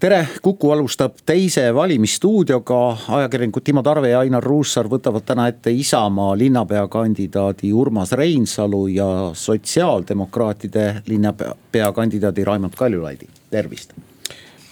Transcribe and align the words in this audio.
tere, 0.00 0.26
Kuku 0.42 0.70
alustab 0.72 1.18
teise 1.26 1.66
valimisstuudioga, 1.74 2.80
ajakirjanikud 3.18 3.64
Timo 3.64 3.82
Tarve 3.84 4.10
ja 4.14 4.22
Ainar 4.24 4.44
Ruussaar 4.44 4.88
võtavad 4.88 5.26
täna 5.28 5.46
ette 5.50 5.72
Isamaa 5.76 6.32
linnapeakandidaadi 6.40 7.72
Urmas 7.76 8.12
Reinsalu 8.16 8.86
ja 8.94 9.08
sotsiaaldemokraatide 9.36 10.86
linnapeakandidaadi 11.06 12.44
Raimond 12.44 12.76
Kaljulaidi, 12.76 13.28
tervist. 13.50 13.92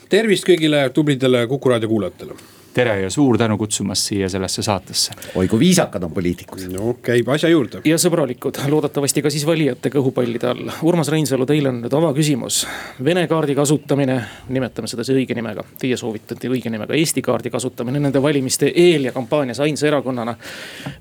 tervist 0.09 0.49
kõigile 0.49 0.89
tublidele 0.95 1.47
Kuku 1.47 1.75
raadio 1.75 1.89
kuulajatele 1.89 2.58
tere 2.79 3.01
ja 3.01 3.11
suur 3.11 3.39
tänu 3.39 3.57
kutsumast 3.59 4.07
siia 4.07 4.29
sellesse 4.29 4.63
saatesse. 4.63 5.13
oi 5.35 5.49
kui 5.49 5.59
viisakad 5.59 6.03
on 6.03 6.13
poliitikud. 6.15 6.61
no 6.71 6.93
käib 7.03 7.29
asja 7.35 7.51
juurde. 7.51 7.81
ja 7.85 7.99
sõbralikud, 7.99 8.61
loodetavasti 8.71 9.23
ka 9.25 9.33
siis 9.35 9.47
valijate 9.47 9.91
kõhupallide 9.91 10.47
all. 10.47 10.71
Urmas 10.87 11.11
Reinsalu, 11.11 11.47
teil 11.47 11.67
on 11.67 11.81
nüüd 11.83 11.97
avaküsimus. 11.99 12.61
Vene 13.05 13.27
kaardi 13.27 13.59
kasutamine, 13.59 14.21
nimetame 14.55 14.91
seda 14.91 15.03
siis 15.03 15.19
õige 15.19 15.35
nimega, 15.35 15.67
teie 15.81 15.99
soovitate 15.99 16.53
õige 16.53 16.71
nimega, 16.71 16.95
Eesti 16.95 17.23
kaardi 17.27 17.51
kasutamine 17.51 17.99
nende 17.99 18.23
valimiste 18.23 18.71
eel 18.71 19.11
ja 19.11 19.17
kampaanias 19.17 19.61
ainsa 19.67 19.91
erakonnana. 19.91 20.37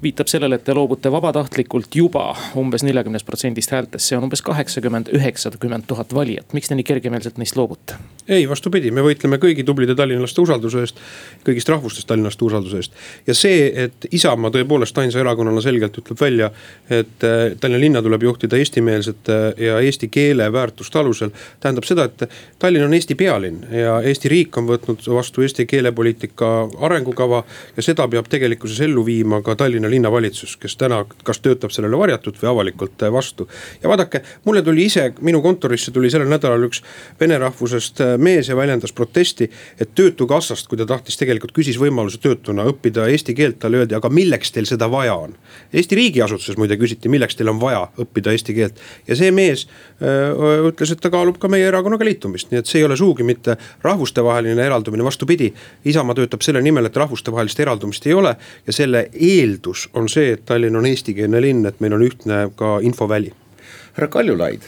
viitab 0.04 0.34
sellele, 0.34 0.58
et 0.58 0.64
te 0.66 0.74
loobute 0.74 1.12
vabatahtlikult 1.14 1.96
juba 1.96 2.32
umbes 2.58 2.84
neljakümnest 2.90 3.26
protsendist 3.26 3.72
häältest, 3.72 4.08
see 4.08 4.18
on 4.18 4.26
umbes 4.26 4.42
kaheksakümmend, 4.42 5.14
üheksakümmend 5.14 5.86
tuhat 5.88 6.14
valijat, 6.14 6.54
miks 6.58 6.74
te 6.74 6.76
nii 6.76 6.94
kergemeelselt 6.96 7.38
neist 7.38 7.56
loobute? 7.56 8.02
Ei, 8.28 8.50
vastupidi, 8.50 8.92
me 8.92 9.04
võitleme 9.06 9.40
kõigi 9.42 9.64
tublide 9.68 9.96
tallinlaste 9.96 10.42
usalduse 10.42 10.84
eest, 10.84 11.00
kõigist 11.48 11.70
rahvustest 11.72 12.08
Tallinnast 12.08 12.42
usalduse 12.42 12.82
eest. 12.82 12.98
ja 13.28 13.34
see, 13.38 13.72
et 13.84 14.08
Isamaa 14.12 14.52
tõepoolest 14.52 14.98
ainsa 15.00 15.20
erakonnana 15.20 15.62
selgelt 15.62 15.98
ütleb 15.98 16.20
välja, 16.22 16.52
et 16.90 17.24
äh, 17.24 17.56
Tallinna 17.60 17.82
linna 17.82 18.02
tuleb 18.04 18.24
juhtida 18.24 18.58
eestimeelsete 18.58 19.38
ja 19.58 19.80
eesti 19.80 20.08
keele 20.12 20.52
väärtuste 20.54 21.00
alusel. 21.00 21.32
tähendab 21.60 21.88
seda, 21.88 22.04
et 22.04 22.30
Tallinn 22.60 22.86
on 22.86 22.94
Eesti 22.94 23.16
pealinn 23.16 23.64
ja 23.72 24.00
Eesti 24.02 24.30
riik 24.30 24.58
on 24.58 24.68
võtnud 24.68 25.04
vastu 25.14 25.42
eesti 25.42 25.66
keelepoliitika 25.66 26.50
arengukava. 26.82 27.44
ja 27.78 27.84
seda 27.84 28.08
peab 28.08 28.28
tegelikkuses 28.30 28.82
ellu 28.82 29.06
viima 29.06 29.42
ka 29.42 29.56
Tallinna 29.56 29.90
linnavalitsus, 29.90 30.58
kes 30.58 30.78
täna 30.78 31.06
kas 31.24 31.40
töötab 31.40 31.72
sellele 31.72 31.98
varjatult 31.98 32.42
või 32.42 32.52
avalikult 32.52 33.04
äh, 33.04 33.14
vastu. 33.14 33.48
ja 33.84 33.90
vaadake, 33.90 34.22
mulle 34.46 34.62
tuli 34.62 34.86
ise, 34.86 35.14
minu 35.22 35.42
kontorisse 35.42 35.92
tuli 35.92 36.10
sellel 36.10 36.30
nädalal 36.30 36.68
üks 36.68 36.84
vene 37.20 37.38
rahvusest 37.38 38.02
äh, 38.02 38.17
mees 38.22 38.50
ja 38.50 38.56
väljendas 38.58 38.94
protesti, 38.96 39.50
et 39.80 39.94
töötukassast, 39.96 40.68
kui 40.68 40.80
ta 40.80 40.86
tahtis 40.90 41.18
tegelikult 41.20 41.54
küsis 41.56 41.80
võimaluse 41.82 42.20
töötuna 42.24 42.66
õppida 42.70 43.08
eesti 43.12 43.36
keelt, 43.38 43.60
talle 43.62 43.82
öeldi, 43.84 43.96
aga 43.98 44.10
milleks 44.14 44.52
teil 44.56 44.68
seda 44.70 44.90
vaja 44.92 45.16
on. 45.16 45.36
Eesti 45.74 45.98
riigiasutuses 46.00 46.58
muide 46.58 46.78
küsiti, 46.80 47.10
milleks 47.12 47.38
teil 47.38 47.52
on 47.52 47.60
vaja 47.62 47.86
õppida 48.00 48.34
eesti 48.36 48.56
keelt 48.58 48.82
ja 49.08 49.18
see 49.20 49.32
mees 49.36 49.68
öö, 50.02 50.70
ütles, 50.72 50.92
et 50.94 51.02
ta 51.04 51.12
kaalub 51.14 51.40
ka 51.42 51.50
meie 51.52 51.68
erakonnaga 51.68 52.06
liitumist, 52.08 52.52
nii 52.52 52.62
et 52.62 52.70
see 52.70 52.82
ei 52.82 52.88
ole 52.88 52.98
sugugi 53.00 53.26
mitte 53.28 53.58
rahvustevaheline 53.84 54.66
eraldumine, 54.66 55.06
vastupidi. 55.06 55.52
Isamaa 55.86 56.18
töötab 56.18 56.46
selle 56.46 56.62
nimel, 56.62 56.90
et 56.90 56.98
rahvustevahelist 56.98 57.60
eraldumist 57.64 58.08
ei 58.08 58.16
ole 58.18 58.36
ja 58.68 58.76
selle 58.76 59.08
eeldus 59.14 59.88
on 59.94 60.10
see, 60.12 60.34
et 60.38 60.46
Tallinn 60.48 60.78
on 60.80 60.88
eestikeelne 60.90 61.42
linn, 61.44 61.66
et 61.68 61.80
meil 61.84 61.98
on 61.98 62.04
ühtne 62.06 62.48
ka 62.56 62.78
infoväli. 62.86 63.34
härra 63.98 64.08
Kaljulaid, 64.14 64.66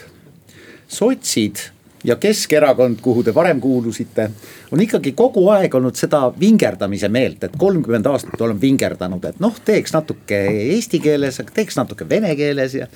sotsid 0.87 1.69
ja 2.03 2.15
Keskerakond, 2.15 3.01
kuhu 3.01 3.23
te 3.23 3.33
varem 3.35 3.59
kuulusite, 3.61 4.29
on 4.71 4.81
ikkagi 4.81 5.11
kogu 5.17 5.45
aeg 5.53 5.75
olnud 5.75 5.97
seda 5.99 6.29
vingerdamise 6.39 7.09
meelt, 7.11 7.43
et 7.43 7.55
kolmkümmend 7.59 8.07
aastat 8.07 8.41
oleme 8.41 8.61
vingerdanud, 8.61 9.25
et 9.25 9.39
noh, 9.43 9.55
teeks 9.65 9.93
natuke 9.95 10.41
eesti 10.75 11.01
keeles, 11.03 11.41
teeks 11.53 11.79
natuke 11.79 12.07
vene 12.09 12.35
keeles 12.39 12.77
ja 12.79 12.87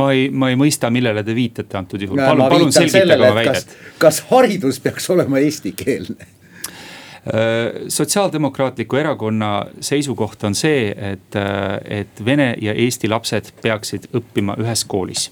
ma 0.00 0.10
ei, 0.16 0.28
ma 0.32 0.50
ei 0.50 0.58
mõista, 0.58 0.90
millele 0.92 1.24
te 1.26 1.34
viitate 1.36 1.78
antud 1.78 2.02
juhul, 2.02 2.20
palun, 2.22 2.48
palun 2.48 2.72
selgitage 2.74 3.16
oma 3.20 3.34
väidet. 3.36 3.78
kas 3.98 4.22
haridus 4.30 4.80
peaks 4.80 5.10
olema 5.12 5.40
eestikeelne? 5.42 6.28
Äh, 7.20 7.88
sotsiaaldemokraatliku 7.92 8.96
erakonna 8.96 9.66
seisukoht 9.84 10.44
on 10.48 10.54
see, 10.56 10.88
et, 10.96 11.36
äh, 11.36 12.00
et 12.00 12.22
vene 12.24 12.54
ja 12.64 12.72
eesti 12.72 13.10
lapsed 13.12 13.52
peaksid 13.60 14.08
õppima 14.16 14.56
ühes 14.62 14.86
koolis. 14.88 15.26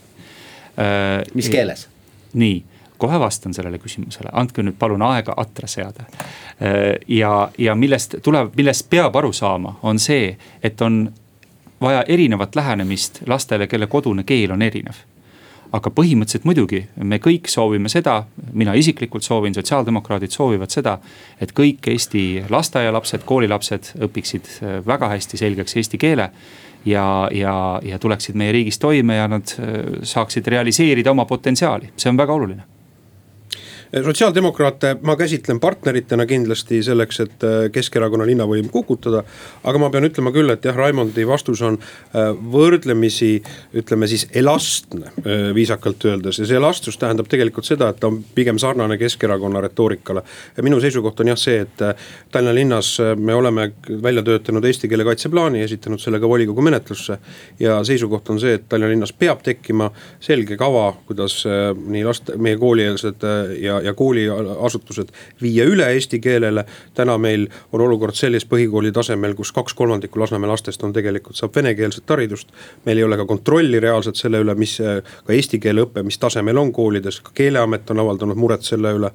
Äh, 0.76 1.24
mis 1.34 1.48
keeles? 1.48 1.86
Nii, 2.34 2.64
kohe 2.98 3.20
vastan 3.20 3.54
sellele 3.54 3.78
küsimusele, 3.78 4.30
andke 4.32 4.62
nüüd 4.62 4.76
palun 4.78 5.02
aega 5.02 5.34
atra 5.36 5.68
seada. 5.68 6.04
ja, 7.08 7.50
ja 7.58 7.74
millest 7.74 8.18
tuleb, 8.22 8.50
millest 8.56 8.90
peab 8.90 9.16
aru 9.16 9.32
saama, 9.32 9.78
on 9.82 9.98
see, 9.98 10.36
et 10.62 10.80
on 10.80 11.12
vaja 11.80 12.02
erinevat 12.08 12.56
lähenemist 12.56 13.22
lastele, 13.26 13.66
kelle 13.66 13.86
kodune 13.86 14.24
keel 14.24 14.50
on 14.50 14.62
erinev 14.62 14.98
aga 15.72 15.90
põhimõtteliselt 15.92 16.46
muidugi 16.48 16.80
me 17.04 17.18
kõik 17.22 17.50
soovime 17.52 17.90
seda, 17.92 18.22
mina 18.52 18.74
isiklikult 18.78 19.26
soovin, 19.26 19.54
sotsiaaldemokraadid 19.54 20.32
soovivad 20.32 20.72
seda. 20.72 20.98
et 21.40 21.52
kõik 21.52 21.90
Eesti 21.92 22.44
lasteaialapsed, 22.50 23.24
koolilapsed 23.24 23.92
õpiksid 24.06 24.48
väga 24.86 25.08
hästi 25.14 25.36
selgeks 25.36 25.76
eesti 25.76 25.98
keele 25.98 26.30
ja, 26.84 27.28
ja, 27.32 27.80
ja 27.82 27.98
tuleksid 27.98 28.34
meie 28.34 28.52
riigis 28.52 28.78
toime 28.78 29.16
ja 29.16 29.28
nad 29.28 29.54
äh, 29.58 30.02
saaksid 30.02 30.46
realiseerida 30.46 31.10
oma 31.10 31.24
potentsiaali, 31.24 31.92
see 31.96 32.10
on 32.10 32.20
väga 32.20 32.32
oluline 32.32 32.77
sotsiaaldemokraate 34.04 34.96
ma 35.02 35.16
käsitlen 35.16 35.60
partneritena 35.60 36.26
kindlasti 36.26 36.82
selleks, 36.82 37.20
et 37.20 37.44
äh, 37.44 37.70
Keskerakonna 37.72 38.26
linnavõim 38.26 38.68
kukutada. 38.72 39.22
aga 39.64 39.78
ma 39.78 39.90
pean 39.90 40.04
ütlema 40.04 40.32
küll, 40.32 40.50
et 40.52 40.64
jah, 40.64 40.76
Raimondi 40.76 41.24
vastus 41.26 41.62
on 41.62 41.78
äh, 41.78 42.28
võrdlemisi, 42.52 43.42
ütleme 43.74 44.06
siis 44.06 44.26
elastne, 44.34 45.12
viisakalt 45.54 46.04
öeldes. 46.04 46.38
ja 46.38 46.46
see 46.46 46.56
elastsus 46.56 46.98
tähendab 46.98 47.28
tegelikult 47.28 47.64
seda, 47.64 47.88
et 47.88 48.00
ta 48.00 48.10
on 48.10 48.20
pigem 48.34 48.58
sarnane 48.58 48.98
Keskerakonna 48.98 49.60
retoorikale. 49.60 50.22
minu 50.62 50.80
seisukoht 50.80 51.20
on 51.20 51.32
jah 51.32 51.40
see, 51.40 51.60
et 51.64 51.84
Tallinna 52.32 52.54
linnas 52.54 52.98
me 53.16 53.34
oleme 53.34 53.70
välja 54.02 54.22
töötanud 54.22 54.64
eesti 54.64 54.88
keele 54.88 55.04
kaitseplaani, 55.04 55.62
esitanud 55.62 56.00
selle 56.00 56.20
ka 56.20 56.28
volikogu 56.28 56.62
menetlusse. 56.62 57.18
ja 57.60 57.82
seisukoht 57.84 58.30
on 58.30 58.40
see, 58.40 58.54
et 58.54 58.68
Tallinna 58.68 58.92
linnas 58.92 59.12
peab 59.12 59.42
tekkima 59.42 59.90
selge 60.20 60.56
kava, 60.56 60.92
kuidas 61.06 61.40
nii 61.86 62.04
last, 62.04 62.30
meie 62.36 62.56
koolieelsed 62.56 63.24
ja 63.62 63.77
ja, 63.78 63.88
ja 63.90 63.94
kooliasutused 63.94 65.08
viia 65.42 65.64
üle 65.68 65.86
eesti 65.92 66.20
keelele. 66.20 66.64
täna 66.94 67.18
meil 67.18 67.48
on 67.72 67.80
olukord 67.80 68.14
selles 68.14 68.46
põhikooli 68.46 68.92
tasemel, 68.92 69.34
kus 69.34 69.52
kaks 69.52 69.74
kolmandikku 69.74 70.20
Lasnamäe 70.20 70.50
lastest 70.50 70.82
on 70.84 70.92
tegelikult, 70.92 71.36
saab 71.36 71.54
venekeelset 71.56 72.08
haridust. 72.08 72.48
meil 72.86 72.98
ei 72.98 73.04
ole 73.04 73.16
ka 73.16 73.26
kontrolli 73.26 73.80
reaalselt 73.80 74.16
selle 74.16 74.40
üle, 74.42 74.54
mis 74.54 74.76
ka 74.78 75.32
eesti 75.32 75.58
keele 75.58 75.86
õpe, 75.86 76.02
mis 76.02 76.18
tasemel 76.18 76.58
on 76.58 76.72
koolides, 76.72 77.20
ka 77.20 77.30
keeleamet 77.34 77.90
on 77.90 78.02
avaldanud 78.04 78.36
muret 78.36 78.62
selle 78.62 78.92
üle. 78.98 79.12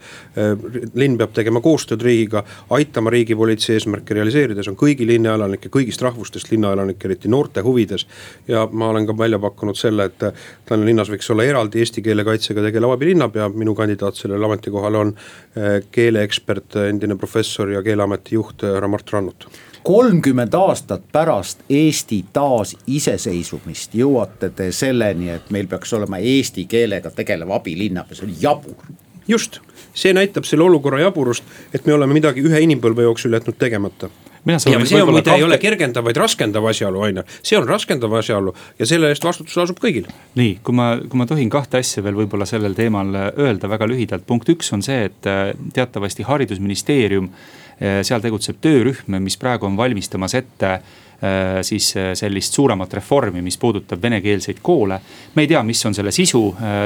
linn 0.94 1.18
peab 1.18 1.34
tegema 1.34 1.62
koostööd 1.62 2.02
riigiga, 2.02 2.44
aitama 2.70 3.10
riigipolitsei 3.10 3.76
eesmärke 3.78 4.14
realiseerida, 4.14 4.64
see 4.64 4.74
on 4.74 4.80
kõigi 4.80 5.08
linnaelanike, 5.08 5.70
kõigist 5.74 6.02
rahvustest 6.02 6.52
linnaelanike, 6.52 7.08
eriti 7.08 7.28
noorte 7.28 7.62
huvides. 7.62 8.08
ja 8.48 8.68
ma 8.72 8.90
olen 8.90 9.08
ka 9.08 9.18
välja 9.18 9.40
pakkunud 9.40 9.78
selle, 9.78 10.06
et 10.06 10.20
Tallinna 10.66 10.86
linnas 10.86 11.10
võiks 11.10 11.30
olla 11.32 11.44
eraldi 11.44 11.80
eesti 11.80 12.02
keele 12.02 12.24
kaitsega 12.24 12.64
tegelev 12.66 12.94
abilinnapea, 12.96 13.50
minu 13.50 13.76
kandidaat 13.76 14.18
sellele 14.20 14.46
ametikohal 14.54 14.96
on 14.96 15.14
eh, 15.14 15.84
keeleekspert, 15.92 16.76
endine 16.90 17.18
professor 17.20 17.70
ja 17.70 17.84
keeleameti 17.84 18.36
juht 18.38 18.64
eh, 18.64 18.74
härra 18.78 18.88
Mart 18.88 19.14
Rannut. 19.14 19.48
kolmkümmend 19.84 20.54
aastat 20.54 21.04
pärast 21.12 21.64
Eesti 21.70 22.24
taasiseseisvumist 22.34 23.96
jõuate 23.96 24.50
te 24.56 24.72
selleni, 24.72 25.30
et 25.30 25.50
meil 25.52 25.68
peaks 25.68 25.94
olema 25.94 26.18
eesti 26.18 26.66
keelega 26.66 27.12
tegelev 27.12 27.52
abilinnapea, 27.52 28.16
see 28.16 28.30
on 28.30 28.36
jabur. 28.42 28.92
just, 29.28 29.60
see 29.94 30.14
näitab 30.14 30.48
selle 30.48 30.64
olukorra 30.64 31.00
jaburust, 31.00 31.44
et 31.74 31.86
me 31.86 31.94
oleme 31.94 32.14
midagi 32.14 32.44
ühe 32.44 32.64
inimpõlve 32.64 33.10
jooksul 33.10 33.34
jätnud 33.34 33.60
tegemata 33.60 34.10
see 34.60 34.76
on 34.76 34.84
muide 34.84 35.24
kahte... 35.24 35.38
ei 35.38 35.46
ole 35.46 35.58
kergendav, 35.62 36.06
vaid 36.08 36.20
raskendav 36.20 36.66
asjaolu 36.72 37.04
on 37.08 37.22
ju, 37.22 37.26
see 37.42 37.58
on 37.60 37.68
raskendav 37.68 38.14
asjaolu 38.20 38.56
ja 38.80 38.88
selle 38.90 39.12
eest 39.14 39.26
vastutus 39.26 39.56
lasub 39.60 39.80
kõigil. 39.84 40.10
nii, 40.40 40.58
kui 40.64 40.76
ma, 40.78 40.94
kui 41.08 41.20
ma 41.20 41.28
tohin 41.30 41.52
kahte 41.54 41.80
asja 41.82 42.04
veel 42.06 42.18
võib-olla 42.24 42.48
sellel 42.50 42.76
teemal 42.78 43.14
öelda 43.32 43.72
väga 43.72 43.88
lühidalt, 43.90 44.28
punkt 44.28 44.50
üks 44.54 44.74
on 44.76 44.84
see, 44.86 45.08
et 45.10 45.30
äh, 45.30 45.54
teatavasti 45.76 46.28
haridusministeerium. 46.28 47.32
Äh, 47.74 48.02
seal 48.06 48.22
tegutseb 48.22 48.60
töörühm, 48.64 49.18
mis 49.24 49.40
praegu 49.40 49.66
on 49.66 49.80
valmistamas 49.80 50.36
ette 50.38 50.76
siis 51.62 51.94
sellist 52.20 52.54
suuremat 52.54 52.94
reformi, 52.94 53.42
mis 53.42 53.58
puudutab 53.58 54.02
venekeelseid 54.02 54.58
koole. 54.62 55.00
me 55.36 55.42
ei 55.42 55.48
tea, 55.48 55.64
mis 55.64 55.86
on 55.86 55.94
selle 55.96 56.12
sisu, 56.12 56.42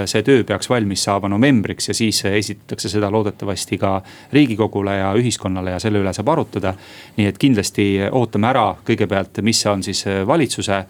see 0.05 0.23
töö 0.23 0.43
peaks 0.43 0.69
valmis 0.69 1.03
saama 1.03 1.29
novembriks 1.29 1.87
ja 1.87 1.93
siis 1.97 2.23
esitatakse 2.25 2.89
seda 2.89 3.09
loodetavasti 3.11 3.77
ka 3.77 4.01
riigikogule 4.33 4.97
ja 4.97 5.13
ühiskonnale 5.17 5.73
ja 5.73 5.79
selle 5.79 6.03
üle 6.03 6.13
saab 6.13 6.29
arutada. 6.29 6.73
nii 7.17 7.27
et 7.27 7.37
kindlasti 7.37 7.87
ootame 8.11 8.47
ära 8.51 8.67
kõigepealt, 8.85 9.41
mis 9.41 9.65
on 9.65 9.83
siis 9.83 10.05
valitsuse 10.27 10.83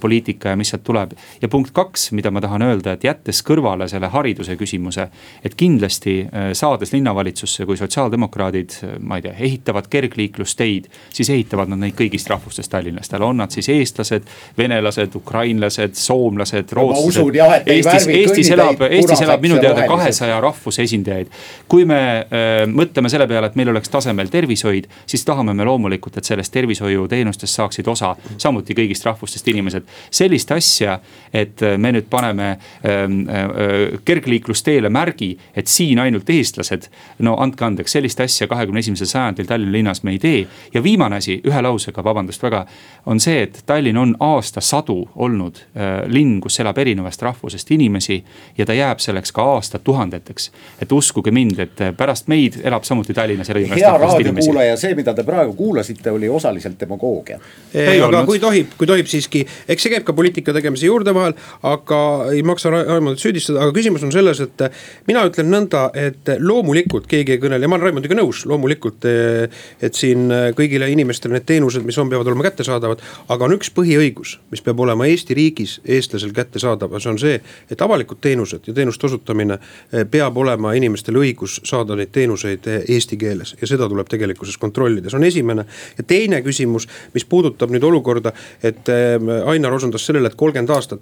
poliitika 0.00 0.48
ja 0.52 0.56
mis 0.56 0.72
sealt 0.72 0.84
tuleb. 0.84 1.12
ja 1.42 1.48
punkt 1.48 1.70
kaks, 1.72 2.12
mida 2.12 2.30
ma 2.30 2.40
tahan 2.40 2.62
öelda, 2.62 2.92
et 2.92 3.04
jättes 3.04 3.42
kõrvale 3.42 3.88
selle 3.88 4.06
hariduse 4.12 4.56
küsimuse. 4.56 5.08
et 5.44 5.54
kindlasti 5.54 6.28
saades 6.52 6.92
linnavalitsusse, 6.92 7.66
kui 7.66 7.76
sotsiaaldemokraadid, 7.76 8.70
ma 9.00 9.16
ei 9.16 9.22
tea, 9.22 9.34
ehitavad 9.38 9.88
kergliiklusteid, 9.90 10.88
siis 11.10 11.30
ehitavad 11.30 11.68
nad 11.68 11.78
neid 11.78 11.96
kõigist 11.98 12.28
rahvustest 12.30 12.70
Tallinnast, 12.70 13.12
on 13.18 13.36
nad 13.36 13.50
siis 13.50 13.68
eestlased, 13.72 14.26
venelased, 14.58 15.14
ukrainlased, 15.14 15.94
soomlased, 15.98 16.72
rootslased. 16.72 17.36
Eestis, 17.66 18.06
Eestis 18.08 18.50
elab, 18.54 18.82
Eestis 18.90 19.22
elab 19.24 19.42
minu 19.42 19.58
teada 19.62 19.86
kahesaja 19.88 20.40
rahvuse 20.40 20.82
esindajaid. 20.82 21.30
kui 21.68 21.84
me 21.84 22.00
äh, 22.18 22.64
mõtleme 22.70 23.10
selle 23.12 23.26
peale, 23.28 23.50
et 23.50 23.56
meil 23.58 23.70
oleks 23.72 23.90
tasemel 23.92 24.30
tervishoid, 24.32 24.88
siis 25.06 25.24
tahame 25.24 25.54
me 25.54 25.64
loomulikult, 25.64 26.16
et 26.18 26.24
sellest 26.24 26.52
tervishoiuteenustest 26.52 27.60
saaksid 27.60 27.88
osa 27.88 28.14
samuti 28.36 28.76
kõigist 28.78 29.04
rahvustest 29.06 29.48
inimesed. 29.48 29.77
Sellist 30.10 30.50
asja, 30.52 30.98
et 31.32 31.60
me 31.76 31.92
nüüd 31.92 32.08
paneme 32.10 32.48
ähm, 32.86 33.20
äh, 33.28 33.98
kergliiklusteele 34.04 34.88
märgi, 34.88 35.32
et 35.56 35.66
siin 35.66 35.98
ainult 35.98 36.30
eestlased. 36.30 36.88
no 37.18 37.36
andke 37.40 37.64
andeks, 37.64 37.92
sellist 37.92 38.20
asja 38.20 38.46
kahekümne 38.48 38.80
esimesel 38.80 39.06
sajandil 39.06 39.46
Tallinna 39.46 39.72
linnas 39.72 40.02
me 40.02 40.10
ei 40.10 40.18
tee. 40.18 40.46
ja 40.74 40.82
viimane 40.82 41.16
asi, 41.16 41.40
ühe 41.44 41.62
lausega, 41.62 42.04
vabandust 42.04 42.42
väga, 42.42 42.64
on 43.06 43.20
see, 43.20 43.42
et 43.42 43.62
Tallinn 43.66 43.98
on 43.98 44.14
aastasadu 44.20 45.08
olnud 45.16 45.60
äh, 45.76 46.04
linn, 46.06 46.40
kus 46.40 46.60
elab 46.60 46.78
erinevast 46.78 47.22
rahvusest 47.22 47.70
inimesi. 47.70 48.24
ja 48.58 48.66
ta 48.66 48.74
jääb 48.74 48.98
selleks 48.98 49.32
ka 49.32 49.44
aastatuhandeteks. 49.54 50.50
et 50.82 50.92
uskuge 50.92 51.30
mind, 51.30 51.58
et 51.58 51.84
pärast 51.96 52.28
meid 52.28 52.60
elab 52.64 52.84
samuti 52.84 53.14
Tallinnas 53.14 53.50
erinevast 53.50 53.80
hea 53.80 53.98
raadiokuulaja, 53.98 54.76
see, 54.76 54.94
mida 54.98 55.14
te 55.14 55.24
praegu 55.24 55.52
kuulasite, 55.58 56.10
oli 56.10 56.28
osaliselt 56.28 56.80
demagoogia. 56.80 57.38
aga 57.74 58.06
olnud. 58.06 58.26
kui 58.26 58.40
tohib, 58.42 58.74
kui 58.78 58.86
tohib 58.86 59.06
siiski, 59.06 59.44
eks 59.68 59.86
see 59.86 59.94
käib 59.94 60.06
ka 60.06 60.14
poliitika 60.16 60.54
tegemise 60.56 60.88
juurde 60.88 61.14
vahel, 61.16 61.36
aga 61.66 62.00
ei 62.32 62.42
maksa 62.46 62.72
Raimondit 62.72 63.22
süüdistada, 63.22 63.64
aga 63.64 63.74
küsimus 63.76 64.04
on 64.06 64.14
selles, 64.14 64.42
et 64.44 64.66
mina 65.08 65.24
ütlen 65.28 65.50
nõnda, 65.52 65.88
et 65.98 66.34
loomulikult 66.38 67.08
keegi 67.10 67.36
ei 67.36 67.42
kõnele 67.42 67.64
ja 67.66 67.70
ma 67.70 67.78
olen 67.78 67.88
Raimondiga 67.88 68.18
nõus, 68.18 68.44
loomulikult. 68.48 69.04
et 69.08 69.94
siin 69.94 70.28
kõigile 70.56 70.88
inimestele 70.90 71.36
need 71.36 71.46
teenused, 71.46 71.84
mis 71.86 71.98
on, 71.98 72.08
peavad 72.10 72.26
olema 72.26 72.46
kättesaadavad, 72.48 73.02
aga 73.28 73.44
on 73.44 73.54
üks 73.56 73.70
põhiõigus, 73.74 74.38
mis 74.52 74.62
peab 74.64 74.80
olema 74.80 75.06
Eesti 75.08 75.34
riigis 75.34 75.78
eestlasel 75.84 76.32
kättesaadav 76.36 76.92
ja 76.92 77.00
see 77.02 77.12
on 77.12 77.20
see, 77.20 77.38
et 77.70 77.82
avalikud 77.82 78.20
teenused 78.20 78.68
ja 78.68 78.74
teenuste 78.74 79.06
osutamine 79.06 79.58
eh, 79.58 80.04
peab 80.10 80.36
olema 80.36 80.72
inimestel 80.78 81.18
õigus 81.20 81.58
saada 81.68 81.96
neid 81.98 82.12
teenuseid 82.14 82.68
eh, 82.70 82.84
eesti 82.96 83.18
keeles 83.20 83.54
ja 83.60 83.70
seda 83.70 83.88
tuleb 83.90 84.08
tegelikkuses 84.10 84.58
kontrollida, 84.60 85.10
see 85.10 85.20
on 85.20 85.28
esimene. 85.28 85.64
ja 85.98 86.04
teine 86.06 86.42
küsimus, 86.42 86.88
mis 87.14 87.24
puudutab 87.28 87.72
nüüd 87.74 87.84
olukorda, 87.88 88.32
et 88.62 88.88
eh, 88.92 89.16
Ainar 89.48 89.72
osundas 89.72 90.04
sellele, 90.06 90.28
et 90.28 90.38
kolmkümmend 90.38 90.70
aastat. 90.74 91.00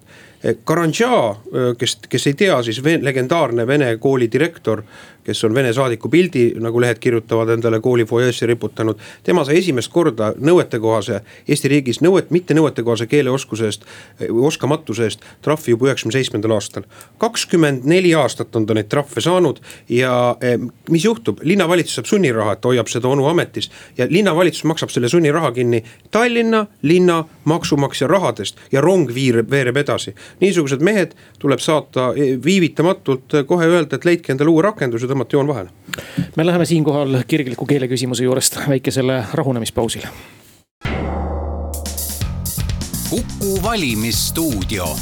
Karandža, 0.65 1.11
kes, 1.79 1.97
kes 2.09 2.27
ei 2.31 2.37
tea, 2.39 2.59
siis 2.67 2.81
legendaarne 2.85 3.67
vene 3.67 3.91
kooli 4.03 4.29
direktor 4.33 4.85
kes 5.27 5.45
on 5.45 5.55
Vene 5.55 5.73
saadiku 5.73 6.09
pildi, 6.13 6.47
nagu 6.63 6.81
lehed 6.81 7.01
kirjutavad, 7.03 7.51
endale 7.57 7.81
kooli 7.81 8.05
fuajeesse 8.07 8.47
riputanud. 8.47 8.97
tema 9.25 9.45
sai 9.45 9.59
esimest 9.59 9.93
korda 9.93 10.33
nõuetekohase, 10.39 11.21
Eesti 11.49 11.69
riigis 11.69 12.01
nõuet, 12.01 12.31
mitte 12.31 12.55
nõuetekohase 12.55 13.07
keeleoskuse 13.11 13.65
eest, 13.67 13.87
oskamatuse 14.31 15.05
eest 15.05 15.25
trahvi 15.43 15.75
juba 15.75 15.91
üheksakümne 15.91 16.13
seitsmendal 16.13 16.57
aastal. 16.57 16.83
kakskümmend 17.19 17.85
neli 17.85 18.15
aastat 18.15 18.57
on 18.57 18.67
ta 18.67 18.75
neid 18.75 18.89
trahve 18.89 19.21
saanud 19.21 19.61
ja 19.89 20.37
eh, 20.41 20.59
mis 20.91 21.05
juhtub, 21.05 21.41
linnavalitsus 21.43 21.99
saab 21.99 22.11
sunniraha, 22.11 22.57
et 22.57 22.65
hoiab 22.65 22.89
seda 22.89 23.09
onu 23.09 23.27
ametis. 23.27 23.71
ja 23.99 24.07
linnavalitsus 24.11 24.65
maksab 24.65 24.91
selle 24.91 25.09
sunniraha 25.09 25.53
kinni 25.53 25.83
Tallinna 26.11 26.67
linna 26.83 27.25
maksumaksja 27.45 28.07
rahadest 28.07 28.57
ja 28.73 28.81
rong 28.81 29.15
viireb, 29.15 29.51
veereb 29.51 29.77
edasi. 29.77 30.15
niisugused 30.41 30.81
mehed 30.81 31.15
tuleb 31.39 31.59
saata 31.59 32.13
eh, 32.17 32.37
viivitamatult 32.45 33.41
kohe 33.47 33.67
öelda, 33.67 33.97
et 33.97 34.05
leidke 34.05 34.33
endale 34.33 34.51
uue 34.51 34.63
rakenduse 34.63 35.09
tõmmata 35.17 35.33
joon 35.33 35.47
vahele. 35.47 35.71
me 36.37 36.47
läheme 36.47 36.65
siinkohal 36.65 37.23
kirgliku 37.27 37.67
keeleküsimuse 37.67 38.25
juurest 38.25 38.59
väikesele 38.69 39.25
rahunemispausile. 39.33 40.09
kuku 43.11 43.63
valimisstuudio 43.63 44.97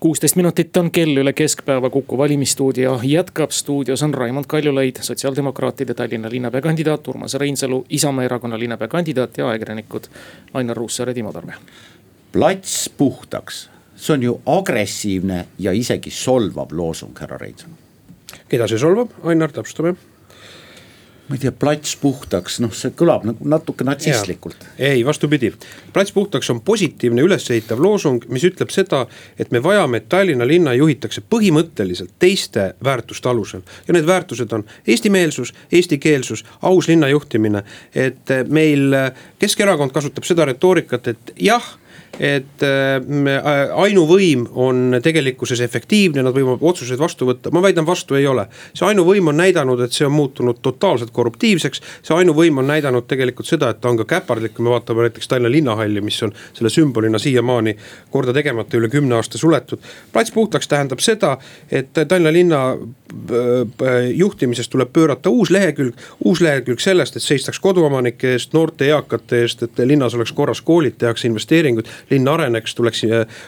kuusteist 0.00 0.36
minutit 0.36 0.76
on 0.76 0.90
kell 0.90 1.16
üle 1.16 1.32
keskpäeva, 1.32 1.90
Kuku 1.90 2.18
valimisstuudio 2.18 3.00
jätkab, 3.02 3.50
stuudios 3.50 4.02
on 4.02 4.14
Raimond 4.14 4.44
Kaljulaid, 4.48 4.96
sotsiaaldemokraatide 5.00 5.94
Tallinna 5.94 6.30
linnapea 6.30 6.60
kandidaat 6.60 7.08
Urmas 7.08 7.34
Reinsalu, 7.34 7.86
Isamaa 7.88 8.24
erakonna 8.24 8.58
linnapea 8.58 8.88
kandidaat 8.88 9.38
ja 9.38 9.48
ajakirjanikud 9.48 10.04
Ainar 10.54 10.76
Ruussaar 10.76 11.08
ja 11.08 11.14
Timo 11.14 11.32
Tarve. 11.32 11.54
plats 12.32 12.90
puhtaks 12.98 13.73
see 14.04 14.14
on 14.14 14.22
ju 14.22 14.34
agressiivne 14.46 15.44
ja 15.58 15.72
isegi 15.72 16.10
solvav 16.12 16.72
loosung, 16.76 17.16
härra 17.20 17.38
Reinsalu. 17.40 17.72
keda 18.48 18.68
see 18.68 18.78
solvab, 18.78 19.14
Ainar, 19.24 19.52
täpsustame 19.52 19.94
ma 21.28 21.38
ei 21.38 21.40
tea, 21.40 21.52
plats 21.56 21.94
puhtaks, 21.96 22.58
noh, 22.60 22.72
see 22.76 22.92
kõlab 22.96 23.22
nagu 23.24 23.46
natuke 23.48 23.84
natsistlikult. 23.86 24.66
ei, 24.76 25.00
vastupidi, 25.06 25.54
plats 25.92 26.12
puhtaks 26.12 26.50
on 26.52 26.60
positiivne 26.60 27.24
ülesehitav 27.24 27.80
loosung, 27.80 28.26
mis 28.28 28.44
ütleb 28.44 28.72
seda, 28.74 29.06
et 29.40 29.52
me 29.54 29.62
vajame, 29.64 30.02
et 30.02 30.08
Tallinna 30.12 30.44
linna 30.46 30.74
juhitakse 30.76 31.24
põhimõtteliselt 31.24 32.12
teiste 32.20 32.74
väärtuste 32.84 33.28
alusel. 33.28 33.62
ja 33.88 33.96
need 33.96 34.06
väärtused 34.06 34.52
on 34.52 34.66
eestimeelsus, 34.86 35.54
eestikeelsus, 35.72 36.44
aus 36.62 36.88
linna 36.88 37.08
juhtimine. 37.08 37.64
et 37.94 38.36
meil 38.48 38.92
Keskerakond 39.38 39.92
kasutab 39.92 40.24
seda 40.28 40.44
retoorikat, 40.44 41.08
et 41.08 41.32
jah 41.40 41.64
et 42.20 42.62
äh, 42.62 43.70
ainuvõim 43.74 44.46
on 44.54 44.98
tegelikkuses 45.02 45.60
efektiivne, 45.64 46.22
nad 46.22 46.34
võivad 46.34 46.62
otsuseid 46.62 47.00
vastu 47.00 47.26
võtta, 47.28 47.50
ma 47.54 47.62
väidan, 47.64 47.86
vastu 47.86 48.18
ei 48.18 48.26
ole. 48.26 48.46
see 48.74 48.86
ainuvõim 48.86 49.28
on 49.32 49.38
näidanud, 49.40 49.80
et 49.80 49.92
see 49.92 50.06
on 50.06 50.12
muutunud 50.14 50.60
totaalselt 50.62 51.10
korruptiivseks. 51.10 51.82
see 52.02 52.16
ainuvõim 52.16 52.58
on 52.58 52.66
näidanud 52.70 53.06
tegelikult 53.10 53.50
seda, 53.50 53.70
et 53.70 53.80
ta 53.80 53.88
on 53.88 53.98
ka 54.02 54.04
käpardlik, 54.16 54.54
kui 54.54 54.64
me 54.64 54.70
vaatame 54.70 55.08
näiteks 55.08 55.28
Tallinna 55.28 55.50
linnahalli, 55.50 56.00
mis 56.00 56.22
on 56.22 56.32
selle 56.52 56.70
sümbolina 56.70 57.18
siiamaani 57.18 57.76
korda 58.10 58.32
tegemata 58.32 58.78
üle 58.78 58.88
kümne 58.88 59.18
aasta 59.18 59.38
suletud. 59.38 59.78
plats 60.12 60.30
puhtaks 60.30 60.68
tähendab 60.68 61.02
seda, 61.02 61.38
et 61.70 61.92
Tallinna 61.92 62.32
linna 62.32 62.62
äh, 62.70 64.10
juhtimises 64.14 64.68
tuleb 64.68 64.92
pöörata 64.92 65.30
uus 65.30 65.50
lehekülg, 65.50 65.94
uus 66.24 66.40
lehekülg 66.40 66.80
sellest, 66.80 67.16
et 67.16 67.22
seistaks 67.22 67.60
koduomanike 67.60 68.32
eest, 68.36 68.52
noorte 68.52 68.86
eakate 68.86 69.42
eest, 69.42 69.62
et 69.62 69.84
linnas 69.84 70.14
oleks 70.14 70.32
korras 70.32 70.60
koolid, 70.60 70.98
tehakse 70.98 71.28
investeeringuid 71.28 71.86
linn 72.10 72.28
areneks, 72.28 72.74
tuleks, 72.74 73.04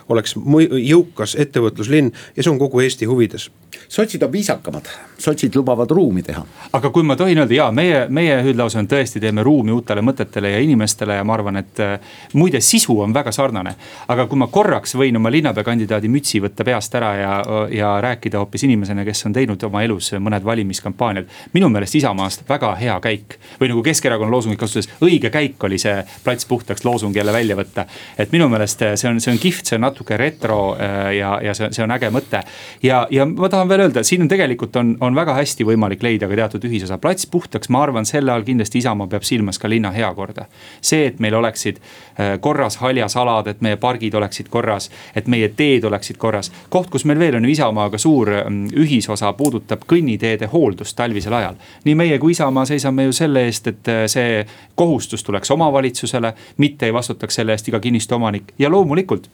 oleks 0.08 0.36
jõukas 0.80 1.36
ettevõtluslinn 1.38 2.12
ja 2.36 2.42
see 2.42 2.52
on 2.52 2.60
kogu 2.62 2.82
Eesti 2.84 3.08
huvides 3.10 3.50
sotsid 3.88 4.22
on 4.22 4.32
viisakamad, 4.32 4.88
sotsid 5.18 5.54
lubavad 5.54 5.90
ruumi 5.90 6.22
teha. 6.22 6.42
aga 6.72 6.90
kui 6.90 7.02
ma 7.02 7.16
tohin 7.16 7.38
öelda, 7.38 7.54
ja 7.54 7.70
meie, 7.72 8.06
meie 8.08 8.36
hüüdlause 8.42 8.78
on 8.78 8.88
tõesti, 8.88 9.20
teeme 9.20 9.42
ruumi 9.46 9.72
uutele 9.72 10.02
mõtetele 10.02 10.50
ja 10.50 10.60
inimestele 10.60 11.16
ja 11.18 11.24
ma 11.24 11.34
arvan, 11.34 11.60
et 11.60 11.80
äh, 11.80 12.00
muide, 12.34 12.60
sisu 12.60 12.98
on 13.00 13.14
väga 13.14 13.32
sarnane. 13.32 13.74
aga 14.08 14.26
kui 14.26 14.38
ma 14.38 14.46
korraks 14.46 14.96
võin 14.98 15.16
oma 15.16 15.30
linnapeakandidaadi 15.30 16.08
mütsi 16.08 16.40
võtta 16.42 16.64
peast 16.64 16.94
ära 16.94 17.14
ja, 17.16 17.32
ja 17.70 17.92
rääkida 18.00 18.38
hoopis 18.42 18.66
inimesena, 18.66 19.04
kes 19.04 19.26
on 19.26 19.32
teinud 19.32 19.62
oma 19.68 19.82
elus 19.82 20.12
mõned 20.18 20.44
valimiskampaaniad. 20.44 21.26
minu 21.52 21.68
meelest 21.68 21.94
Isamaast 21.94 22.48
väga 22.48 22.74
hea 22.80 22.98
käik 23.00 23.38
või 23.60 23.70
nagu 23.72 23.82
Keskerakonna 23.82 24.32
loosungit 24.32 24.60
kasutades, 24.60 24.90
õige 25.00 25.30
käik 25.30 25.64
oli 25.64 25.78
see 25.78 26.02
plats 26.24 26.46
puhtaks 26.46 26.84
loosung 26.84 27.16
jälle 27.16 27.32
välja 27.32 27.56
võtta. 27.56 27.86
et 28.18 28.32
minu 28.32 28.48
meelest 28.48 28.82
see 28.94 29.08
on, 29.08 29.20
see 29.20 29.32
on 29.32 29.38
kihvt, 29.38 29.66
see 29.66 29.76
on 29.78 29.86
natuke 29.86 30.16
retro 30.16 30.76
äh, 30.80 31.14
ja, 31.18 31.38
ja 31.42 31.54
see, 31.54 31.70
see 31.72 31.84
on 31.84 31.90
äge 31.90 32.10
mõte. 32.10 32.42
ja, 32.82 33.06
ja 33.10 33.26
ma 33.26 33.48
tahan 33.48 33.68
veel 33.68 33.75
veel 33.76 33.84
öelda, 33.88 34.02
siin 34.02 34.22
on 34.22 34.28
tegelikult 34.28 34.76
on, 34.76 34.96
on 35.00 35.14
väga 35.14 35.34
hästi 35.36 35.64
võimalik 35.68 36.02
leida 36.02 36.28
ka 36.28 36.36
teatud 36.38 36.64
ühisosa. 36.64 36.98
plats 36.98 37.26
puhtaks, 37.26 37.68
ma 37.68 37.82
arvan, 37.82 38.06
selle 38.08 38.32
all 38.32 38.44
kindlasti 38.46 38.78
Isamaa 38.78 39.06
peab 39.06 39.22
silmas 39.22 39.58
ka 39.58 39.68
linna 39.68 39.90
heakorda. 39.92 40.46
see, 40.80 41.06
et 41.06 41.18
meil 41.20 41.34
oleksid 41.34 41.76
äh, 41.80 42.40
korras 42.40 42.76
haljasalad, 42.76 43.46
et 43.46 43.60
meie 43.60 43.76
pargid 43.76 44.14
oleksid 44.14 44.48
korras, 44.48 44.90
et 45.16 45.26
meie 45.26 45.48
teed 45.48 45.84
oleksid 45.84 46.16
korras. 46.16 46.52
koht, 46.68 46.90
kus 46.90 47.04
meil 47.04 47.18
veel 47.18 47.36
on 47.36 47.44
ju 47.44 47.50
Isamaaga 47.50 47.98
suur 47.98 48.30
mm, 48.30 48.68
ühisosa, 48.76 49.32
puudutab 49.32 49.84
kõnniteede 49.86 50.48
hooldust 50.52 50.96
talvisel 50.96 51.32
ajal. 51.32 51.54
nii 51.84 51.94
meie 51.94 52.18
kui 52.18 52.32
Isamaa 52.32 52.64
seisame 52.64 53.04
ju 53.04 53.12
selle 53.12 53.44
eest, 53.44 53.66
et 53.66 53.88
äh, 53.88 54.04
see 54.06 54.46
kohustus 54.74 55.24
tuleks 55.24 55.50
omavalitsusele, 55.50 56.32
mitte 56.56 56.86
ei 56.86 56.94
vastutaks 56.94 57.34
selle 57.34 57.52
eest 57.52 57.68
iga 57.68 57.80
kinnistu 57.80 58.14
omanik 58.14 58.54
ja 58.58 58.70
loomulikult 58.70 59.28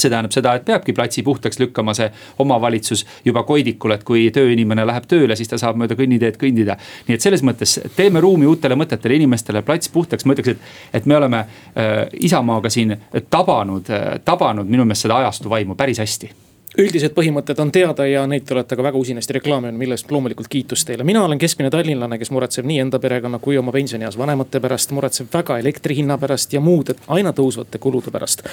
see 0.00 0.12
tähendab 0.12 0.34
seda, 0.34 0.54
et 0.56 0.64
peabki 0.66 0.94
platsi 0.96 1.22
puhtaks 1.26 1.60
lükkama 1.60 1.94
see 1.96 2.08
omavalitsus 2.42 3.06
juba 3.24 3.42
koidikul, 3.48 3.96
et 3.96 4.04
kui 4.06 4.28
tööinimene 4.34 4.86
läheb 4.86 5.08
tööle, 5.10 5.36
siis 5.36 5.50
ta 5.50 5.58
saab 5.60 5.78
mööda 5.80 5.98
kõnniteed 5.98 6.40
kõndida. 6.40 6.78
nii 7.08 7.18
et 7.18 7.22
selles 7.22 7.44
mõttes 7.46 7.78
teeme 7.96 8.20
ruumi 8.20 8.46
uutele 8.46 8.78
mõtetele, 8.78 9.18
inimestele 9.20 9.62
plats 9.62 9.88
puhtaks, 9.92 10.24
ma 10.24 10.36
ütleks, 10.36 10.56
et, 10.56 10.74
et 11.00 11.06
me 11.06 11.16
oleme 11.16 11.44
äh, 11.44 12.06
Isamaaga 12.26 12.70
siin 12.70 12.96
tabanud 13.30 13.90
äh,, 13.90 14.18
tabanud 14.24 14.68
minu 14.68 14.84
meelest 14.84 15.06
seda 15.06 15.22
ajastu 15.22 15.50
vaimu 15.50 15.76
päris 15.76 16.02
hästi 16.02 16.32
üldised 16.80 17.14
põhimõtted 17.16 17.60
on 17.62 17.70
teada 17.72 18.06
ja 18.08 18.24
neid 18.28 18.44
te 18.46 18.54
olete 18.54 18.76
ka 18.76 18.84
väga 18.84 19.00
usinasti 19.00 19.38
reklaaminud, 19.38 19.78
mille 19.78 19.96
eest 19.96 20.10
loomulikult 20.12 20.48
kiitus 20.52 20.84
teile. 20.84 21.04
mina 21.04 21.24
olen 21.24 21.38
keskmine 21.38 21.70
tallinlane, 21.70 22.18
kes 22.18 22.30
muretseb 22.30 22.68
nii 22.68 22.82
enda 22.84 23.00
perekonna 23.00 23.38
kui 23.38 23.58
oma 23.58 23.72
pensionieas 23.72 24.18
vanemate 24.18 24.60
pärast, 24.60 24.92
muretseb 24.92 25.32
väga 25.32 25.58
elektri 25.62 25.96
hinna 25.96 26.18
pärast 26.18 26.52
ja 26.52 26.60
muude 26.60 26.98
aina 27.08 27.32
tõusvate 27.32 27.80
kulude 27.80 28.12
pärast 28.12 28.44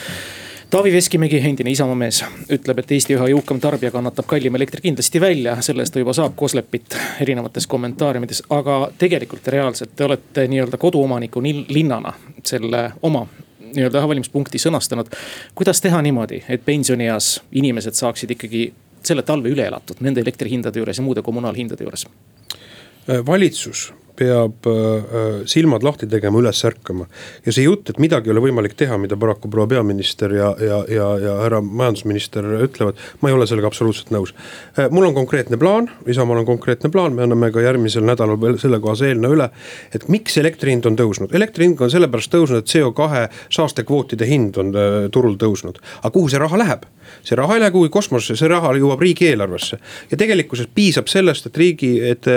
Taavi 0.74 0.94
Veskimägi, 0.94 1.38
endine 1.38 1.70
Isamaa 1.70 1.96
mees, 1.96 2.24
ütleb, 2.50 2.80
et 2.82 2.92
Eesti 2.96 3.14
üha 3.14 3.28
jõukam 3.30 3.60
tarbija 3.62 3.92
kannatab 3.94 4.26
kallima 4.26 4.58
elektri 4.58 4.82
kindlasti 4.82 5.20
välja, 5.22 5.54
sellest 5.62 5.94
ta 5.94 6.02
juba 6.02 6.16
saab 6.18 6.34
koslepit 6.34 6.96
erinevates 7.22 7.68
kommentaariumides. 7.70 8.42
aga 8.50 8.78
tegelikult 8.98 9.48
reaalselt 9.54 9.94
te 9.96 10.08
olete 10.08 10.48
nii-öelda 10.50 10.80
koduomaniku 10.82 11.44
linnana 11.46 12.16
selle 12.44 12.82
oma 13.02 13.22
nii-öelda 13.60 14.02
ühe 14.02 14.10
valimispunkti 14.16 14.58
sõnastanud. 14.66 15.14
kuidas 15.56 15.82
teha 15.82 16.02
niimoodi, 16.02 16.42
et 16.50 16.66
pensionieas 16.66 17.42
inimesed 17.52 17.94
saaksid 17.94 18.34
ikkagi 18.34 18.74
selle 19.04 19.22
talve 19.22 19.54
üle 19.54 19.68
elatud 19.70 20.02
nende 20.02 20.26
elektrihindade 20.26 20.82
juures 20.82 20.98
ja 20.98 21.04
muude 21.04 21.22
kommunaalhindade 21.22 21.84
juures? 21.84 22.08
valitsus 23.26 23.94
peab 24.16 24.68
äh, 24.68 24.74
äh, 24.74 25.38
silmad 25.50 25.84
lahti 25.84 26.08
tegema, 26.10 26.40
üles 26.42 26.60
ärkama. 26.66 27.08
ja 27.46 27.54
see 27.54 27.66
jutt, 27.66 27.90
et 27.90 28.00
midagi 28.02 28.30
ei 28.30 28.36
ole 28.36 28.44
võimalik 28.46 28.76
teha, 28.78 28.98
mida 29.02 29.18
paraku 29.20 29.50
proua 29.52 29.68
peaminister 29.72 30.34
ja, 30.36 30.52
ja, 30.62 30.80
ja, 30.92 31.08
ja 31.22 31.36
härra 31.42 31.62
majandusminister 31.66 32.48
ütlevad, 32.68 33.00
ma 33.22 33.32
ei 33.32 33.38
ole 33.38 33.48
sellega 33.50 33.70
absoluutselt 33.72 34.14
nõus. 34.14 34.34
Äh, 34.78 34.90
mul 34.94 35.10
on 35.10 35.18
konkreetne 35.18 35.58
plaan, 35.62 35.90
Isamaal 36.10 36.44
on 36.44 36.50
konkreetne 36.50 36.92
plaan, 36.94 37.18
me 37.18 37.26
anname 37.26 37.52
ka 37.54 37.64
järgmisel 37.64 38.06
nädalal 38.08 38.40
veel 38.42 38.60
sellekohase 38.62 39.12
eelnõu 39.12 39.38
üle. 39.38 39.50
et 39.94 40.08
miks 40.10 40.38
elektri 40.38 40.74
hind 40.74 40.86
on 40.90 40.98
tõusnud, 41.00 41.34
elektri 41.36 41.68
hind 41.68 41.82
on 41.82 41.92
sellepärast 41.92 42.34
tõusnud, 42.34 42.64
et 42.64 42.70
CO2 42.70 43.28
saastekvootide 43.54 44.28
hind 44.30 44.58
on 44.62 44.74
turul 45.12 45.38
tõusnud, 45.42 45.80
aga 46.02 46.14
kuhu 46.14 46.30
see 46.30 46.42
raha 46.42 46.60
läheb? 46.60 46.86
see 47.24 47.36
raha 47.36 47.56
ei 47.56 47.62
lähe 47.62 47.72
kuhugi 47.72 47.92
kosmosesse, 47.94 48.38
see 48.40 48.50
raha 48.52 48.74
jõuab 48.78 49.02
riigieelarvesse. 49.04 49.78
ja 50.12 50.18
tegelikkuses 50.18 50.68
piisab 50.76 51.08
sellest, 51.12 51.48
et 51.48 51.58
riigi, 51.58 51.92
et 52.10 52.28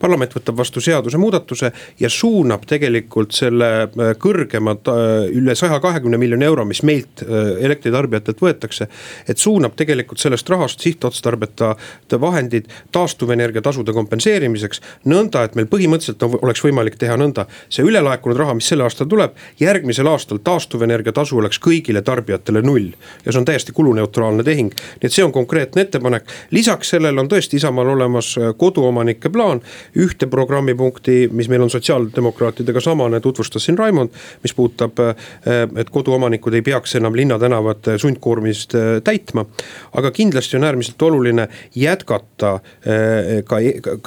parlament 0.00 0.32
võtab 0.36 0.56
vastu 0.58 0.80
seaduse 0.80 1.18
seadusemuudatuse 1.26 1.72
ja 2.00 2.10
suunab 2.10 2.66
tegelikult 2.66 3.32
selle 3.32 3.68
äh, 3.82 4.14
kõrgema 4.18 4.76
äh, 4.76 5.28
üle 5.34 5.54
saja 5.54 5.80
kahekümne 5.80 6.18
miljoni 6.18 6.44
euro, 6.44 6.64
mis 6.64 6.82
meilt 6.82 7.22
äh, 7.22 7.56
elektritarbijatelt 7.64 8.40
võetakse. 8.40 8.88
et 9.28 9.38
suunab 9.38 9.76
tegelikult 9.76 10.18
sellest 10.18 10.48
rahast 10.48 10.80
sihtotstarbeta 10.80 11.76
vahendid 12.20 12.66
taastuvenergia 12.92 13.62
tasude 13.62 13.92
kompenseerimiseks. 13.92 14.80
nõnda, 15.04 15.44
et 15.44 15.54
meil 15.54 15.66
põhimõtteliselt 15.66 16.22
oleks 16.42 16.64
võimalik 16.64 16.96
teha 16.96 17.16
nõnda, 17.16 17.46
see 17.68 17.84
ülelaekunud 17.84 18.36
raha, 18.36 18.54
mis 18.54 18.68
sel 18.68 18.80
aastal 18.80 19.06
tuleb, 19.06 19.34
järgmisel 19.60 20.06
aastal 20.06 20.38
taastuvenergia 20.38 21.12
tasu 21.12 21.38
oleks 21.38 21.58
kõigile 21.58 22.02
tarbijatele 22.02 22.62
null. 22.62 22.92
ja 23.24 23.32
see 23.32 23.38
on 23.38 23.44
täiesti 23.44 23.72
kuluneutraalne 23.72 24.44
tehing, 24.44 24.72
nii 24.72 25.06
et 25.06 25.12
see 25.12 25.24
on 25.24 25.32
konkreetne 25.32 25.82
ettepanek. 25.82 26.24
lisaks 26.50 26.90
sellele 26.90 27.20
on 27.20 27.28
tõesti 27.28 27.56
Isamaal 27.56 27.88
olemas 27.88 28.34
koduomanike 28.56 29.30
plaan, 29.32 29.62
ühte 29.96 30.26
programmipunkti 30.26 31.05
punkti, 31.06 31.36
mis 31.36 31.48
meil 31.48 31.62
on 31.62 31.70
sotsiaaldemokraatidega 31.70 32.80
samane, 32.80 33.20
tutvustas 33.20 33.64
siin 33.64 33.78
Raimond. 33.78 34.10
mis 34.42 34.54
puudutab, 34.54 34.98
eh, 34.98 35.68
et 35.76 35.90
koduomanikud 35.90 36.54
ei 36.54 36.62
peaks 36.62 36.94
enam 36.94 37.14
linnatänavate 37.14 37.98
sundkoormist 37.98 38.74
eh, 38.74 39.02
täitma. 39.04 39.46
aga 39.92 40.10
kindlasti 40.10 40.56
on 40.56 40.64
äärmiselt 40.64 41.02
oluline 41.02 41.48
jätkata 41.74 42.60
eh, 42.86 43.44
ka, 43.44 43.56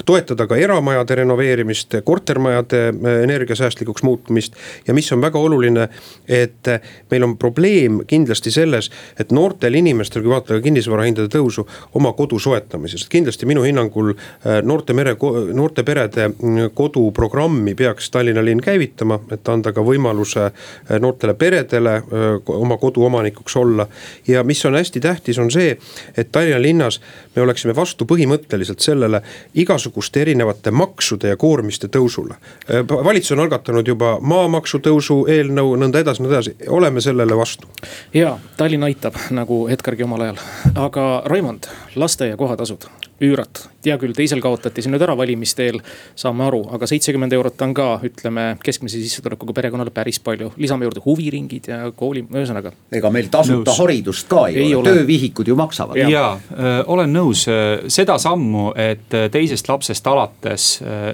toetada 0.06 0.48
ka 0.48 0.56
eramajade 0.56 1.16
renoveerimist, 1.16 1.96
kortermajade 2.04 2.94
energiasäästlikuks 3.24 4.04
muutmist. 4.04 4.54
ja 4.88 4.94
mis 4.94 5.12
on 5.12 5.22
väga 5.22 5.40
oluline, 5.40 5.90
et 6.28 6.68
meil 7.12 7.24
on 7.24 7.38
probleem 7.38 8.02
kindlasti 8.08 8.52
selles, 8.52 8.92
et 9.20 9.32
noortel 9.32 9.74
inimestel, 9.74 10.22
kui 10.22 10.30
vaadata 10.30 10.62
kinnisvarahindade 10.62 11.28
tõusu, 11.28 11.68
oma 11.94 12.14
kodu 12.14 12.40
soetamises, 12.40 13.04
et 13.04 13.10
kindlasti 13.10 13.46
minu 13.46 13.64
hinnangul 13.64 14.14
noorte 14.64 14.94
mere, 14.94 15.16
noorte 15.54 15.84
perede 15.84 16.28
mm, 16.30 16.72
koduprogrammi 16.90 17.76
peaks 17.76 18.10
Tallinna 18.12 18.46
linn 18.46 18.62
käivitama, 18.62 19.20
et 19.32 19.50
anda 19.50 19.74
ka 19.74 19.82
võimaluse 19.86 20.46
eh, 20.50 21.00
noortele 21.00 21.34
peredele 21.38 21.96
eh, 21.96 22.04
oma 22.54 22.78
kodu 22.78 23.04
omanikuks 23.06 23.56
olla. 23.58 23.88
ja 24.28 24.44
mis 24.44 24.66
on 24.66 24.76
hästi 24.76 25.00
tähtis, 25.00 25.40
on 25.40 25.52
see, 25.52 25.78
et 26.18 26.32
Tallinna 26.32 26.62
linnas 26.62 27.02
me 27.36 27.42
oleksime 27.42 27.76
vastu 27.76 28.06
põhimõtteliselt 28.06 28.80
sellele 28.80 29.22
igasuguste 29.54 30.22
erinevate 30.22 30.72
maksude 30.72 31.28
ja 31.28 31.38
koormiste 31.38 31.88
tõusule. 31.88 32.36
Eh, 32.70 32.86
valitsus 32.88 33.38
on 33.38 33.44
algatanud 33.46 33.88
juba 33.88 34.18
maamaksu 34.22 34.80
tõusu 34.80 35.22
eelnõu, 35.30 35.76
nõnda 35.78 36.02
edasi, 36.02 36.24
nõnda 36.24 36.40
edasi, 36.40 36.56
oleme 36.68 37.02
sellele 37.02 37.38
vastu. 37.38 37.68
ja 38.14 38.38
Tallinn 38.58 38.84
aitab, 38.84 39.16
nagu 39.32 39.68
Edgargi 39.70 40.04
omal 40.04 40.22
ajal, 40.22 40.42
aga 40.76 41.12
Raimond, 41.26 41.70
lasteaia 41.96 42.38
kohatasud 42.38 42.90
üürat. 43.22 43.70
hea 43.80 43.96
küll, 43.96 44.12
teisel 44.12 44.42
kaotati 44.44 44.84
see 44.84 44.92
nüüd 44.92 45.04
ära 45.06 45.14
valimiste 45.16 45.64
eel, 45.70 45.78
saame 46.20 46.44
aru, 46.44 46.60
aga 46.76 46.88
seitsekümmend 46.90 47.32
eurot 47.38 47.62
on 47.64 47.72
ka, 47.74 47.86
ütleme 48.04 48.44
keskmise 48.60 49.00
sissetulekuga 49.00 49.54
perekonnale 49.56 49.94
päris 49.96 50.20
palju. 50.20 50.52
lisame 50.60 50.88
juurde 50.88 51.04
huviringid 51.06 51.70
ja 51.72 51.78
kooli, 51.96 52.26
ühesõnaga. 52.28 52.74
ega 52.92 53.12
meil 53.14 53.30
tasuta 53.32 53.72
nõus. 53.72 53.80
haridust 53.80 54.28
ka 54.30 54.48
ei, 54.50 54.58
ei 54.66 54.76
ole, 54.76 54.92
töövihikud 54.92 55.48
ju 55.48 55.56
maksavad. 55.60 56.00
ja, 56.00 56.10
ja, 56.12 56.26
äh, 56.52 56.82
olen 56.88 57.14
nõus, 57.16 57.46
seda 57.88 58.18
sammu, 58.20 58.74
et 58.76 59.16
teisest 59.32 59.72
lapsest 59.72 60.08
alates 60.08 60.68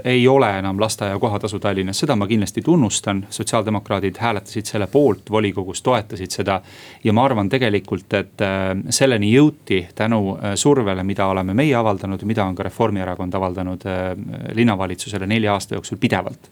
ei 0.04 0.26
ole 0.28 0.50
enam 0.60 0.82
lasteaia 0.82 1.20
kohatasu 1.22 1.60
Tallinnas, 1.62 2.00
seda 2.02 2.16
ma 2.16 2.28
kindlasti 2.28 2.62
tunnustan. 2.66 3.26
sotsiaaldemokraadid 3.30 4.18
hääletasid 4.18 4.66
selle 4.66 4.88
poolt, 4.88 5.30
volikogus 5.32 5.82
toetasid 5.86 6.32
seda. 6.32 6.62
ja 7.04 7.14
ma 7.14 7.26
arvan 7.26 7.50
tegelikult, 7.50 8.14
et 8.14 8.46
selleni 8.90 9.32
jõuti 9.36 9.86
tänu 9.96 10.38
survele, 10.56 11.04
mida 11.04 11.30
oleme 11.30 11.54
meie 11.54 11.76
avaldanud 11.76 11.95
avaldanud 11.96 12.26
mida 12.28 12.46
on 12.46 12.56
ka 12.56 12.64
Reformierakond 12.64 13.34
avaldanud 13.34 13.86
äh, 13.88 14.12
linnavalitsusele 14.56 15.28
nelja 15.28 15.54
aasta 15.54 15.76
jooksul 15.76 15.98
pidevalt 15.98 16.50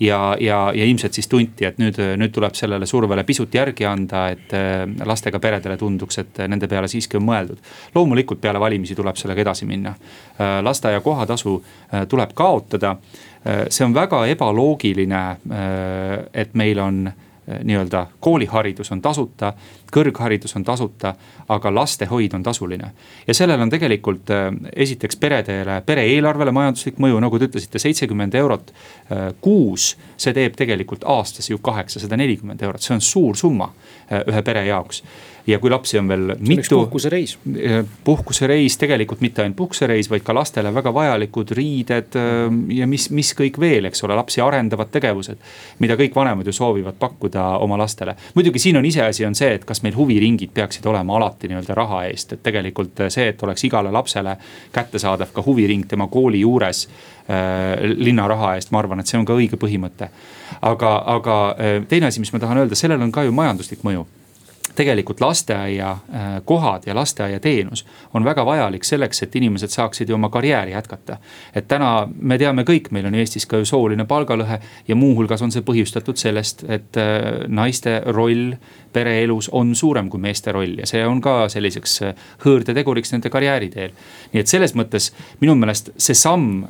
ja, 0.00 0.36
ja, 0.40 0.72
ja 0.74 0.84
ilmselt 0.84 1.12
siis 1.16 1.28
tunti, 1.28 1.64
et 1.64 1.78
nüüd, 1.78 1.98
nüüd 2.20 2.32
tuleb 2.32 2.54
sellele 2.54 2.86
survele 2.86 3.24
pisut 3.24 3.54
järgi 3.54 3.86
anda, 3.88 4.28
et 4.34 4.52
äh, 4.54 4.84
lastega 5.04 5.40
peredele 5.42 5.76
tunduks, 5.76 6.18
et 6.22 6.42
nende 6.48 6.68
peale 6.68 6.88
siiski 6.88 7.18
on 7.18 7.26
mõeldud. 7.26 7.62
loomulikult 7.94 8.40
peale 8.40 8.60
valimisi 8.60 8.94
tuleb 8.94 9.16
sellega 9.16 9.42
edasi 9.46 9.66
minna. 9.66 9.94
Äh, 10.36 10.58
lasteaia 10.62 11.00
kohatasu 11.00 11.62
tuleb 12.08 12.34
kaotada. 12.34 12.96
see 13.70 13.84
on 13.84 13.92
väga 13.94 14.24
ebaloogiline, 14.26 15.20
et 16.34 16.54
meil 16.54 16.78
on 16.82 17.12
nii-öelda 17.46 18.06
kooliharidus 18.20 18.92
on 18.92 19.00
tasuta, 19.02 19.52
kõrgharidus 19.92 20.56
on 20.58 20.64
tasuta, 20.66 21.14
aga 21.48 21.70
lastehoid 21.74 22.34
on 22.34 22.42
tasuline. 22.42 22.90
ja 23.26 23.34
sellel 23.34 23.60
on 23.60 23.70
tegelikult 23.70 24.30
äh, 24.30 24.48
esiteks 24.72 25.16
peredele, 25.16 25.80
pere 25.86 26.06
eelarvele 26.10 26.52
majanduslik 26.52 26.98
mõju, 26.98 27.20
nagu 27.20 27.38
te 27.38 27.48
ütlesite, 27.50 27.78
seitsekümmend 27.78 28.34
eurot 28.34 28.72
äh, 28.72 29.32
kuus. 29.40 29.96
see 30.16 30.32
teeb 30.32 30.56
tegelikult 30.56 31.04
aastas 31.04 31.50
ju 31.50 31.58
kaheksasada 31.58 32.16
nelikümmend 32.16 32.62
eurot, 32.62 32.82
see 32.82 32.94
on 32.94 33.00
suur 33.00 33.36
summa 33.36 33.70
äh, 34.10 34.22
ühe 34.26 34.42
pere 34.42 34.66
jaoks 34.66 35.02
ja 35.46 35.58
kui 35.58 35.70
lapsi 35.70 35.98
on 35.98 36.08
veel 36.08 36.34
mitu. 36.38 36.78
puhkusereis. 36.78 37.38
puhkusereis, 38.04 38.78
tegelikult 38.78 39.20
mitte 39.20 39.42
ainult 39.42 39.56
puhkusereis, 39.56 40.10
vaid 40.10 40.24
ka 40.26 40.34
lastele 40.34 40.72
väga 40.74 40.92
vajalikud 40.94 41.50
riided 41.56 42.18
ja 42.74 42.86
mis, 42.86 43.08
mis 43.14 43.32
kõik 43.38 43.60
veel, 43.60 43.86
eks 43.86 44.02
ole, 44.04 44.16
lapsi 44.18 44.42
arendavad 44.42 44.90
tegevused. 44.92 45.38
mida 45.78 45.96
kõik 45.96 46.14
vanemad 46.14 46.46
ju 46.46 46.52
soovivad 46.52 46.98
pakkuda 46.98 47.46
oma 47.62 47.78
lastele. 47.78 48.16
muidugi 48.34 48.58
siin 48.58 48.76
on 48.76 48.84
iseasi, 48.84 49.26
on 49.26 49.34
see, 49.34 49.52
et 49.54 49.64
kas 49.64 49.82
meil 49.82 49.94
huviringid 49.96 50.50
peaksid 50.54 50.86
olema 50.86 51.16
alati 51.16 51.48
nii-öelda 51.48 51.74
raha 51.74 52.04
eest, 52.10 52.32
et 52.32 52.42
tegelikult 52.42 53.06
see, 53.08 53.28
et 53.28 53.42
oleks 53.42 53.64
igale 53.64 53.92
lapsele 53.92 54.36
kättesaadav 54.72 55.32
ka 55.32 55.46
huviring 55.46 55.86
tema 55.86 56.08
kooli 56.10 56.40
juures 56.40 56.88
äh, 57.30 57.86
linna 57.94 58.26
raha 58.28 58.56
eest, 58.56 58.74
ma 58.74 58.82
arvan, 58.82 59.00
et 59.00 59.06
see 59.06 59.18
on 59.18 59.26
ka 59.26 59.38
õige 59.38 59.60
põhimõte. 59.60 60.10
aga, 60.62 60.92
aga 61.06 61.56
teine 61.88 62.06
asi, 62.06 62.20
mis 62.20 62.32
ma 62.32 62.38
tahan 62.42 62.64
öelda, 62.64 62.74
sellel 62.74 63.02
on 63.02 63.12
ka 63.12 63.22
ju 63.22 63.32
majanduslik 63.32 63.82
mõju 63.86 64.06
tegelikult 64.76 65.20
lasteaiakohad 65.20 66.82
äh, 66.84 66.86
ja 66.86 66.94
lasteaiateenus 66.94 67.86
on 68.14 68.24
väga 68.24 68.44
vajalik 68.46 68.84
selleks, 68.84 69.22
et 69.22 69.36
inimesed 69.36 69.72
saaksid 69.72 70.08
ju 70.08 70.14
oma 70.14 70.28
karjääri 70.28 70.72
jätkata. 70.72 71.16
et 71.54 71.68
täna 71.68 72.08
me 72.20 72.38
teame 72.38 72.62
kõik, 72.62 72.90
meil 72.90 73.06
on 73.06 73.14
Eestis 73.14 73.46
ka 73.46 73.56
ju 73.56 73.64
sooline 73.64 74.04
palgalõhe 74.04 74.60
ja 74.88 74.96
muuhulgas 74.96 75.42
on 75.42 75.52
see 75.52 75.64
põhjustatud 75.66 76.16
sellest, 76.16 76.64
et 76.68 76.96
äh, 76.96 77.46
naiste 77.48 78.02
roll 78.06 78.54
pereelus 78.92 79.48
on 79.52 79.74
suurem 79.74 80.10
kui 80.10 80.20
meeste 80.20 80.52
roll 80.52 80.78
ja 80.78 80.86
see 80.86 81.04
on 81.06 81.20
ka 81.20 81.48
selliseks 81.52 82.02
äh, 82.02 82.26
hõõrdeteguriks 82.44 83.12
nende 83.12 83.30
karjääri 83.30 83.70
teel. 83.70 83.94
nii 84.32 84.40
et 84.40 84.48
selles 84.48 84.74
mõttes 84.74 85.12
minu 85.40 85.54
meelest 85.54 85.90
see 85.96 86.14
samm 86.14 86.64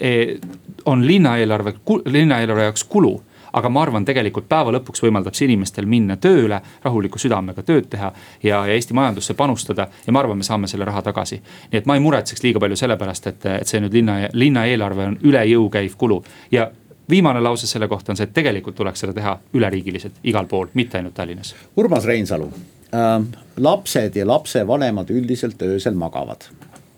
e, 0.00 0.38
on 0.86 1.06
linnaeelarve, 1.06 1.74
linnaeelarve 2.04 2.68
jaoks 2.68 2.84
kulu 2.84 3.16
aga 3.56 3.68
ma 3.72 3.82
arvan, 3.82 4.04
tegelikult 4.04 4.48
päeva 4.48 4.72
lõpuks 4.76 5.02
võimaldab 5.04 5.36
see 5.36 5.48
inimestel 5.48 5.86
minna 5.88 6.18
tööle, 6.20 6.60
rahuliku 6.84 7.20
südamega 7.20 7.64
tööd 7.66 7.88
teha 7.92 8.10
ja, 8.42 8.62
ja 8.68 8.74
Eesti 8.74 8.96
majandusse 8.96 9.34
panustada 9.34 9.88
ja 10.06 10.12
ma 10.12 10.20
arvan, 10.20 10.40
me 10.40 10.46
saame 10.46 10.68
selle 10.68 10.84
raha 10.84 11.02
tagasi. 11.06 11.40
nii 11.72 11.80
et 11.80 11.88
ma 11.88 11.96
ei 11.96 12.04
muretseks 12.04 12.44
liiga 12.44 12.60
palju 12.60 12.76
selle 12.76 12.98
pärast, 13.00 13.30
et, 13.32 13.46
et 13.62 13.68
see 13.68 13.80
nüüd 13.80 13.96
linna, 13.96 14.18
linna 14.32 14.66
eelarve 14.68 15.08
on 15.12 15.18
üle 15.24 15.44
jõu 15.48 15.70
käiv 15.72 15.96
kulu 15.96 16.22
ja 16.52 16.68
viimane 17.10 17.40
lause 17.40 17.66
selle 17.66 17.88
kohta 17.88 18.12
on 18.12 18.20
see, 18.20 18.28
et 18.28 18.34
tegelikult 18.36 18.76
tuleks 18.76 19.04
seda 19.04 19.14
teha 19.16 19.36
üleriigiliselt 19.54 20.20
igal 20.24 20.48
pool, 20.50 20.68
mitte 20.74 21.00
ainult 21.00 21.14
Tallinnas. 21.16 21.54
Urmas 21.76 22.04
Reinsalu 22.04 22.50
äh,, 22.92 23.20
lapsed 23.56 24.16
ja 24.16 24.26
lapsevanemad 24.28 25.10
üldiselt 25.10 25.62
öösel 25.62 25.94
magavad, 25.94 26.50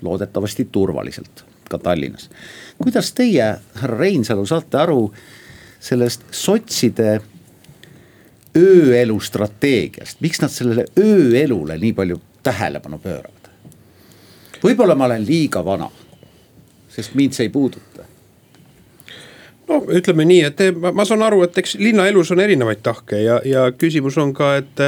loodetavasti 0.02 0.68
turvaliselt 0.72 1.44
ka 1.68 1.78
Tallinnas. 1.78 2.30
kuidas 2.78 3.12
teie, 3.12 3.54
härra 3.74 3.98
Reinsalu, 3.98 4.46
saate 4.46 4.82
aru 4.82 5.12
sellest 5.80 6.25
sotside 6.35 7.18
ööelu 8.58 9.18
strateegiast, 9.20 10.20
miks 10.25 10.40
nad 10.42 10.52
sellele 10.52 10.87
ööelule 10.99 11.78
nii 11.78 11.94
palju 11.94 12.20
tähelepanu 12.47 12.99
pööravad? 13.02 13.35
võib-olla 14.62 14.97
ma 14.99 15.06
olen 15.06 15.26
liiga 15.26 15.62
vana, 15.64 15.87
sest 16.90 17.14
mind 17.14 17.37
see 17.37 17.47
ei 17.47 17.52
puuduta 17.54 17.97
no 19.68 19.78
ütleme 19.94 20.25
nii, 20.28 20.42
et 20.48 20.62
ma 20.94 21.04
saan 21.08 21.22
aru, 21.25 21.42
et 21.46 21.58
eks 21.60 21.76
linnaelus 21.80 22.32
on 22.34 22.40
erinevaid 22.42 22.80
tahke 22.84 23.20
ja, 23.22 23.38
ja 23.44 23.66
küsimus 23.76 24.16
on 24.20 24.32
ka, 24.37 24.54
et 24.62 24.82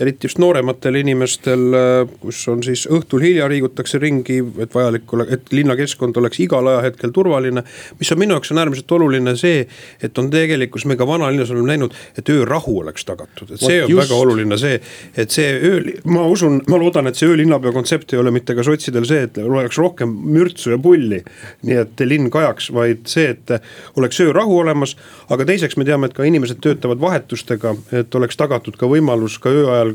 eriti 0.00 0.28
just 0.28 0.40
noorematel 0.42 0.98
inimestel, 1.00 1.76
kus 2.22 2.40
on 2.50 2.62
siis 2.64 2.86
õhtul 2.90 3.22
hilja 3.24 3.48
liigutakse 3.50 4.00
ringi, 4.02 4.40
et 4.64 4.74
vajalik 4.74 5.12
ole, 5.14 5.26
et 5.34 5.52
linnakeskkond 5.54 6.16
oleks 6.20 6.40
igal 6.44 6.66
ajahetkel 6.72 7.12
turvaline. 7.14 7.64
mis 7.98 8.12
on 8.12 8.20
minu 8.20 8.36
jaoks 8.36 8.52
on 8.54 8.62
äärmiselt 8.62 8.96
oluline 8.96 9.36
see, 9.40 9.66
et 10.02 10.18
on 10.18 10.30
tegelikkus, 10.30 10.86
me 10.90 10.96
ka 10.96 11.06
vanalinnas 11.06 11.52
oleme 11.54 11.74
näinud, 11.74 11.94
et 12.18 12.32
öörahu 12.32 12.78
oleks 12.80 13.04
tagatud, 13.04 13.54
et 13.54 13.60
see 13.62 13.82
on 13.84 13.90
just. 13.90 14.02
väga 14.02 14.20
oluline 14.20 14.58
see, 14.60 14.80
et 15.16 15.34
see 15.34 15.52
öö, 15.54 15.82
ma 16.10 16.26
usun, 16.30 16.60
ma 16.70 16.80
loodan, 16.80 17.10
et 17.10 17.20
see 17.20 17.28
öölinnapea 17.30 17.74
kontsept 17.76 18.14
ei 18.14 18.22
ole 18.22 18.32
mitte 18.34 18.56
ka 18.56 18.64
sotsidel 18.66 19.06
see, 19.08 19.26
et 19.28 19.38
oleks 19.44 19.78
rohkem 19.78 20.10
mürtsu 20.34 20.74
ja 20.74 20.78
pulli. 20.78 21.22
nii 21.64 21.78
et 21.84 22.04
linn 22.08 22.30
kajaks, 22.32 22.70
vaid 22.74 23.06
see, 23.10 23.30
et 23.34 23.54
oleks 23.96 24.13
oleks 24.14 24.20
öörahu 24.20 24.58
olemas. 24.58 24.96
aga 25.30 25.44
teiseks 25.44 25.76
me 25.76 25.84
teame, 25.84 26.06
et 26.06 26.14
ka 26.14 26.24
inimesed 26.24 26.60
töötavad 26.60 27.00
vahetustega, 27.00 27.74
et 27.92 28.14
oleks 28.14 28.36
tagatud 28.36 28.76
ka 28.76 28.86
võimalus 28.86 29.38
ka 29.40 29.50
öö 29.50 29.66
ajal, 29.72 29.94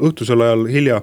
õhtusel 0.00 0.42
ajal 0.42 0.66
hilja 0.66 1.02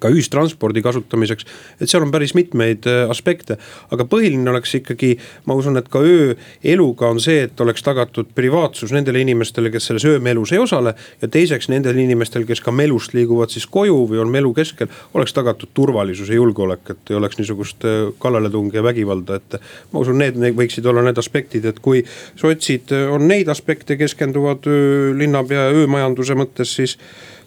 ka 0.00 0.10
ühistranspordi 0.12 0.82
kasutamiseks. 0.82 1.46
et 1.80 1.90
seal 1.90 2.02
on 2.02 2.12
päris 2.14 2.34
mitmeid 2.34 2.86
äh, 2.86 3.10
aspekte, 3.10 3.58
aga 3.90 4.06
põhiline 4.08 4.50
oleks 4.50 4.74
ikkagi, 4.80 5.16
ma 5.46 5.56
usun, 5.58 5.76
et 5.80 5.88
ka 5.92 6.02
ööeluga 6.02 7.08
on 7.08 7.20
see, 7.22 7.44
et 7.48 7.60
oleks 7.60 7.82
tagatud 7.86 8.32
privaatsus 8.34 8.92
nendele 8.94 9.22
inimestele, 9.24 9.70
kes 9.74 9.90
selles 9.90 10.06
öömelus 10.08 10.52
ei 10.52 10.62
osale. 10.62 10.94
ja 11.22 11.28
teiseks 11.28 11.68
nendel 11.68 11.98
inimestel, 11.98 12.46
kes 12.48 12.60
ka 12.64 12.72
melust 12.72 13.14
liiguvad 13.14 13.52
siis 13.54 13.66
koju 13.66 14.04
või 14.10 14.22
on 14.22 14.32
melu 14.32 14.52
keskel, 14.54 14.88
oleks 15.14 15.34
tagatud 15.36 15.72
turvalisus 15.74 16.28
ja 16.28 16.38
julgeolek, 16.38 16.90
et 16.90 17.10
ei 17.10 17.18
oleks 17.18 17.38
niisugust 17.38 17.84
äh, 17.84 18.12
kallaletungi 18.18 18.76
ja 18.76 18.82
vägivalda, 18.82 19.40
et. 19.40 19.60
ma 19.92 20.02
usun, 20.04 20.18
need 20.18 20.38
võiksid 20.58 20.86
olla 20.86 21.02
need 21.04 21.18
aspektid, 21.18 21.66
et 21.68 21.80
kui 21.84 22.04
sotsid 22.36 22.92
äh, 22.94 23.08
on 23.12 23.28
neid 23.28 23.48
aspekte, 23.48 23.96
keskenduvad 23.98 24.66
öö, 24.66 25.12
linnapea 25.18 25.68
öömajanduse 25.74 26.36
mõttes, 26.38 26.74
siis 26.78 26.96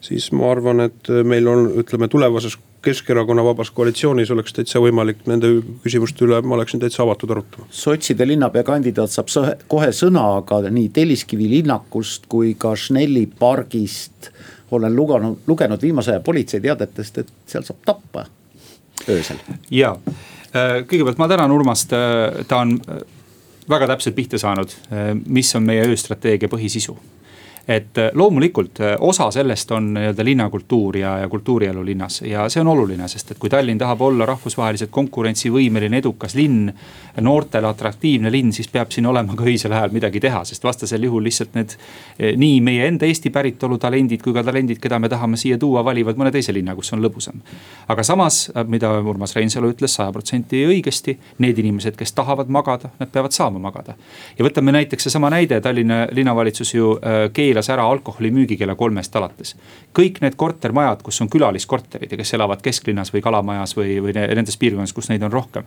siis 0.01 0.31
ma 0.35 0.51
arvan, 0.51 0.87
et 0.87 1.09
meil 1.23 1.47
on, 1.47 1.71
ütleme 1.81 2.09
tulevases 2.11 2.57
Keskerakonna 2.81 3.43
vabas 3.45 3.69
koalitsioonis 3.77 4.31
oleks 4.33 4.55
täitsa 4.57 4.79
võimalik 4.81 5.19
nende 5.29 5.51
küsimuste 5.83 6.25
üle, 6.25 6.39
ma 6.41 6.55
oleksin 6.55 6.81
täitsa 6.81 7.03
avatud 7.03 7.29
arutama. 7.29 7.67
sotside 7.69 8.25
linnapeakandidaat 8.25 9.13
saab 9.13 9.29
kohe 9.69 9.91
sõna, 9.93 10.23
aga 10.39 10.63
nii 10.65 10.89
Telliskivi 10.89 11.49
linnakust 11.51 12.25
kui 12.31 12.55
ka 12.57 12.73
Schnelli 12.73 13.27
pargist 13.39 14.31
olen 14.71 14.95
lugenud, 14.95 15.45
lugenud 15.47 15.81
viimase 15.81 16.15
aja 16.15 16.25
politseiteadetest, 16.25 17.21
et 17.21 17.31
seal 17.53 17.69
saab 17.69 17.85
tappa 17.85 18.25
öösel. 19.09 19.37
ja 19.69 19.93
äh, 20.55 20.81
kõigepealt 20.81 21.21
ma 21.21 21.29
tänan 21.29 21.53
Urmast, 21.53 21.93
äh, 21.93 22.41
ta 22.47 22.63
on 22.65 22.79
äh, 22.89 23.03
väga 23.69 23.93
täpselt 23.93 24.17
pihta 24.17 24.41
saanud, 24.41 24.73
mis 25.29 25.53
on 25.55 25.63
meie 25.63 25.85
ööstrateegia 25.85 26.49
põhisisu 26.49 26.97
et 27.75 27.97
äh, 27.97 28.09
loomulikult 28.13 28.79
äh, 28.79 28.95
osa 28.99 29.31
sellest 29.31 29.71
on 29.71 29.93
nii-öelda 29.93 30.25
linnakultuur 30.25 30.97
ja, 30.97 31.17
ja 31.19 31.29
kultuurielu 31.29 31.85
linnas 31.85 32.21
ja 32.21 32.49
see 32.49 32.61
on 32.61 32.67
oluline, 32.67 33.07
sest 33.07 33.31
et 33.31 33.39
kui 33.39 33.49
Tallinn 33.49 33.79
tahab 33.79 34.01
olla 34.01 34.25
rahvusvaheliselt 34.25 34.91
konkurentsivõimeline, 34.91 36.01
edukas 36.01 36.35
linn. 36.35 36.71
noortele 37.21 37.67
atraktiivne 37.67 38.31
linn, 38.31 38.53
siis 38.55 38.69
peab 38.71 38.91
siin 38.91 39.05
olema 39.05 39.35
ka 39.35 39.43
öisel 39.43 39.73
ajal 39.75 39.91
midagi 39.91 40.19
teha, 40.23 40.45
sest 40.47 40.63
vastasel 40.63 41.03
juhul 41.03 41.23
lihtsalt 41.27 41.57
need. 41.57 41.73
Eh, 42.19 42.37
nii 42.39 42.61
meie 42.63 42.85
enda 42.87 43.05
Eesti 43.05 43.29
päritolu 43.29 43.77
talendid 43.77 44.21
kui 44.23 44.33
ka 44.33 44.43
talendid, 44.47 44.79
keda 44.79 44.99
me 44.99 45.09
tahame 45.11 45.37
siia 45.37 45.57
tuua, 45.59 45.83
valivad 45.83 46.15
mõne 46.15 46.31
teise 46.31 46.53
linna, 46.55 46.75
kus 46.75 46.93
on 46.93 47.03
lõbusam. 47.03 47.41
aga 47.87 48.03
samas, 48.03 48.51
mida 48.67 48.91
Urmas 48.99 49.35
Reinsalu 49.35 49.73
ütles 49.73 49.95
saja 49.95 50.11
protsenti 50.11 50.63
õigesti, 50.67 51.17
need 51.39 51.59
inimesed, 51.59 51.97
kes 51.99 52.13
tahavad 52.13 52.47
magada, 52.47 52.89
nad 52.99 53.11
peavad 53.11 53.31
saama 53.35 53.59
magada. 53.59 53.95
ja 54.39 54.45
võtame 54.45 54.71
näiteks 54.71 55.03
seesama 55.03 55.29
näide, 55.29 55.61
Tallinna 55.61 56.07
linnavalitsus 56.11 56.73
ju 56.73 56.95
keelas 57.33 57.60
keelas 57.61 57.69
ära 57.69 57.85
alkoholimüügi 57.85 58.57
kella 58.57 58.75
kolmest 58.75 59.15
alates. 59.15 59.55
kõik 59.93 60.21
need 60.21 60.35
kortermajad, 60.35 61.01
kus 61.03 61.21
on 61.21 61.29
külaliskorterid 61.29 62.11
ja 62.11 62.17
kes 62.17 62.33
elavad 62.33 62.61
kesklinnas 62.61 63.13
või 63.13 63.21
Kalamajas 63.21 63.75
või, 63.77 64.01
või 64.01 64.13
nendes 64.13 64.57
piirkondades, 64.57 64.93
kus 64.93 65.09
neid 65.09 65.23
on 65.23 65.31
rohkem. 65.31 65.63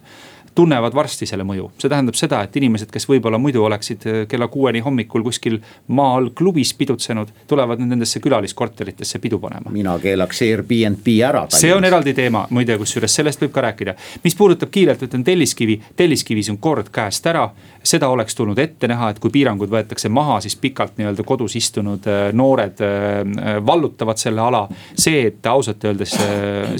Tunnevad 0.55 0.95
varsti 0.95 1.27
selle 1.27 1.45
mõju, 1.47 1.71
see 1.81 1.90
tähendab 1.90 2.17
seda, 2.19 2.43
et 2.47 2.57
inimesed, 2.57 2.90
kes 2.93 3.07
võib-olla 3.11 3.38
muidu 3.43 3.64
oleksid 3.67 4.07
äh, 4.07 4.21
kella 4.31 4.49
kuueni 4.53 4.83
hommikul 4.85 5.25
kuskil 5.27 5.59
maa 5.97 6.17
all 6.19 6.31
klubis 6.37 6.75
pidutsenud, 6.79 7.33
tulevad 7.51 7.83
nüüd 7.83 7.95
nendesse 7.95 8.23
külaliskorteritesse 8.25 9.19
pidu 9.23 9.40
panema. 9.43 9.73
mina 9.75 9.97
keelaks 10.03 10.43
Airbnb 10.47 11.11
ära. 11.27 11.47
see 11.51 11.75
on 11.75 11.85
eraldi 11.85 12.14
teema, 12.14 12.47
muide, 12.51 12.79
kusjuures 12.79 13.21
sellest 13.21 13.43
võib 13.43 13.55
ka 13.55 13.67
rääkida. 13.69 13.97
mis 14.25 14.38
puudutab 14.38 14.71
kiirelt, 14.75 15.03
ütlen 15.09 15.25
Telliskivi, 15.25 15.81
Telliskivis 15.97 16.51
on 16.55 16.59
kord 16.62 16.90
käest 16.95 17.27
ära 17.27 17.49
seda 17.85 18.09
oleks 18.09 18.35
tulnud 18.35 18.59
ette 18.59 18.88
näha, 18.88 19.11
et 19.12 19.21
kui 19.21 19.33
piirangud 19.33 19.71
võetakse 19.71 20.09
maha, 20.12 20.38
siis 20.40 20.57
pikalt 20.61 20.97
nii-öelda 20.99 21.25
kodus 21.27 21.57
istunud 21.59 22.07
äh, 22.09 22.29
noored 22.33 22.81
äh, 22.85 23.59
vallutavad 23.67 24.21
selle 24.21 24.40
ala. 24.40 24.64
see, 24.97 25.27
et 25.29 25.47
ausalt 25.47 25.85
öeldes 25.85 26.14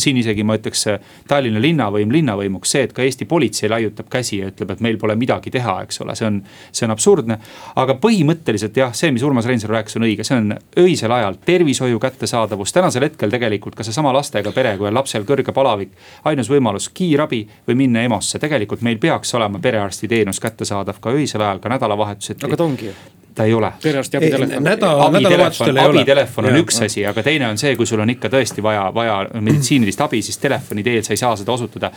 siin 0.01 0.17
isegi 0.17 0.45
ma 0.47 0.57
ütleks 0.57 0.85
Tallinna 1.29 1.61
linnavõim 1.61 2.13
linnavõimuks, 2.13 2.71
see, 2.71 2.85
et 2.87 2.93
ka 2.95 3.03
Eesti 3.05 3.27
politsei 3.29 3.64
laiutab 3.71 4.09
käsi 4.13 4.39
ja 4.41 4.51
ütleb, 4.51 4.75
et 4.75 4.83
meil 4.85 4.99
pole 5.01 5.17
midagi 5.19 5.53
teha, 5.55 5.77
eks 5.87 6.01
ole, 6.05 6.17
see 6.19 6.27
on, 6.29 6.41
see 6.73 6.87
on 6.87 6.95
absurdne. 6.95 7.39
aga 7.81 7.97
põhimõtteliselt 8.03 8.77
jah, 8.77 8.95
see, 8.97 9.13
mis 9.15 9.25
Urmas 9.27 9.49
Reinsalu 9.49 9.77
rääkis, 9.77 9.99
on 9.99 10.07
õige, 10.09 10.27
see 10.27 10.39
on 10.39 10.55
öisel 10.85 11.13
ajal 11.13 11.39
tervishoiu 11.47 12.01
kättesaadavus, 12.03 12.73
tänasel 12.73 13.09
hetkel 13.09 13.33
tegelikult 13.33 13.79
ka 13.79 13.87
seesama 13.87 14.13
lastega 14.15 14.53
pere, 14.53 14.77
kui 14.79 14.89
on 14.91 14.95
lapsel 14.95 15.27
kõrge 15.29 15.53
palavik. 15.55 15.93
ainus 16.25 16.51
võimalus 16.51 16.89
kiirabi 16.95 17.45
või 17.69 17.81
minna 17.85 18.05
EMO-sse, 18.05 18.39
tegelikult 18.39 18.83
meil 18.83 18.99
peaks 18.99 19.35
olema 19.35 19.59
perearstiteenus 19.59 20.41
kättesaadav 20.41 21.01
ka 21.01 21.11
öisel 21.11 21.43
ajal, 21.43 21.59
ka 21.59 21.69
nädalavahetuseti. 21.69 22.47
aga 22.47 22.57
ta 22.57 22.65
ongi 22.65 22.91
ju 22.91 22.97
ta 23.35 23.45
ei 23.45 23.55
ole. 23.55 23.73
perearsti 23.83 24.17
abitelefon. 24.17 25.79
abitelefon 25.79 26.45
on 26.45 26.57
üks 26.57 26.81
asi, 26.85 27.07
aga 27.07 27.23
teine 27.23 27.49
on 27.49 27.59
see, 27.59 27.75
kui 27.77 27.87
sul 27.87 28.01
on 28.01 28.11
ikka 28.11 28.31
tõesti 28.33 28.63
vaja, 28.63 28.85
vaja 28.95 29.17
meditsiinilist 29.41 30.01
abi, 30.01 30.23
siis 30.23 30.39
telefoni 30.39 30.85
teel 30.87 31.03
sa 31.03 31.15
ei 31.15 31.21
saa 31.21 31.37
seda 31.37 31.53
osutada. 31.53 31.91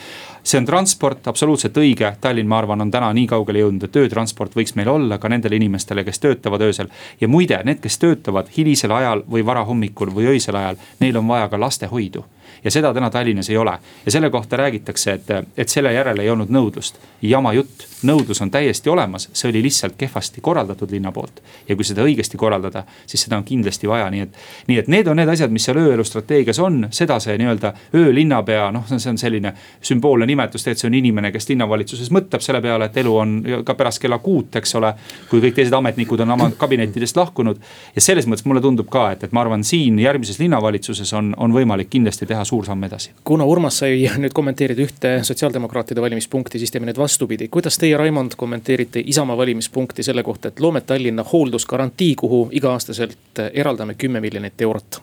see 0.44 0.60
on 0.60 0.66
transport, 0.66 1.28
absoluutselt 1.28 1.78
õige, 1.78 2.14
Tallinn, 2.22 2.50
ma 2.50 2.58
arvan, 2.58 2.82
on 2.82 2.92
täna 2.92 3.12
nii 3.14 3.28
kaugele 3.28 3.66
jõudnud, 3.66 3.84
et 3.84 4.00
öötransport 4.04 4.56
võiks 4.56 4.76
meil 4.76 4.90
olla 4.90 5.18
ka 5.18 5.30
nendele 5.30 5.56
inimestele, 5.56 6.04
kes 6.04 6.20
töötavad 6.20 6.62
öösel. 6.62 6.88
ja 7.22 7.28
muide, 7.28 7.62
need, 7.64 7.82
kes 7.84 8.00
töötavad 8.02 8.50
hilisel 8.58 8.92
ajal 8.92 9.24
või 9.32 9.46
varahommikul 9.46 10.14
või 10.16 10.34
öisel 10.34 10.56
ajal, 10.56 10.82
neil 11.00 11.18
on 11.18 11.28
vaja 11.28 11.50
ka 11.50 11.60
lastehoidu 11.60 12.26
ja 12.64 12.72
seda 12.72 12.94
täna 12.94 13.10
Tallinnas 13.10 13.50
ei 13.50 13.58
ole. 13.58 13.78
ja 14.06 14.12
selle 14.12 14.30
kohta 14.30 14.58
räägitakse, 14.58 15.14
et, 15.14 15.52
et 15.58 15.70
selle 15.70 15.94
järele 15.94 16.24
ei 16.24 16.30
olnud 16.30 16.50
nõudlust. 16.50 16.96
jama 17.22 17.54
jutt, 17.54 17.88
nõudlus 18.04 18.42
on 18.42 18.52
täiesti 18.52 18.90
olemas, 18.90 19.30
see 19.34 19.50
oli 19.50 19.64
lihtsalt 19.64 19.96
kehvasti 19.98 20.42
korraldatud 20.42 20.92
linna 20.92 21.12
poolt. 21.12 21.42
ja 21.70 21.76
kui 21.76 21.86
seda 21.86 22.04
õigesti 22.04 22.38
korraldada, 22.38 22.84
siis 23.06 23.24
seda 23.24 23.38
on 23.38 23.44
kindlasti 23.44 23.88
vaja, 23.88 24.10
nii 24.10 24.22
et, 24.22 24.38
nii 24.68 24.78
et 24.78 24.88
need 24.88 25.08
on 25.08 25.18
need 25.18 25.30
asjad, 25.30 25.52
mis 25.52 25.66
seal 25.66 25.78
ööelu 25.82 26.04
strateegias 26.04 26.60
on, 26.60 26.88
seda 26.92 27.20
see 27.20 27.38
nii-öelda 27.38 27.74
öölinnapea, 27.96 28.72
noh, 28.72 28.86
see 28.88 29.10
on 29.10 29.18
selline 29.18 29.54
sümboolne 29.82 30.26
nimetus, 30.26 30.64
tegelikult 30.64 30.82
see 30.82 30.90
on 30.92 30.98
inimene, 31.00 31.32
kes 31.32 31.50
linnavalitsuses 31.50 32.12
mõtleb 32.14 32.44
selle 32.44 32.62
peale, 32.62 32.90
et 32.90 32.98
elu 33.02 33.16
on 33.18 33.38
ka 33.66 33.76
pärast 33.78 34.02
kella 34.04 34.20
kuut, 34.24 34.56
eks 34.56 34.76
ole. 34.80 34.94
kui 35.30 35.42
kõik 35.44 35.58
teised 35.58 35.74
ametnikud 35.74 36.20
on 36.24 36.32
oma 36.36 36.50
kabinettidest 36.58 37.18
lahkunud 37.18 37.60
ja 37.96 38.02
selles 38.02 38.28
mõttes 38.28 38.46
mulle 38.46 38.62
tundub 38.62 38.90
ka, 38.92 39.10
et, 39.16 39.24
et 39.28 39.34
ma 39.36 39.42
arvan, 39.44 39.64
siin 39.68 40.00
järgmises 40.00 40.40
linnavalitsuses 40.40 41.14
on, 41.18 41.34
on 41.38 41.54
võimalik 41.54 41.90
kindlasti 41.90 42.28
teha 42.30 42.37
suur 42.46 42.66
samm 42.66 42.84
edasi. 42.84 43.12
kuna 43.24 43.46
Urmas 43.46 43.78
sai 43.84 44.08
nüüd 44.24 44.34
kommenteerida 44.34 44.82
ühte 44.82 45.14
sotsiaaldemokraatide 45.24 46.02
valimispunkti, 46.02 46.60
siis 46.60 46.72
teeme 46.72 46.90
nüüd 46.90 46.98
vastupidi. 46.98 47.48
kuidas 47.48 47.78
teie, 47.78 47.98
Raimond, 47.98 48.38
kommenteerite 48.38 49.04
Isamaa 49.06 49.38
valimispunkti 49.38 50.04
selle 50.04 50.24
kohta, 50.24 50.48
et 50.48 50.60
loome 50.60 50.82
Tallinna 50.82 51.26
hooldusgarantii, 51.34 52.16
kuhu 52.16 52.48
iga-aastaselt 52.52 53.46
eraldame 53.54 53.94
kümme 53.94 54.22
miljonit 54.22 54.62
eurot? 54.62 55.02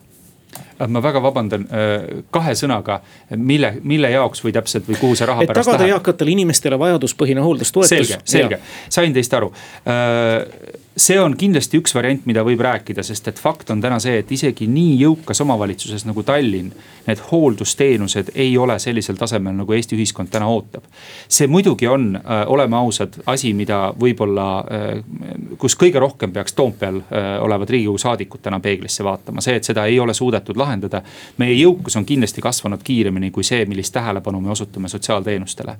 Äh, 0.80 0.88
ma 0.88 1.02
väga 1.02 1.22
vabandan, 1.22 1.66
äh, 1.70 2.22
kahe 2.30 2.54
sõnaga, 2.58 3.00
mille, 3.36 3.76
mille 3.82 4.10
jaoks 4.10 4.42
või 4.44 4.54
täpselt 4.54 4.88
või 4.88 4.98
kuhu 5.00 5.18
see 5.18 5.26
raha 5.26 5.42
et 5.42 5.50
pärast 5.50 5.70
läheb? 5.70 5.80
tagada 5.80 5.96
eakatele 5.96 6.34
inimestele 6.34 6.78
vajaduspõhine 6.78 7.42
hooldustoetus. 7.44 7.90
selge, 7.90 8.18
selge, 8.24 8.58
sain 8.88 9.14
teist 9.14 9.34
aru 9.34 9.52
äh, 9.54 10.82
see 10.96 11.16
on 11.18 11.34
kindlasti 11.36 11.78
üks 11.80 11.94
variant, 11.94 12.22
mida 12.28 12.44
võib 12.46 12.60
rääkida, 12.62 13.02
sest 13.02 13.26
et 13.28 13.40
fakt 13.42 13.70
on 13.74 13.80
täna 13.82 13.98
see, 14.02 14.20
et 14.22 14.30
isegi 14.32 14.68
nii 14.70 14.94
jõukas 15.00 15.42
omavalitsuses 15.42 16.06
nagu 16.06 16.22
Tallinn. 16.22 16.70
Need 17.04 17.20
hooldusteenused 17.30 18.30
ei 18.40 18.54
ole 18.58 18.78
sellisel 18.80 19.18
tasemel, 19.20 19.56
nagu 19.58 19.74
Eesti 19.74 19.96
ühiskond 19.98 20.30
täna 20.32 20.46
ootab. 20.48 20.84
see 21.28 21.46
muidugi 21.46 21.86
on, 21.88 22.16
äh, 22.16 22.44
oleme 22.46 22.76
ausad, 22.76 23.18
asi, 23.26 23.52
mida 23.54 23.92
võib-olla, 24.00 24.46
äh, 24.60 25.56
kus 25.58 25.76
kõige 25.76 26.00
rohkem 26.00 26.32
peaks 26.32 26.54
Toompeal 26.54 26.96
äh, 26.96 27.42
olevad 27.42 27.70
riigikogu 27.70 27.98
saadikud 27.98 28.40
täna 28.42 28.60
peeglisse 28.60 29.04
vaatama, 29.04 29.40
see, 29.40 29.56
et 29.56 29.64
seda 29.64 29.84
ei 29.86 30.00
ole 30.00 30.14
suudetud 30.14 30.56
lahendada. 30.56 31.02
meie 31.38 31.54
jõukus 31.54 31.96
on 31.96 32.04
kindlasti 32.04 32.40
kasvanud 32.40 32.82
kiiremini 32.84 33.30
kui 33.30 33.44
see, 33.44 33.66
millist 33.66 33.92
tähelepanu 33.92 34.40
me 34.40 34.50
osutame 34.50 34.88
sotsiaalteenustele. 34.88 35.76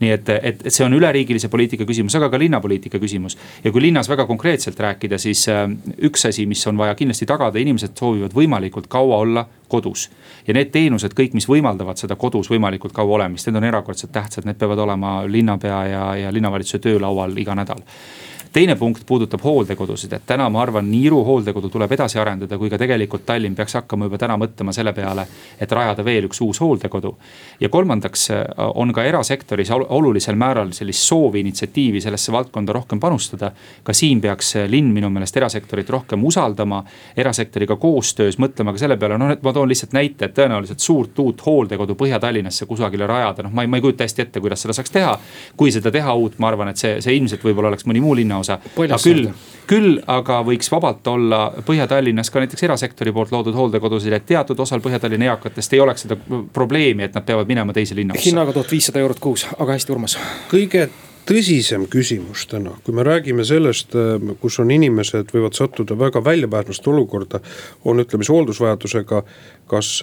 Nii 0.00 0.10
et, 0.10 0.34
et, 0.40 0.66
see 0.68 0.84
on 0.86 0.94
üleriigilise 0.98 1.48
poliitika 1.52 1.84
küsimus, 1.88 2.16
aga 2.18 2.30
ka 2.32 2.38
linnapoliitika 2.40 2.98
küsimus 3.02 3.38
ja 3.64 3.72
kui 3.72 3.82
linnas 3.84 4.08
väga 4.10 4.26
konkreetselt 4.26 4.54
konkreetselt 4.54 4.80
rääkida, 4.80 5.18
siis 5.18 5.48
äh, 5.48 5.70
üks 6.02 6.26
asi, 6.28 6.46
mis 6.46 6.66
on 6.66 6.78
vaja 6.78 6.94
kindlasti 6.94 7.26
tagada, 7.26 7.58
inimesed 7.58 7.96
soovivad 7.98 8.34
võimalikult 8.34 8.86
kaua 8.88 9.16
olla 9.16 9.46
kodus. 9.68 10.10
ja 10.46 10.54
need 10.54 10.70
teenused 10.70 11.14
kõik, 11.14 11.34
mis 11.34 11.48
võimaldavad 11.48 11.96
seda 11.96 12.16
kodus 12.16 12.50
võimalikult 12.50 12.92
kaua 12.92 13.14
olemist, 13.14 13.46
need 13.46 13.56
on 13.56 13.64
erakordselt 13.64 14.12
tähtsad, 14.12 14.44
need 14.44 14.58
peavad 14.58 14.78
olema 14.78 15.24
linnapea 15.26 15.86
ja, 15.86 16.04
ja 16.16 16.32
linnavalitsuse 16.32 16.78
töölaual 16.78 17.36
iga 17.38 17.54
nädal 17.54 17.82
teine 18.54 18.76
punkt 18.76 19.02
puudutab 19.06 19.42
hooldekodusid, 19.42 20.12
et 20.14 20.22
täna 20.26 20.46
ma 20.50 20.60
arvan, 20.62 20.86
nii 20.86 21.08
Iru 21.08 21.24
hooldekodu 21.26 21.68
tuleb 21.74 21.92
edasi 21.96 22.20
arendada, 22.22 22.54
kui 22.58 22.70
ka 22.70 22.78
tegelikult 22.78 23.24
Tallinn 23.26 23.56
peaks 23.58 23.74
hakkama 23.74 24.06
juba 24.06 24.18
täna 24.22 24.36
mõtlema 24.38 24.72
selle 24.72 24.92
peale, 24.94 25.24
et 25.58 25.72
rajada 25.74 26.04
veel 26.06 26.28
üks 26.28 26.38
uus 26.44 26.60
hooldekodu. 26.62 27.16
ja 27.60 27.68
kolmandaks 27.68 28.30
äh, 28.30 28.44
on 28.74 28.92
ka 28.94 29.04
erasektoris 29.04 29.70
olulisel 29.74 30.38
määral 30.38 30.70
sellist 30.72 31.02
soovi, 31.02 31.40
initsiatiivi 31.40 32.00
sellesse 32.00 32.32
valdkonda 32.32 32.72
rohkem 32.72 33.00
panustada. 33.00 33.50
ka 33.82 33.92
siin 33.92 34.20
peaks 34.20 34.56
äh, 34.56 34.68
linn 34.70 34.92
minu 34.94 35.10
meelest 35.10 35.36
erasektorit 35.36 35.90
rohkem 35.90 36.24
usaldama, 36.24 36.84
erasektoriga 37.16 37.76
koostöös 37.76 38.38
mõtlema 38.38 38.72
ka 38.72 38.78
selle 38.78 38.96
peale, 38.96 39.18
noh 39.18 39.34
et 39.34 39.42
ma 39.42 39.52
toon 39.52 39.68
lihtsalt 39.68 39.92
näite, 39.92 40.24
et 40.24 40.38
tõenäoliselt 40.38 40.78
suurt 40.78 41.18
uut 41.18 41.42
hooldekodu 41.46 41.98
Põhja-Tallinnasse 41.98 42.70
kusagile 42.70 43.06
rajada, 43.06 43.42
noh 43.42 43.50
ma 43.50 43.66
ei, 43.66 43.68
ma 43.68 43.82
ei 43.82 43.82
kujuta 43.82 44.06
hästi 44.06 44.28
ette, 44.28 44.40
kuidas 44.40 44.62
seda 44.62 44.78
saaks 44.78 44.94
teha. 44.94 45.18
kui 45.56 45.72
seda 45.74 45.90
teha 45.90 46.14
uut, 46.14 46.38
ma 46.38 46.48
arvan, 46.48 46.70
et 46.70 46.78
see, 46.78 47.00
see 47.02 47.18
ilmselt 47.18 47.42
võib-olla 47.42 47.74
oleks 47.74 47.86
mõni 47.86 48.00
muu 48.00 48.14
linnaosa 48.14 48.43
osa. 48.44 48.58
aga 48.84 48.98
küll, 49.02 49.30
küll 49.70 49.96
aga 50.06 50.40
võiks 50.46 50.70
vabalt 50.72 51.06
olla 51.10 51.46
Põhja-Tallinnas 51.66 52.30
ka 52.32 52.42
näiteks 52.42 52.66
erasektori 52.68 53.12
poolt 53.16 53.32
loodud 53.34 53.56
hooldekodusid, 53.56 54.12
et 54.16 54.28
teatud 54.28 54.60
osal 54.60 54.84
Põhja-Tallinna 54.84 55.32
eakatest 55.32 55.74
ei 55.74 55.82
oleks 55.84 56.06
seda 56.06 56.18
probleemi, 56.52 57.08
et 57.08 57.16
nad 57.16 57.26
peavad 57.26 57.50
minema 57.50 57.76
teise 57.76 57.96
linna 57.96 58.18
hinnaga 58.20 58.54
tuhat 58.56 58.70
viissada 58.72 59.02
eurot 59.02 59.20
kuus, 59.20 59.48
aga 59.58 59.76
hästi, 59.76 59.92
Urmas. 59.94 60.18
kõige 60.52 60.88
tõsisem 61.28 61.86
küsimus 61.88 62.44
täna, 62.50 62.74
kui 62.84 62.94
me 62.94 63.04
räägime 63.06 63.44
sellest, 63.48 63.94
kus 64.40 64.58
on 64.60 64.70
inimesed 64.74 65.32
võivad 65.32 65.56
sattuda 65.56 65.96
väga 65.98 66.20
väljapääsmast 66.24 66.88
olukorda, 66.92 67.40
on 67.84 68.02
ütleme 68.04 68.24
siis 68.24 68.34
hooldusvajadusega, 68.34 69.22
kas 69.70 69.96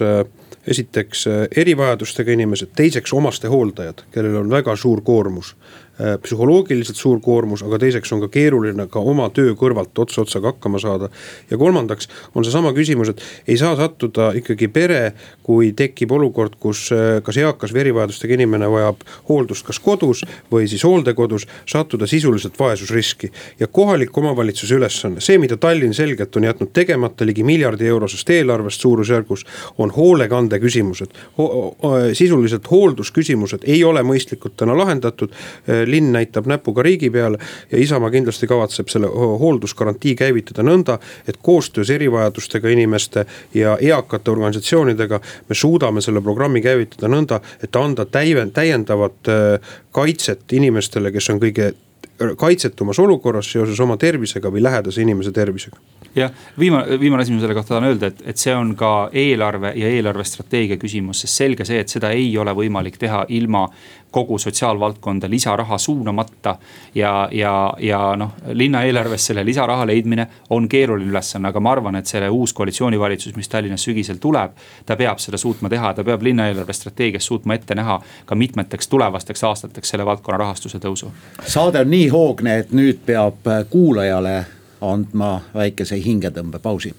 esiteks 0.66 1.24
erivajadustega 1.58 2.34
inimesed, 2.34 2.74
teiseks 2.78 3.14
omastehooldajad, 3.14 4.04
kellel 4.14 4.42
on 4.42 4.50
väga 4.50 4.76
suur 4.78 5.02
koormus 5.06 5.54
Äh, 5.91 5.91
psühholoogiliselt 5.98 6.96
suur 6.96 7.20
koormus, 7.20 7.62
aga 7.62 7.78
teiseks 7.82 8.12
on 8.14 8.22
ka 8.24 8.28
keeruline 8.32 8.86
ka 8.90 9.00
oma 9.12 9.28
töö 9.34 9.52
kõrvalt 9.58 9.98
ots 10.00 10.18
otsaga 10.18 10.52
hakkama 10.52 10.80
saada. 10.80 11.08
ja 11.50 11.58
kolmandaks 11.58 12.08
on 12.34 12.44
seesama 12.44 12.72
küsimus, 12.72 13.08
et 13.12 13.22
ei 13.46 13.56
saa 13.56 13.76
sattuda 13.76 14.32
ikkagi 14.38 14.68
pere, 14.68 15.12
kui 15.42 15.72
tekib 15.76 16.12
olukord, 16.12 16.56
kus 16.60 16.88
äh, 16.92 17.20
kas 17.24 17.36
eakas 17.36 17.74
või 17.74 17.84
erivajadustega 17.84 18.34
inimene 18.38 18.70
vajab 18.70 19.04
hooldust 19.28 19.66
kas 19.66 19.78
kodus 19.82 20.24
või 20.52 20.68
siis 20.70 20.84
hooldekodus, 20.84 21.46
sattuda 21.66 22.06
sisuliselt 22.06 22.58
vaesusriski. 22.58 23.30
ja 23.60 23.66
kohaliku 23.66 24.20
omavalitsuse 24.20 24.74
ülesanne, 24.74 25.20
see, 25.20 25.38
mida 25.38 25.56
Tallinn 25.56 25.94
selgelt 25.94 26.36
on 26.36 26.44
jätnud 26.44 26.72
tegemata 26.72 27.26
ligi 27.26 27.44
miljardi 27.44 27.86
eurosest 27.86 28.30
eelarvest 28.30 28.80
suurusjärgus, 28.80 29.44
on 29.78 29.90
hoolekande 29.90 30.58
küsimused 30.58 31.12
Ho. 31.38 31.76
sisuliselt 32.12 32.70
hooldusküsimused 32.70 33.64
ei 33.66 33.84
ole 33.84 34.02
mõistlikult 34.06 34.56
täna 34.56 34.76
lahendatud 34.78 35.32
äh, 35.32 35.82
linn 35.92 36.12
näitab 36.12 36.48
näpuga 36.50 36.82
riigi 36.82 37.10
peale 37.10 37.38
ja 37.70 37.78
Isamaa 37.78 38.10
kindlasti 38.10 38.48
kavatseb 38.50 38.90
selle 38.92 39.10
hooldusgarantii 39.42 40.14
käivitada 40.18 40.64
nõnda, 40.66 40.98
et 41.28 41.38
koostöös 41.42 41.90
erivajadustega 41.90 42.72
inimeste 42.72 43.26
ja 43.54 43.76
eakate 43.80 44.30
organisatsioonidega 44.30 45.20
me 45.48 45.54
suudame 45.54 46.00
selle 46.00 46.20
programmi 46.20 46.62
käivitada 46.64 47.10
nõnda, 47.12 47.40
et 47.62 47.76
anda 47.76 48.06
täiendavat 48.06 49.32
äh, 49.32 49.72
kaitset 49.92 50.52
inimestele, 50.52 51.12
kes 51.12 51.30
on 51.30 51.40
kõige 51.42 51.72
kaitsetumas 52.38 52.98
olukorras 53.02 53.50
seoses 53.52 53.80
oma 53.80 53.96
tervisega 53.96 54.52
või 54.52 54.62
lähedase 54.62 55.02
inimese 55.02 55.32
tervisega 55.32 55.78
jah, 56.14 56.30
viimane, 56.58 57.00
viimane 57.00 57.22
asi, 57.22 57.32
ma 57.32 57.40
selle 57.40 57.54
kohta 57.54 57.74
tahan 57.74 57.88
öelda, 57.90 58.12
et, 58.12 58.22
et 58.26 58.38
see 58.38 58.54
on 58.54 58.74
ka 58.76 58.92
eelarve 59.12 59.72
ja 59.76 59.88
eelarvestrateegia 59.88 60.76
küsimus, 60.80 61.24
sest 61.24 61.42
selge 61.42 61.66
see, 61.68 61.80
et 61.80 61.92
seda 61.92 62.12
ei 62.16 62.30
ole 62.38 62.54
võimalik 62.56 62.98
teha 63.00 63.24
ilma 63.28 63.66
kogu 64.12 64.38
sotsiaalvaldkonda 64.38 65.30
lisaraha 65.30 65.78
suunamata. 65.78 66.56
ja, 66.94 67.28
ja, 67.32 67.74
ja 67.78 68.16
noh, 68.16 68.34
linna 68.52 68.82
eelarves 68.82 69.26
selle 69.26 69.44
lisaraha 69.44 69.86
leidmine 69.86 70.26
on 70.50 70.68
keeruline 70.68 71.10
ülesanne, 71.10 71.48
aga 71.48 71.60
ma 71.60 71.72
arvan, 71.72 71.96
et 71.96 72.06
selle 72.06 72.28
uus 72.28 72.52
koalitsioonivalitsus, 72.52 73.36
mis 73.36 73.48
Tallinnas 73.48 73.84
sügisel 73.84 74.20
tuleb. 74.20 74.52
ta 74.86 74.96
peab 74.96 75.18
seda 75.18 75.38
suutma 75.38 75.68
teha, 75.68 75.94
ta 75.94 76.04
peab 76.04 76.22
linna 76.22 76.48
eelarvestrateegias 76.48 77.26
suutma 77.26 77.54
ette 77.54 77.74
näha 77.74 78.00
ka 78.24 78.34
mitmeteks 78.34 78.88
tulevasteks 78.88 79.44
aastateks 79.44 79.88
selle 79.88 80.06
valdkonna 80.06 80.38
rahastuse 80.38 80.78
tõusu. 80.78 81.08
saade 81.46 81.80
on 81.80 81.90
nii 81.90 82.08
hoogne, 82.08 82.58
et 82.58 82.72
nüüd 82.72 83.00
peab 83.06 83.48
kuulajale 83.70 84.44
andma 84.82 85.40
väikese 85.54 85.96
hingetõmbepausi. 86.04 86.94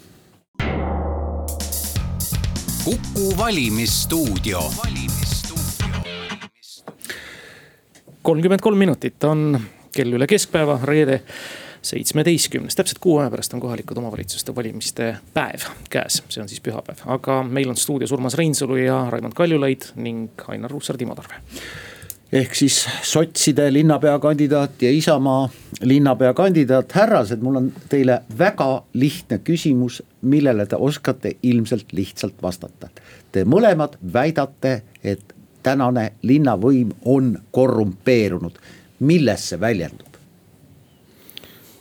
kuku 2.84 3.38
valimisstuudio. 3.38 4.62
kolmkümmend 8.22 8.62
kolm 8.62 8.78
minutit 8.78 9.24
on 9.24 9.60
kell 9.92 10.14
üle 10.14 10.28
keskpäeva, 10.28 10.80
reede 10.84 11.22
seitsmeteistkümnes, 11.82 12.76
täpselt 12.76 13.00
kuu 13.04 13.18
aja 13.18 13.30
pärast 13.30 13.54
on 13.54 13.60
kohalikud 13.60 13.98
omavalitsuste 13.98 14.56
valimiste 14.56 15.16
päev 15.34 15.68
käes, 15.90 16.22
see 16.30 16.42
on 16.42 16.50
siis 16.50 16.64
pühapäev, 16.64 17.04
aga 17.06 17.42
meil 17.44 17.70
on 17.70 17.78
stuudios 17.78 18.12
Urmas 18.12 18.38
Reinsalu 18.40 18.76
ja 18.76 19.08
Raimond 19.10 19.36
Kaljulaid 19.36 19.92
ning 19.96 20.32
Ainar 20.48 20.72
Ruussaar, 20.72 20.98
Timo 20.98 21.16
Tarve 21.16 21.44
ehk 22.34 22.56
siis 22.56 22.80
sotside 23.06 23.68
linnapea 23.74 24.20
kandidaat 24.20 24.82
ja 24.82 24.92
Isamaa 24.92 25.50
linnapea 25.82 26.34
kandidaat, 26.34 26.92
härrased, 26.92 27.42
mul 27.42 27.60
on 27.62 27.70
teile 27.90 28.22
väga 28.38 28.84
lihtne 28.94 29.38
küsimus, 29.46 30.02
millele 30.22 30.66
te 30.66 30.76
oskate 30.76 31.36
ilmselt 31.44 31.94
lihtsalt 31.94 32.42
vastata. 32.42 32.90
Te 33.32 33.44
mõlemad 33.46 34.00
väidate, 34.14 34.82
et 35.04 35.36
tänane 35.64 36.14
linnavõim 36.22 36.96
on 37.06 37.36
korrumpeerunud, 37.52 38.58
milles 39.00 39.50
see 39.50 39.60
väljendub? 39.60 40.10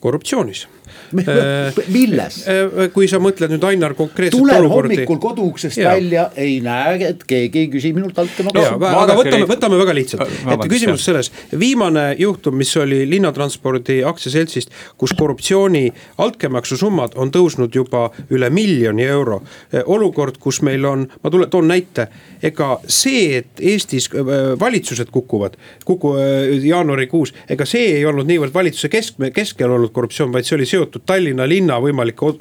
korruptsioonis 0.03 0.67
milles? 1.97 2.39
Äh, 2.49 2.89
kui 2.95 3.09
sa 3.11 3.21
mõtled 3.23 3.53
nüüd 3.53 3.65
Ainar 3.67 3.95
konkreetselt 3.99 4.41
tulen 4.41 4.63
olukordi. 4.63 4.97
hommikul 4.97 5.21
koduuksest 5.23 5.81
ja. 5.81 5.93
välja, 5.93 6.27
ei 6.37 6.59
näe, 6.65 6.97
et 7.13 7.25
keegi 7.29 7.65
ei 7.65 7.71
küsi 7.73 7.93
minult 7.97 8.19
altkäemaksu. 8.19 8.79
aga 8.89 9.17
võtame, 9.19 9.49
võtame 9.51 9.81
väga 9.81 9.97
lihtsalt, 9.97 10.35
et 10.55 10.65
küsimus 10.73 11.05
selles, 11.07 11.33
viimane 11.59 12.09
juhtum, 12.19 12.57
mis 12.59 12.73
oli 12.81 13.03
linnatranspordi 13.11 14.01
aktsiaseltsist, 14.09 14.73
kus 15.01 15.15
korruptsiooni 15.19 15.85
altkäemaksu 16.23 16.79
summad 16.81 17.17
on 17.21 17.33
tõusnud 17.35 17.75
juba 17.75 18.09
üle 18.33 18.51
miljoni 18.51 19.07
euro. 19.07 19.43
Äh, 19.73 19.83
olukord, 19.87 20.41
kus 20.43 20.63
meil 20.67 20.85
on, 20.89 21.07
ma 21.23 21.33
tule, 21.33 21.49
toon 21.53 21.69
näite, 21.71 22.09
ega 22.43 22.75
see, 22.87 23.43
et 23.43 23.63
Eestis 23.73 24.09
äh, 24.17 24.33
valitsused 24.61 25.13
kukuvad, 25.13 25.59
kuku 25.85 26.15
jaanuarikuus, 26.63 27.33
ega 27.51 27.67
see 27.69 27.97
ei 27.99 28.05
olnud 28.09 28.27
niivõrd 28.29 28.55
valitsuse 28.55 28.91
kesk, 28.93 29.21
keskel 29.35 29.71
olnud 29.73 29.93
korruptsioon, 29.95 30.33
vaid 30.35 30.47
see 30.49 30.57
oli 30.57 30.67
seotud 30.69 31.02
Tallinna 31.07 31.47
linna 31.49 31.79
võimalike 31.83 32.33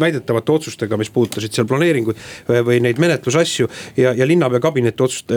väidetavate 0.00 0.52
otsustega, 0.52 0.98
mis 1.00 1.10
puudutasid 1.10 1.54
seal 1.56 1.68
planeeringuid 1.70 2.18
või 2.66 2.80
neid 2.84 3.00
menetlusasju 3.00 3.68
ja, 3.96 4.12
ja 4.16 4.26
linnapea 4.28 4.60
kabineti 4.60 5.02
otsust 5.02 5.32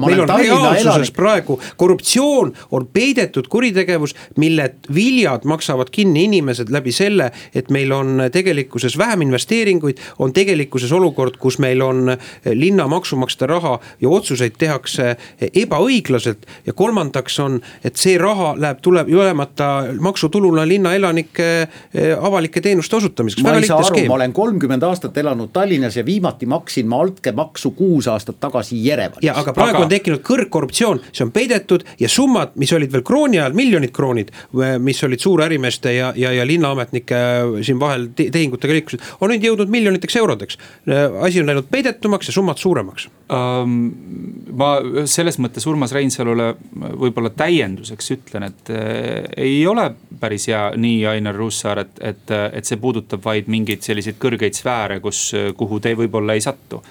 meil 0.00 0.24
on 0.24 0.32
reaalsuses 0.34 1.12
praegu 1.14 1.58
korruptsioon 1.76 2.52
on 2.70 2.86
peidetud 2.92 3.48
kuritegevus, 3.48 4.14
mille 4.36 4.70
viljad 4.94 5.44
maksavad 5.44 5.90
kinni 5.90 6.24
inimesed 6.24 6.70
läbi 6.70 6.92
selle, 6.92 7.30
et 7.54 7.70
meil 7.70 7.92
on 7.92 8.26
tegelikkuses 8.32 8.98
vähem 8.98 9.22
investeeringuid, 9.28 10.00
on 10.18 10.32
tegelikkuses 10.32 10.92
olukord, 10.92 11.38
kus 11.40 11.58
meil 11.62 11.82
on 11.82 12.14
linna 12.44 12.86
maksumaksjate 12.90 13.46
raha 13.50 13.76
ja 14.00 14.08
otsuseid 14.08 14.58
tehakse 14.58 15.16
ebaõiglaselt. 15.54 16.46
ja 16.66 16.72
kolmandaks 16.72 17.38
on, 17.40 17.60
et 17.84 17.96
see 17.96 18.18
raha 18.18 18.54
läheb, 18.58 18.80
tuleb 18.82 19.08
olemata 19.14 19.70
maksutuluna 20.00 20.66
linna 20.68 20.94
elanike 20.94 21.68
avalike 22.20 22.60
teenuste 22.60 22.96
osutamiseks. 22.96 23.42
ma 23.42 23.54
ei 23.58 23.66
saa 23.66 23.78
aru, 23.82 24.04
ma 24.08 24.14
olen 24.14 24.32
kolmkümmend 24.32 24.84
aastat 24.86 25.16
elanud 25.20 25.52
Tallinnas 25.52 25.96
ja 25.96 26.04
viimati 26.06 26.46
maksin 26.46 26.88
ma 26.88 27.00
altkäemaksu 27.04 27.70
kuus 27.70 28.08
aastat 28.08 28.40
tagasi 28.40 28.78
Jerevanis. 28.84 29.24
ja 29.26 29.34
aga 29.36 29.52
praegu 29.56 29.76
aga... 29.76 29.84
on 29.84 29.92
tekkinud 29.92 30.24
kõrgkorruptsioon, 30.26 31.02
see 31.12 31.26
on 31.26 31.32
peidetud 31.34 31.84
ja 32.00 32.08
summad, 32.08 32.54
mis 32.60 32.72
olid 32.76 32.92
veel 32.92 33.04
krooni 33.06 33.40
ajal, 33.40 33.56
miljonid 33.56 33.94
kroonid, 33.96 34.32
mis 34.78 35.02
olid 35.04 35.20
suurärimeeste 35.22 35.94
ja, 35.94 36.12
ja, 36.16 36.32
ja 36.32 36.46
linnaametnike 36.46 37.22
siin 37.66 37.80
vahel 37.80 38.08
tehingutega 38.16 38.76
liikusid, 38.78 39.06
on 39.20 39.34
nüüd 39.34 39.44
jõudnud 39.44 39.72
miljoniteks 39.72 40.16
eurodeks. 40.20 40.58
asi 41.22 41.40
on 41.40 41.50
läinud 41.50 41.70
peidetumaks 41.70 42.30
ja 42.30 42.36
summad 42.36 42.60
suuremaks 42.60 43.08
um,. 43.30 43.78
ma 44.60 44.70
selles 45.08 45.38
mõttes 45.40 45.64
Urmas 45.70 45.92
Reinsalule 45.94 46.52
võib-olla 47.00 47.30
täienduseks 47.34 48.10
ütlen, 48.16 48.48
et 48.50 48.72
äh, 48.74 49.28
ei 49.40 49.60
ole 49.68 49.90
päris 50.20 50.48
hea 50.50 50.62
nii, 50.76 51.04
Ainar 51.14 51.36
Ruussaar, 51.38 51.82
et, 51.84 51.89
et, 52.00 52.30
et 52.30 52.64
see 52.68 52.78
puudutab 52.80 53.24
vaid 53.24 53.48
mingeid 53.50 53.82
selliseid 53.86 54.18
kõrgeid 54.20 54.56
sfääre, 54.56 55.00
kus, 55.00 55.30
kuhu 55.56 55.80
te 55.80 55.94
võib-olla 55.98 56.36
ei 56.36 56.44
satu 56.44 56.82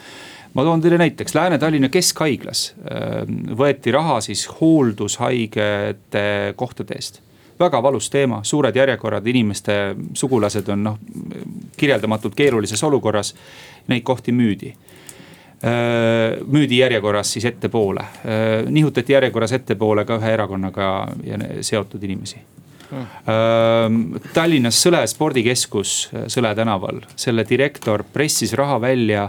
ma 0.53 0.65
toon 0.65 0.81
teile 0.81 0.97
näiteks 1.01 1.35
Lääne-Tallinna 1.37 1.89
Keskhaiglas 1.93 2.73
äh, 2.79 3.23
võeti 3.57 3.93
raha 3.95 4.19
siis 4.25 4.47
hooldushaigete 4.59 6.53
kohtade 6.55 6.99
eest 6.99 7.21
väga 7.59 7.81
valus 7.83 8.07
teema, 8.07 8.39
suured 8.47 8.75
järjekorrad, 8.75 9.25
inimeste 9.27 9.73
sugulased 10.15 10.69
on 10.71 10.83
noh, 10.83 10.99
kirjeldamatult 11.75 12.31
keerulises 12.31 12.79
olukorras. 12.87 13.33
Neid 13.91 14.05
kohti 14.07 14.31
müüdi 14.31 14.69
Äh, 15.63 16.39
müüdi 16.47 16.77
järjekorras 16.77 17.33
siis 17.33 17.45
ettepoole, 17.45 17.99
äh, 17.99 18.69
nihutati 18.69 19.13
järjekorras 19.13 19.51
ettepoole 19.51 20.05
ka 20.07 20.15
ühe 20.15 20.29
erakonnaga 20.31 20.85
seotud 21.61 22.03
inimesi. 22.03 22.39
Hmm. 22.89 24.15
Tallinnas 24.33 24.79
Sõle 24.81 25.03
spordikeskus 25.05 25.91
Sõle 26.31 26.55
tänaval, 26.57 27.03
selle 27.19 27.43
direktor 27.45 28.01
pressis 28.13 28.55
raha 28.57 28.79
välja 28.81 29.27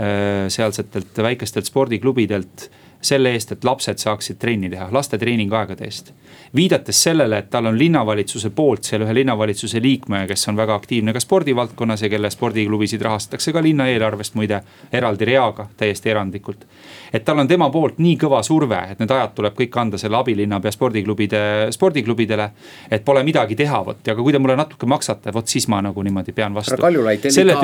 sealsetelt 0.00 1.18
väikestelt 1.18 1.66
spordiklubidelt 1.66 2.68
selle 3.00 3.32
eest, 3.32 3.52
et 3.52 3.64
lapsed 3.64 3.98
saaksid 3.98 4.38
trenni 4.40 4.68
teha, 4.70 4.88
laste 4.92 5.18
treeningaegade 5.18 5.84
eest. 5.84 6.12
viidates 6.56 7.02
sellele, 7.02 7.38
et 7.38 7.50
tal 7.50 7.66
on 7.66 7.78
linnavalitsuse 7.78 8.50
poolt 8.50 8.84
seal 8.84 9.04
ühe 9.04 9.14
linnavalitsuse 9.14 9.80
liikme, 9.82 10.24
kes 10.26 10.48
on 10.50 10.56
väga 10.58 10.74
aktiivne 10.74 11.12
ka 11.12 11.20
spordivaldkonnas 11.22 12.02
ja 12.02 12.08
kelle 12.10 12.30
spordiklubisid 12.30 13.02
rahastatakse 13.02 13.52
ka 13.52 13.62
linna 13.62 13.86
eelarvest 13.88 14.34
muide, 14.34 14.60
eraldi 14.92 15.24
reaga, 15.24 15.68
täiesti 15.76 16.10
erandlikult. 16.10 16.66
et 17.12 17.24
tal 17.24 17.38
on 17.38 17.48
tema 17.48 17.70
poolt 17.70 17.98
nii 17.98 18.16
kõva 18.16 18.42
surve, 18.42 18.82
et 18.90 18.98
need 18.98 19.10
ajad 19.10 19.34
tuleb 19.34 19.56
kõik 19.62 19.80
anda 19.80 19.98
selle 19.98 20.16
abilinnapea 20.16 20.72
spordiklubide, 20.72 21.40
spordiklubidele. 21.70 22.50
et 22.90 23.04
pole 23.04 23.22
midagi 23.22 23.56
teha, 23.56 23.84
vot, 23.84 24.08
aga 24.08 24.22
kui 24.22 24.32
te 24.32 24.38
mulle 24.38 24.56
natuke 24.56 24.86
maksate, 24.86 25.32
vot 25.32 25.46
siis 25.46 25.68
ma 25.68 25.80
nagu 25.82 26.02
niimoodi 26.02 26.32
pean 26.32 26.54
vastu. 26.54 26.74
härra 26.74 26.88
Kaljulaid, 26.88 27.20
teil 27.20 27.56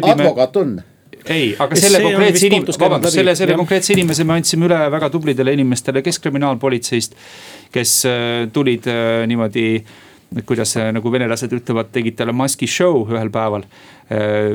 ikka 0.00 0.12
advokaat 0.12 0.56
on 0.56 0.76
ei, 1.28 1.52
aga 1.58 1.78
selle 1.78 2.00
konkreetse 2.04 2.48
inimese, 2.48 2.80
vabandust, 2.80 3.18
selle, 3.18 3.34
selle 3.38 3.58
konkreetse 3.58 3.94
inimese 3.96 4.26
me 4.26 4.36
andsime 4.38 4.68
üle 4.68 4.78
väga 4.92 5.10
tublidele 5.12 5.54
inimestele 5.56 6.02
Keskkriminaalpolitseist. 6.06 7.16
kes 7.72 7.92
äh, 8.06 8.46
tulid 8.52 8.86
äh, 8.88 9.26
niimoodi, 9.28 9.82
kuidas 10.46 10.76
äh, 10.78 10.88
nagu 10.94 11.10
venelased 11.12 11.52
ütlevad, 11.52 11.90
tegid 11.92 12.16
talle 12.18 12.32
maski 12.36 12.68
show 12.70 13.04
ühel 13.10 13.30
päeval 13.32 13.66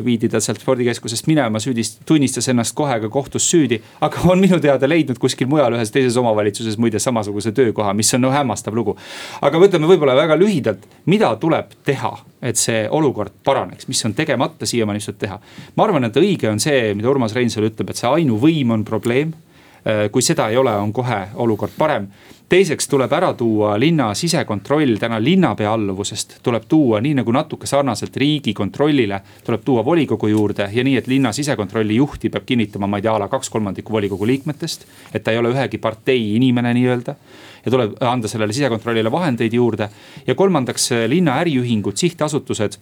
viidi 0.06 0.30
ta 0.32 0.40
sealt 0.40 0.62
spordikeskusest 0.64 1.26
minema, 1.28 1.60
süüdist-, 1.60 1.98
tunnistas 2.08 2.48
ennast 2.48 2.72
kohe 2.72 3.02
ka 3.04 3.10
kohtus 3.12 3.50
süüdi. 3.52 3.82
aga 4.00 4.24
on 4.32 4.40
minu 4.40 4.62
teada 4.64 4.88
leidnud 4.88 5.20
kuskil 5.20 5.50
mujal 5.52 5.76
ühes 5.76 5.92
teises 5.92 6.16
omavalitsuses 6.18 6.78
muide 6.80 7.04
samasuguse 7.04 7.52
töökoha, 7.52 7.92
mis 7.94 8.14
on 8.16 8.24
no 8.24 8.32
hämmastav 8.32 8.76
lugu. 8.76 8.96
aga 9.42 9.60
võtame 9.60 9.92
võib-olla 9.92 10.16
väga 10.16 10.40
lühidalt, 10.40 10.88
mida 11.06 11.36
tuleb 11.36 11.76
teha, 11.84 12.16
et 12.42 12.58
see 12.58 12.88
olukord 12.90 13.34
paraneks, 13.44 13.88
mis 13.88 14.06
on 14.06 14.16
tegemata 14.18 14.66
siiamaani 14.66 15.00
saanud 15.00 15.20
teha. 15.22 15.40
ma 15.76 15.84
arvan, 15.86 16.10
et 16.10 16.18
õige 16.18 16.50
on 16.50 16.60
see, 16.60 16.94
mida 16.98 17.10
Urmas 17.10 17.36
Reinsalu 17.38 17.72
ütleb, 17.72 17.90
et 17.90 18.02
see 18.02 18.10
ainuvõim 18.10 18.72
on 18.78 18.86
probleem. 18.86 19.34
Äh, 19.82 20.08
kui 20.14 20.22
seda 20.22 20.50
ei 20.50 20.58
ole, 20.58 20.74
on 20.78 20.94
kohe 20.94 21.28
olukord 21.42 21.74
parem 21.78 22.10
teiseks 22.52 22.90
tuleb 22.92 23.14
ära 23.16 23.30
tuua 23.38 23.78
linna 23.80 24.10
sisekontroll 24.18 24.98
täna 25.00 25.22
linnapea 25.24 25.72
alluvusest, 25.72 26.40
tuleb 26.44 26.66
tuua 26.68 27.00
nii 27.04 27.14
nagu 27.22 27.32
natuke 27.32 27.68
sarnaselt 27.70 28.18
riigikontrollile, 28.20 29.22
tuleb 29.46 29.64
tuua 29.64 29.86
volikogu 29.88 30.28
juurde 30.28 30.68
ja 30.74 30.84
nii, 30.84 30.98
et 31.00 31.08
linna 31.08 31.32
sisekontrolli 31.32 31.96
juhti 31.96 32.30
peab 32.34 32.44
kinnitama, 32.50 32.90
ma 32.92 33.00
ei 33.00 33.06
tea, 33.06 33.14
a 33.16 33.22
la 33.24 33.30
kaks 33.32 33.50
kolmandikku 33.54 33.96
volikogu 33.96 34.28
liikmetest. 34.28 34.84
et 35.14 35.24
ta 35.24 35.32
ei 35.32 35.40
ole 35.40 35.54
ühegi 35.54 35.80
partei 35.80 36.36
inimene 36.36 36.74
nii-öelda 36.76 37.16
ja 37.66 37.72
tuleb 37.72 37.98
anda 38.02 38.28
sellele 38.28 38.54
sisekontrollile 38.54 39.12
vahendeid 39.12 39.54
juurde. 39.54 39.90
ja 40.28 40.36
kolmandaks 40.36 40.90
linna 41.08 41.40
äriühingud, 41.42 41.98
sihtasutused 41.98 42.78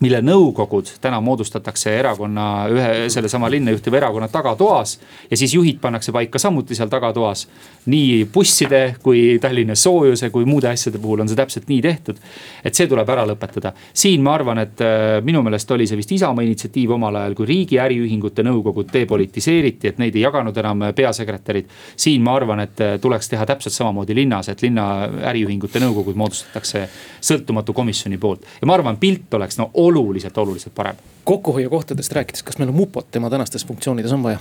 mille 0.00 0.20
nõukogud 0.22 0.92
täna 1.02 1.18
moodustatakse 1.24 1.92
erakonna 1.98 2.44
ühe, 2.70 2.90
sellesama 3.10 3.50
linna 3.50 3.72
juhtiva 3.74 3.98
erakonna 3.98 4.28
tagatoas. 4.28 4.98
ja 5.30 5.36
siis 5.36 5.54
juhid 5.54 5.80
pannakse 5.80 6.12
paika 6.12 6.38
samuti 6.38 6.74
seal 6.74 6.88
tagatoas. 6.88 7.48
nii 7.86 8.28
busside 8.34 8.94
kui 9.02 9.38
Tallinna 9.40 9.74
soojuse 9.74 10.30
kui 10.30 10.44
muude 10.44 10.68
asjade 10.68 10.98
puhul 10.98 11.20
on 11.20 11.28
see 11.28 11.36
täpselt 11.36 11.68
nii 11.68 11.82
tehtud. 11.82 12.16
et 12.64 12.74
see 12.74 12.86
tuleb 12.86 13.08
ära 13.08 13.26
lõpetada. 13.26 13.72
siin 13.92 14.22
ma 14.22 14.34
arvan, 14.34 14.58
et 14.58 14.80
äh, 14.80 15.18
minu 15.24 15.42
meelest 15.42 15.70
oli 15.70 15.86
see 15.86 15.96
vist 15.96 16.12
Isamaa 16.12 16.44
initsiatiiv 16.44 16.90
omal 16.94 17.16
ajal, 17.16 17.34
kui 17.34 17.46
riigi 17.46 17.78
äriühingute 17.78 18.42
nõukogud 18.42 18.92
depolitiseeriti, 18.92 19.88
et 19.88 19.98
neid 19.98 20.16
ei 20.16 20.22
jaganud 20.22 20.56
enam 20.56 20.88
peasekretärid. 20.94 21.66
siin 21.96 22.22
ma 22.22 22.36
arvan, 22.36 22.60
et 22.60 22.80
äh, 22.80 22.98
tuleks 23.00 23.28
teha 23.28 23.46
täpselt 23.46 23.74
samamoodi 23.74 24.14
linnas, 24.14 24.48
et 24.48 24.62
linna 24.62 25.08
äriühingute 25.32 25.82
nõukogud 25.82 26.14
moodustatakse 26.14 26.88
sõltumatu 27.20 27.72
komisjoni 27.72 28.18
poolt 28.18 28.46
ja 28.60 28.66
ma 28.66 28.78
arvan, 28.78 28.96
pilt 28.96 29.34
oleks 29.34 29.58
no 29.58 29.70
oluliselt, 29.88 30.38
oluliselt 30.38 30.74
parem. 30.74 30.96
kokkuhoiukohtadest 31.24 32.12
rääkides, 32.12 32.42
kas 32.42 32.58
meil 32.58 32.72
on 32.72 32.78
mupot 32.82 33.10
tema 33.10 33.30
tänastes 33.30 33.66
funktsioonides 33.66 34.12
on 34.12 34.22
vaja? 34.22 34.38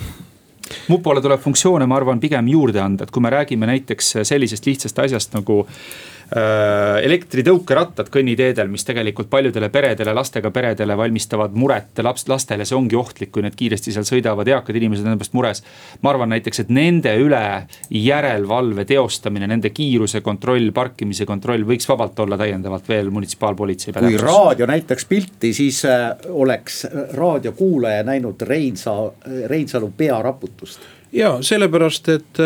mupole 0.88 1.22
tuleb 1.24 1.40
funktsioone, 1.40 1.86
ma 1.88 1.96
arvan, 1.96 2.20
pigem 2.20 2.48
juurde 2.52 2.82
anda, 2.84 3.08
et 3.08 3.12
kui 3.12 3.24
me 3.24 3.32
räägime 3.32 3.70
näiteks 3.70 4.18
sellisest 4.28 4.66
lihtsast 4.68 5.00
asjast 5.00 5.34
nagu 5.34 5.64
Äh, 5.64 6.17
elektritõukerattad 6.28 8.10
kõnniteedel, 8.12 8.68
mis 8.68 8.84
tegelikult 8.84 9.30
paljudele 9.32 9.70
peredele, 9.72 10.12
lastega 10.16 10.52
peredele 10.52 10.98
valmistavad 11.00 11.56
muret 11.56 12.02
laps, 12.04 12.26
lastele, 12.28 12.66
see 12.68 12.76
ongi 12.76 12.98
ohtlik, 13.00 13.32
kui 13.32 13.46
need 13.46 13.56
kiiresti 13.56 13.94
seal 13.96 14.04
sõidavad, 14.08 14.48
eakad 14.52 14.76
inimesed 14.76 15.06
on 15.06 15.13
nende 15.13 15.22
pärast 15.22 15.38
mures. 15.38 15.63
ma 16.02 16.12
arvan 16.12 16.34
näiteks, 16.36 16.60
et 16.66 16.74
nende 16.74 17.13
üle 17.22 17.44
järelevalve 17.90 18.86
teostamine, 18.86 19.48
nende 19.48 19.72
kiiruse 19.72 20.22
kontroll, 20.22 20.72
parkimise 20.76 21.26
kontroll 21.26 21.63
võiks 21.68 21.88
vabalt 21.88 22.20
olla 22.20 22.38
täiendavalt 22.38 22.90
veel 22.90 23.10
munitsipaalpolitsei 23.10 23.94
pädevuses. 23.94 24.22
kui 24.22 24.28
raadio 24.28 24.68
näitaks 24.68 25.06
pilti, 25.06 25.54
siis 25.54 25.86
äh, 25.86 26.12
oleks 26.30 26.86
raadiokuulaja 27.13 28.04
näinud 28.04 28.44
Reinsa-, 28.44 29.13
Reinsalu 29.48 29.94
pearaputust 29.98 30.80
ja 31.12 31.38
sellepärast, 31.42 32.10
et 32.10 32.40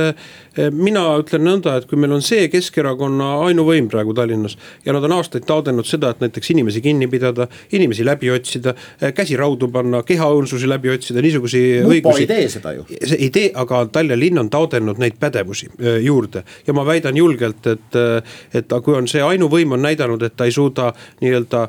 Eh, 0.50 0.50
mina 0.57 1.03
ütlen 1.21 1.45
nõnda, 1.47 1.77
et 1.79 1.85
kui 1.87 1.99
meil 1.99 2.11
on 2.11 2.23
see 2.25 2.49
Keskerakonna 2.51 3.27
ainuvõim 3.45 3.87
praegu 3.91 4.11
Tallinnas 4.15 4.57
ja 4.83 4.91
nad 4.91 5.05
on 5.07 5.13
aastaid 5.15 5.45
taotlenud 5.47 5.87
seda, 5.87 6.11
et 6.11 6.23
näiteks 6.23 6.51
inimesi 6.51 6.81
kinni 6.83 7.07
pidada, 7.11 7.47
inimesi 7.71 8.03
läbi 8.05 8.31
otsida, 8.33 8.73
eh, 8.99 9.13
käsi 9.15 9.37
raudu 9.39 9.69
panna, 9.71 10.01
kehaõõnsusi 10.03 10.67
läbi 10.67 10.91
otsida, 10.91 11.23
niisuguseid 11.23 11.87
õigusi. 11.87 12.25
ei 12.25 12.27
tee 12.27 12.49
seda 12.51 12.73
ju. 12.75 12.83
see 12.89 13.17
ei 13.17 13.29
tee, 13.29 13.51
aga 13.55 13.85
Tallinna 13.91 14.19
linn 14.19 14.41
on 14.43 14.49
taotlenud 14.51 14.99
neid 14.99 15.15
pädevusi 15.19 15.69
eh, 15.79 16.01
juurde 16.03 16.43
ja 16.67 16.75
ma 16.75 16.83
väidan 16.85 17.17
julgelt, 17.17 17.67
et, 17.67 17.99
et 18.53 18.75
kui 18.83 18.97
on 18.97 19.07
see 19.07 19.23
ainuvõim 19.23 19.77
on 19.77 19.85
näidanud, 19.87 20.21
et 20.23 20.35
ta 20.35 20.49
ei 20.49 20.51
suuda 20.51 20.91
nii-öelda 21.21 21.67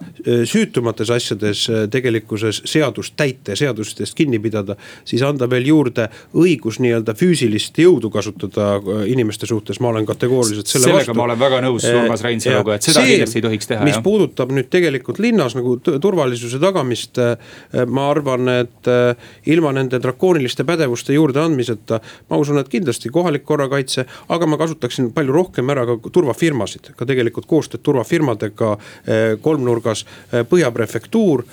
süütumates 0.49 1.11
asjades 1.11 1.68
tegelikkuses 1.90 2.62
seadust 2.66 3.14
täita 3.16 3.53
ja 3.53 3.57
seadustest 3.57 4.16
kinni 4.18 4.40
pidada, 4.42 4.77
siis 5.05 5.23
anda 5.23 5.47
veel 5.51 5.66
juurde 5.71 6.09
õigus 6.35 6.81
nii-öelda 6.83 7.14
füüsilist 7.18 7.79
jõudu 7.79 8.11
kasutada 8.11 8.71
inimeste 9.06 9.46
suhtes, 9.46 9.80
ma 9.80 9.88
olen 9.88 10.06
kategooriliselt 10.06 10.66
selle 10.66 10.87
sellega 10.87 11.00
vastu. 11.00 11.16
ma 11.18 11.26
olen 11.26 11.40
väga 11.40 11.61
nõus 11.64 11.87
äh, 11.88 11.96
Urmas 11.98 12.22
Reinsaluga, 12.24 12.76
et 12.76 12.87
seda 12.87 13.00
see, 13.00 13.14
kindlasti 13.14 13.40
ei 13.40 13.44
tohiks 13.46 13.70
teha. 13.70 13.87
mis 13.87 13.96
jah. 13.96 14.04
puudutab 14.04 14.52
nüüd 14.54 14.68
tegelikult 14.72 15.20
linnas 15.22 15.56
nagu 15.58 15.76
turvalisuse 15.82 16.61
tagamist. 16.62 17.20
Äh, 17.22 17.87
ma 17.88 18.08
arvan, 18.12 18.48
et 18.52 18.88
ilma 19.48 19.72
nende 19.74 19.98
drakooniliste 20.02 20.64
pädevuste 20.68 21.14
juurdeandmiseta, 21.16 22.00
ma 22.30 22.38
usun, 22.40 22.61
et 22.61 22.68
kindlasti 22.72 23.11
kohalik 23.12 23.44
korrakaitse, 23.48 24.04
aga 24.32 24.48
ma 24.48 24.58
kasutaksin 24.61 25.11
palju 25.16 25.35
rohkem 25.35 25.72
ära 25.72 25.85
ka 25.88 25.96
turvafirmasid, 26.12 26.92
ka 26.96 27.08
tegelikult 27.08 27.48
koostööd 27.50 27.82
turvafirmadega 27.87 28.74
kolmnurgas. 29.42 30.04
Põhja 30.50 30.70
prefektuur, 30.74 31.44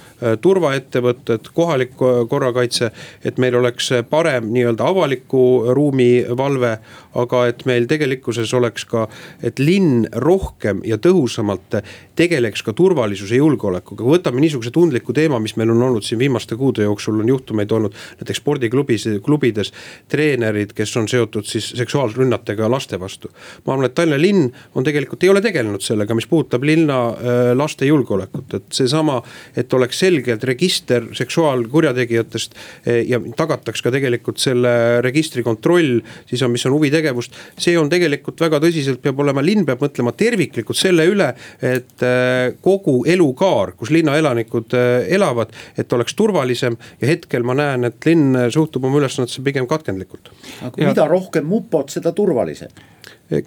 turvaettevõtted, 0.44 1.50
kohalik 1.56 1.96
korrakaitse, 2.30 2.92
et 3.26 3.40
meil 3.42 3.58
oleks 3.60 3.92
parem 4.10 4.50
nii-öelda 4.54 4.90
avaliku 4.92 5.44
ruumi 5.76 6.26
valve 6.38 6.78
aga 7.18 7.46
et 7.50 7.66
meil 7.66 7.88
tegelikkuses 7.90 8.54
oleks 8.54 8.86
ka, 8.90 9.08
et 9.44 9.60
linn 9.60 10.06
rohkem 10.14 10.84
ja 10.86 11.00
tõhusamalt 11.02 11.80
tegeleks 12.20 12.64
ka 12.66 12.74
turvalisuse 12.78 13.40
julgeolekuga, 13.40 14.06
võtame 14.06 14.44
niisuguse 14.44 14.72
tundliku 14.76 15.14
teema, 15.16 15.40
mis 15.42 15.56
meil 15.60 15.72
on 15.74 15.82
olnud 15.88 16.06
siin 16.06 16.20
viimaste 16.22 16.58
kuude 16.60 16.86
jooksul, 16.86 17.20
on 17.22 17.32
juhtumeid 17.32 17.72
olnud 17.72 17.96
näiteks 18.20 18.42
spordiklubis, 18.42 19.08
klubides. 19.26 19.74
treenerid, 20.10 20.74
kes 20.76 20.96
on 20.98 21.08
seotud 21.08 21.48
siis 21.48 21.72
seksuaalrünnatega 21.78 22.70
laste 22.72 23.00
vastu. 23.00 23.32
ma 23.66 23.74
arvan, 23.74 23.86
et 23.86 23.96
Tallinna 23.96 24.22
linn 24.22 24.52
on 24.76 24.84
tegelikult, 24.84 25.24
ei 25.24 25.30
ole 25.30 25.42
tegelenud 25.42 25.82
sellega, 25.82 26.16
mis 26.16 26.28
puudutab 26.28 26.64
linna 26.64 27.00
äh, 27.10 27.40
laste 27.56 27.86
julgeolekut, 27.86 28.54
et 28.54 28.70
seesama, 28.74 29.22
et 29.58 29.74
oleks 29.74 30.00
selgelt 30.00 30.44
register 30.44 31.08
seksuaalkurjategijatest 31.14 32.56
äh, 32.56 33.02
ja 33.10 33.22
tagataks 33.36 33.82
ka 33.82 33.92
tegelikult 33.92 34.40
selle 34.42 35.02
registri 35.06 35.44
kontroll, 35.44 36.00
siis 36.30 36.44
on, 36.44 36.52
mis 36.52 36.66
on 36.66 36.76
huvitegevust. 37.00 37.36
see 37.58 37.78
on 37.78 37.90
tegelikult 37.90 38.40
väga 38.40 38.60
tõsiselt 38.60 39.02
peab 39.02 39.20
olema, 39.20 39.42
linn 39.42 39.66
peab 39.66 39.82
mõtlema 39.84 40.14
terviklikult 40.18 40.78
selle 40.78 41.06
üle, 41.10 41.32
et 41.62 42.04
äh, 42.04 42.56
kogu 42.62 43.04
elukaar, 43.08 43.74
kus 43.78 43.92
linnaelanikud 43.96 44.76
elavad, 45.08 45.54
et 45.78 45.94
oleks 45.94 46.16
turvalisem 46.16 46.78
ja 47.02 47.08
hetkel 47.08 47.44
ma 47.44 47.56
näen, 47.58 47.90
et 47.90 48.06
linn 48.06 48.38
suhtub 48.52 48.86
oma 48.86 49.02
ülesannetesse 49.02 49.44
pigem 49.44 49.68
katkendlikult. 49.68 50.32
aga 50.62 50.92
mida 50.92 51.08
rohkem 51.08 51.46
mupot, 51.46 51.90
seda 51.90 52.14
turvalisem 52.16 52.70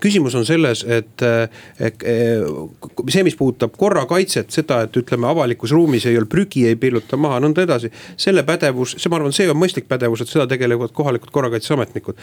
küsimus 0.00 0.34
on 0.38 0.46
selles, 0.46 0.84
et 0.84 1.24
see, 3.10 3.22
mis 3.26 3.36
puudutab 3.38 3.74
korrakaitset, 3.78 4.50
seda, 4.54 4.82
et 4.86 4.96
ütleme, 4.98 5.26
avalikus 5.26 5.72
ruumis 5.74 6.06
ei 6.06 6.18
ole 6.18 6.28
prügi, 6.30 6.64
ei 6.68 6.76
pilluta 6.78 7.18
maha, 7.18 7.40
nõnda 7.42 7.64
edasi. 7.66 7.90
selle 8.16 8.44
pädevus, 8.46 8.94
see, 8.98 9.10
ma 9.10 9.18
arvan, 9.18 9.34
see 9.34 9.48
on 9.50 9.58
mõistlik 9.58 9.88
pädevus, 9.90 10.22
et 10.22 10.30
seda 10.30 10.46
tegelevad 10.50 10.94
kohalikud 10.94 11.32
korrakaitseametnikud. 11.34 12.20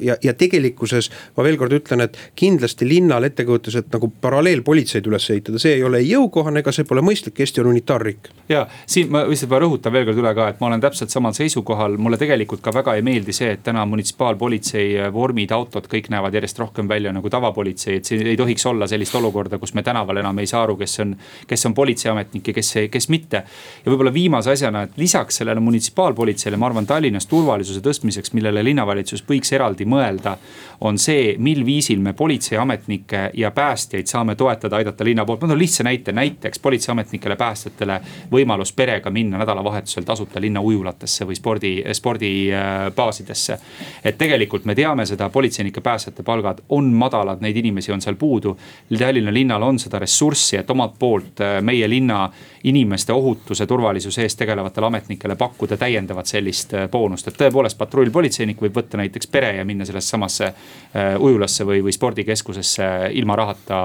ja, 0.00 0.16
ja 0.22 0.34
tegelikkuses 0.34 1.10
ma 1.36 1.44
veel 1.46 1.58
kord 1.58 1.74
ütlen, 1.74 2.04
et 2.06 2.18
kindlasti 2.38 2.88
linnal 2.88 3.26
ettekujutus, 3.26 3.76
et 3.80 3.90
nagu 3.92 4.10
paralleelpolitseid 4.22 5.06
üles 5.10 5.30
ehitada, 5.30 5.58
see 5.62 5.76
ei 5.78 5.84
ole 5.84 6.02
ei 6.02 6.12
jõukohane 6.12 6.62
ega 6.62 6.72
see 6.74 6.86
pole 6.88 7.02
mõistlik, 7.04 7.40
Eesti 7.42 7.62
on 7.64 7.72
unitaarriik. 7.72 8.30
ja 8.48 8.66
siin 8.86 9.10
ma 9.10 9.24
lihtsalt 9.26 9.58
rõhutan 9.62 9.92
veel 9.92 10.06
kord 10.06 10.22
üle 10.22 10.34
ka, 10.38 10.48
et 10.52 10.60
ma 10.60 10.70
olen 10.70 10.80
täpselt 10.80 11.10
samal 11.10 11.34
seisukohal, 11.36 11.98
mulle 11.98 12.18
tegelikult 12.20 12.62
ka 12.62 12.74
väga 12.74 12.94
ei 12.98 13.02
meeldi 13.06 13.34
see, 13.36 13.50
et 13.56 13.62
täna 13.66 13.84
munitsipaalpolitsei 13.90 15.10
vormid, 15.12 15.52
autod, 15.54 15.88
kõik 15.90 16.10
näevad 16.12 16.34
järjest 16.38 16.62
rohkem 16.62 16.88
välja 16.92 17.12
nagu 17.14 17.30
tavapolitsei, 17.30 17.98
et 17.98 18.08
siin 18.08 18.26
ei 18.26 18.36
tohiks 18.36 18.66
olla 18.68 18.86
sellist 18.90 19.14
olukorda, 19.18 19.58
kus 19.58 19.74
me 19.74 19.82
tänaval 19.82 20.20
enam 20.22 20.38
ei 20.42 20.50
saa 20.50 20.62
aru, 20.66 20.76
kes 20.80 20.98
on, 21.04 21.14
kes 21.48 21.66
on 21.68 21.74
politseiametnik 21.74 22.52
ja 22.52 22.56
kes, 22.58 22.74
kes 22.92 23.08
mitte. 23.12 23.42
ja 23.84 23.92
võib-olla 23.92 24.12
viimase 24.14 24.52
asjana, 24.52 24.84
et 24.86 24.98
lisaks 25.00 25.40
sellele 25.42 25.60
munitsipaalpolitseile, 25.64 26.60
ma 26.60 26.68
arvan, 26.68 26.86
Tallinnas 26.86 27.26
turvalisuse 27.30 27.80
tõstmiseks, 27.84 28.34
millele 28.36 28.64
linnavalitsus 28.64 29.24
võiks 29.28 29.52
eraldi 29.56 29.86
mõelda. 29.88 30.36
on 30.80 30.98
see, 30.98 31.36
mil 31.38 31.64
viisil 31.66 32.00
me 32.02 32.12
politseiametnikke 32.12 33.30
ja 33.38 33.50
päästjaid 33.50 34.06
saame 34.10 34.34
toetada, 34.34 34.76
aidata 34.76 35.04
linna 35.04 35.24
poolt, 35.24 35.40
ma 35.40 35.48
toon 35.52 35.58
lihtsa 35.58 35.84
näite, 35.86 36.12
näiteks 36.12 36.58
politseiametnikele, 36.58 37.36
päästjatele 37.36 38.00
võimalus 38.32 38.72
perega 38.74 39.10
minna 39.10 39.38
nädalavahetusel 39.38 40.04
tasuta 40.04 40.40
linna 40.40 40.60
ujulatesse 40.60 41.26
või 41.28 41.38
spordi, 41.38 41.72
spordibaasidesse. 41.92 43.58
et 44.04 44.18
tegelikult 44.18 44.64
me 44.64 44.74
teame 44.74 45.06
seda, 45.06 45.28
politseinike, 45.30 45.80
päästjate 45.80 46.22
palgad 46.26 46.64
on 46.68 46.81
on 46.82 46.90
madalad, 46.98 47.42
neid 47.44 47.56
inimesi 47.62 47.92
on 47.94 48.02
seal 48.02 48.18
puudu. 48.20 48.56
Tallinna 48.98 49.32
linnal 49.34 49.62
on 49.62 49.78
seda 49.82 50.00
ressurssi, 50.02 50.58
et 50.60 50.70
omalt 50.70 50.98
poolt 50.98 51.42
äh, 51.44 51.60
meie 51.64 51.88
linna 51.90 52.26
inimeste 52.64 53.12
ohutuse, 53.12 53.66
turvalisuse 53.66 54.22
eest 54.22 54.38
tegelevatele 54.38 54.86
ametnikele 54.86 55.36
pakkuda 55.36 55.76
täiendavat 55.76 56.26
sellist 56.26 56.74
äh, 56.74 56.88
boonust. 56.90 57.28
et 57.28 57.38
tõepoolest 57.38 57.78
patrullpolitseinik 57.78 58.60
võib 58.62 58.76
võtta 58.80 59.00
näiteks 59.00 59.26
pere 59.26 59.56
ja 59.56 59.64
minna 59.64 59.84
sellesse 59.88 60.14
samasse 60.16 60.46
äh, 60.46 61.14
ujulasse 61.18 61.66
või, 61.66 61.82
või 61.82 61.92
spordikeskusesse 61.92 62.88
ilma 63.12 63.36
rahata. 63.36 63.82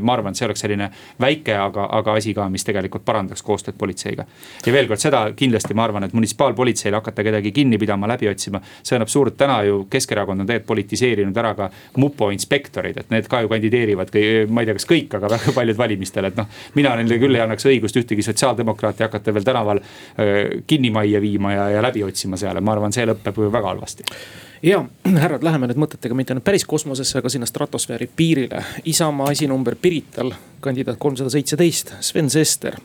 ma 0.00 0.12
arvan, 0.12 0.32
et 0.32 0.38
see 0.38 0.46
oleks 0.46 0.60
selline 0.60 0.88
väike, 1.20 1.54
aga, 1.56 1.86
aga 1.98 2.14
asi 2.18 2.32
ka, 2.34 2.48
mis 2.48 2.64
tegelikult 2.64 3.04
parandaks 3.04 3.42
koostööd 3.42 3.76
politseiga. 3.78 4.24
ja 4.66 4.72
veel 4.72 4.88
kord 4.88 5.00
seda 5.02 5.24
kindlasti 5.36 5.74
ma 5.74 5.84
arvan, 5.84 6.04
et 6.04 6.14
munitsipaalpolitseil 6.16 6.94
hakata 6.94 7.24
kedagi 7.24 7.52
kinni 7.52 7.78
pidama, 7.78 8.08
läbi 8.08 8.28
otsima. 8.28 8.60
see 8.82 8.96
on 8.96 9.02
absurd, 9.02 9.36
täna 9.36 9.62
ju 9.66 9.86
Keskerakond 9.90 10.40
on 10.40 10.46
tegelikult 10.46 10.68
politiseerinud 10.68 11.36
ära 11.36 11.54
ka 11.54 11.70
mupo 11.96 12.30
inspektorid, 12.34 12.98
et 13.00 13.10
need 13.10 13.28
ka 13.30 13.42
ju 13.42 13.50
kandideerivad, 13.50 14.12
ma 14.50 14.62
ei 14.62 14.68
tea, 14.68 14.76
kas 14.78 14.88
kõik, 14.88 15.16
aga 15.18 15.30
väga 15.34 15.54
paljud 15.56 15.78
valimistel, 15.78 16.28
et 16.28 16.36
noh. 16.38 16.48
mina 16.74 16.94
neile 16.98 17.18
küll 17.20 17.38
ei 17.38 17.44
annaks 17.44 17.66
õigust 17.68 17.87
ühtegi 17.96 18.22
sotsiaaldemokraati 18.26 19.06
hakata 19.06 19.34
veel 19.34 19.46
tänaval 19.46 19.80
kinni 20.66 20.90
majja 20.90 21.20
viima 21.20 21.54
ja, 21.54 21.70
ja 21.76 21.82
läbi 21.82 22.04
otsima 22.04 22.36
seal, 22.36 22.60
ma 22.60 22.76
arvan, 22.76 22.92
see 22.92 23.06
lõpeb 23.08 23.40
väga 23.48 23.72
halvasti 23.72 24.04
ja 24.62 24.84
härrad, 25.04 25.42
läheme 25.44 25.68
nüüd 25.70 25.78
mõtetega 25.78 26.16
mitte 26.18 26.34
nüüd 26.34 26.44
päris 26.46 26.64
kosmosesse, 26.68 27.18
aga 27.20 27.30
sinna 27.32 27.46
stratosfääri 27.46 28.08
piirile. 28.16 28.62
Isamaa 28.90 29.30
esinumber 29.32 29.76
Pirital, 29.80 30.32
kandidaat 30.60 30.98
kolmsada 30.98 31.30
seitseteist, 31.30 31.94
Sven 32.00 32.30
Sester. 32.30 32.76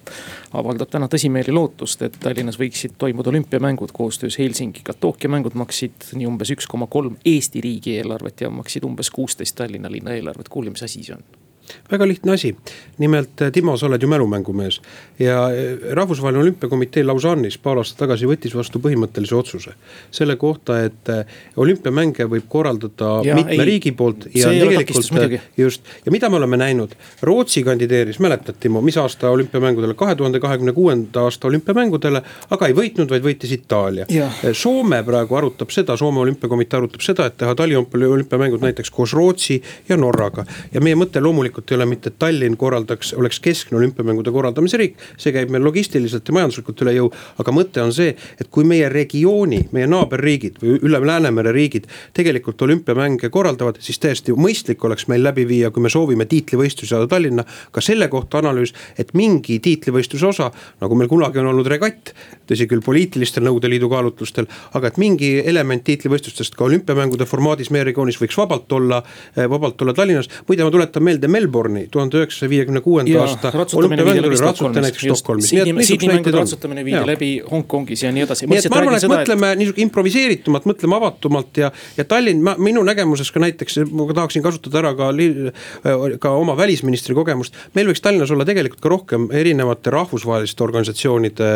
avaldab 0.53 0.89
täna 0.89 1.09
tõsimeeli 1.09 1.53
lootust, 1.53 2.01
et 2.01 2.17
Tallinnas 2.19 2.59
võiksid 2.59 2.97
toimuda 2.97 3.29
olümpiamängud 3.29 3.91
koostöös 3.93 4.37
Helsingiga. 4.39 4.93
Tokyo 4.93 5.29
mängud 5.29 5.57
maksid 5.57 6.13
nii 6.13 6.27
umbes 6.29 6.53
üks 6.53 6.67
koma 6.69 6.87
kolm 6.87 7.17
Eesti 7.25 7.61
riigieelarvet 7.61 8.41
ja 8.41 8.49
maksid 8.49 8.83
umbes 8.83 9.09
kuusteist 9.09 9.55
Tallinna 9.55 9.91
linna 9.91 10.13
eelarvet. 10.13 10.49
kuulge, 10.49 10.69
mis 10.69 10.83
asi 10.83 11.03
see 11.03 11.15
on? 11.15 11.42
Väga 11.91 12.07
lihtne 12.07 12.33
asi, 12.33 12.55
nimelt 12.97 13.41
äh, 13.41 13.51
Timo, 13.51 13.77
sa 13.77 13.87
oled 13.87 14.01
ju 14.01 14.07
mälumängumees 14.07 14.79
ja 15.19 15.47
äh, 15.49 15.77
rahvusvaheline 15.91 16.41
olümpiakomitee 16.41 17.03
Lausanne'is 17.03 17.57
paar 17.63 17.77
aastat 17.81 18.03
tagasi 18.03 18.27
võttis 18.29 18.55
vastu 18.55 18.81
põhimõttelise 18.83 19.35
otsuse. 19.35 19.73
selle 20.11 20.35
kohta, 20.35 20.79
et 20.83 21.09
äh, 21.09 21.25
olümpiamänge 21.57 22.27
võib 22.29 22.47
korraldada 22.49 23.21
ja, 23.25 23.35
mitme 23.35 23.57
ei, 23.57 23.65
riigi 23.65 23.91
poolt 23.91 24.27
ja 24.35 24.49
tegelikult 24.49 25.39
just. 25.57 25.81
ja 26.05 26.11
mida 26.11 26.29
me 26.29 26.37
oleme 26.37 26.57
näinud, 26.57 26.95
Rootsi 27.21 27.63
kandideeris, 27.63 28.19
mäletad 28.19 28.59
Timo, 28.59 28.81
mis 28.81 28.97
aasta 28.97 29.29
olümpiamängudele, 29.29 29.93
kahe 29.93 30.15
tuhande 30.15 30.39
kahekümne 30.39 30.71
kuuenda 30.71 31.23
aasta 31.23 31.47
olümpiamängudele. 31.47 32.21
aga 32.49 32.67
ei 32.67 32.73
võitnud, 32.77 33.09
vaid 33.09 33.23
võitis 33.23 33.51
Itaalia. 33.53 34.05
Soome 34.53 35.03
praegu 35.03 35.35
arutab 35.35 35.71
seda, 35.73 35.97
Soome 35.97 36.19
olümpiakomitee 36.19 36.77
arutab 36.77 37.01
seda, 37.01 37.25
et 37.25 37.37
teha 37.37 37.55
Tallinna 37.55 37.85
olümpiamängud 38.13 38.61
näiteks 38.61 38.91
koos 38.91 39.13
Rootsi 39.13 39.61
ja 39.89 39.97
Norraga 39.97 40.45
ja 40.73 40.81
meie 40.81 40.95
mõte 40.99 41.21
loomulikult 41.21 41.52
tegelikult 41.53 41.71
ei 41.71 41.75
ole 41.75 41.85
mitte, 41.85 42.09
et 42.09 42.19
Tallinn 42.19 42.57
korraldaks, 42.57 43.13
oleks 43.13 43.39
keskne 43.39 43.77
olümpiamängude 43.77 44.31
korraldamise 44.31 44.77
riik. 44.77 44.97
see 45.17 45.31
käib 45.31 45.51
meil 45.51 45.63
logistiliselt 45.63 46.27
ja 46.27 46.33
majanduslikult 46.33 46.81
üle 46.81 46.93
jõu, 46.95 47.11
aga 47.39 47.51
mõte 47.51 47.81
on 47.83 47.93
see, 47.93 48.15
et 48.39 48.47
kui 48.49 48.63
meie 48.63 48.89
regiooni, 48.89 49.69
meie 49.71 49.87
naaberriigid 49.87 50.57
või 50.61 50.79
üle 50.81 50.99
Läänemere 51.03 51.51
riigid 51.51 51.85
tegelikult 52.13 52.61
olümpiamänge 52.61 53.29
korraldavad, 53.29 53.77
siis 53.79 53.99
täiesti 53.99 54.33
mõistlik 54.33 54.83
oleks 54.83 55.07
meil 55.07 55.23
läbi 55.23 55.45
viia, 55.47 55.69
kui 55.71 55.83
me 55.83 55.89
soovime 55.89 56.25
tiitlivõistlusi 56.25 56.89
saada 56.89 57.07
Tallinna. 57.07 57.43
ka 57.71 57.81
selle 57.81 58.07
kohta 58.07 58.39
analüüs, 58.39 58.73
et 58.97 59.13
mingi 59.13 59.59
tiitlivõistluse 59.59 60.25
osa, 60.25 60.51
nagu 60.81 60.95
meil 60.95 61.09
kunagi 61.09 61.39
on 61.39 61.51
olnud 61.51 61.67
regatt, 61.67 62.13
tõsi 62.47 62.67
küll, 62.67 62.81
poliitilistel 62.81 63.43
Nõukogude 63.43 63.69
Liidu 63.69 63.89
kaalutlustel, 63.89 64.47
aga 64.73 64.87
et 64.87 64.97
mingi 64.97 65.43
element 65.45 65.83
tiitlivõistlustest 65.83 66.55
ka 66.55 66.65
olümpiamängude 66.65 67.25
formaadis 67.25 67.69
meie 67.69 67.83
regioonis 67.83 68.19
võiks 68.21 68.37
vabalt 68.37 68.71
olla, 68.71 69.03
vabalt 69.35 69.81
olla 69.81 69.93
Tallinnas. 69.93 70.29
muide, 70.47 70.63
ma 70.63 70.71
tuletan 70.71 71.03
meelde 71.03 71.27
Melbourne'i 71.43 71.87
tuhande 71.91 72.21
üheksasaja 72.21 72.49
viiekümne 72.49 72.81
kuuenda 72.81 73.21
aasta 73.21 73.51
olümpiamängud 73.77 74.29
oli 74.29 74.39
ratsutamine 74.39 74.81
näiteks 74.87 75.03
Stockholmis. 75.03 75.53
Ratsutamine 76.33 76.85
viidi 76.85 77.07
läbi 77.07 77.31
Hongkongis 77.51 78.03
ja 78.03 78.11
nii 78.11 78.25
edasi. 78.25 78.47
nii 78.47 78.61
et 78.61 78.69
ma 78.71 78.79
arvan, 78.81 78.97
et 78.97 79.07
mõtleme 79.11 79.51
niisugune 79.59 79.87
improviseeritumalt, 79.87 80.67
mõtleme 80.69 80.97
avatumalt 80.97 81.59
ja, 81.59 81.71
ja 81.97 82.05
Tallinn, 82.07 82.43
ma 82.45 82.55
minu 82.61 82.83
nägemuses 82.87 83.31
ka 83.33 83.43
näiteks, 83.43 83.81
ma 83.91 84.07
tahaksin 84.13 84.45
kasutada 84.45 84.81
ära 84.83 84.93
ka, 84.97 85.11
ka 86.23 86.33
oma 86.39 86.55
välisministri 86.57 87.15
kogemust. 87.17 87.57
meil 87.75 87.89
võiks 87.91 88.03
Tallinnas 88.03 88.31
olla 88.31 88.47
tegelikult 88.47 88.83
ka 88.83 88.91
rohkem 88.93 89.27
erinevate 89.31 89.93
rahvusvaheliste 89.93 90.63
organisatsioonide 90.63 91.51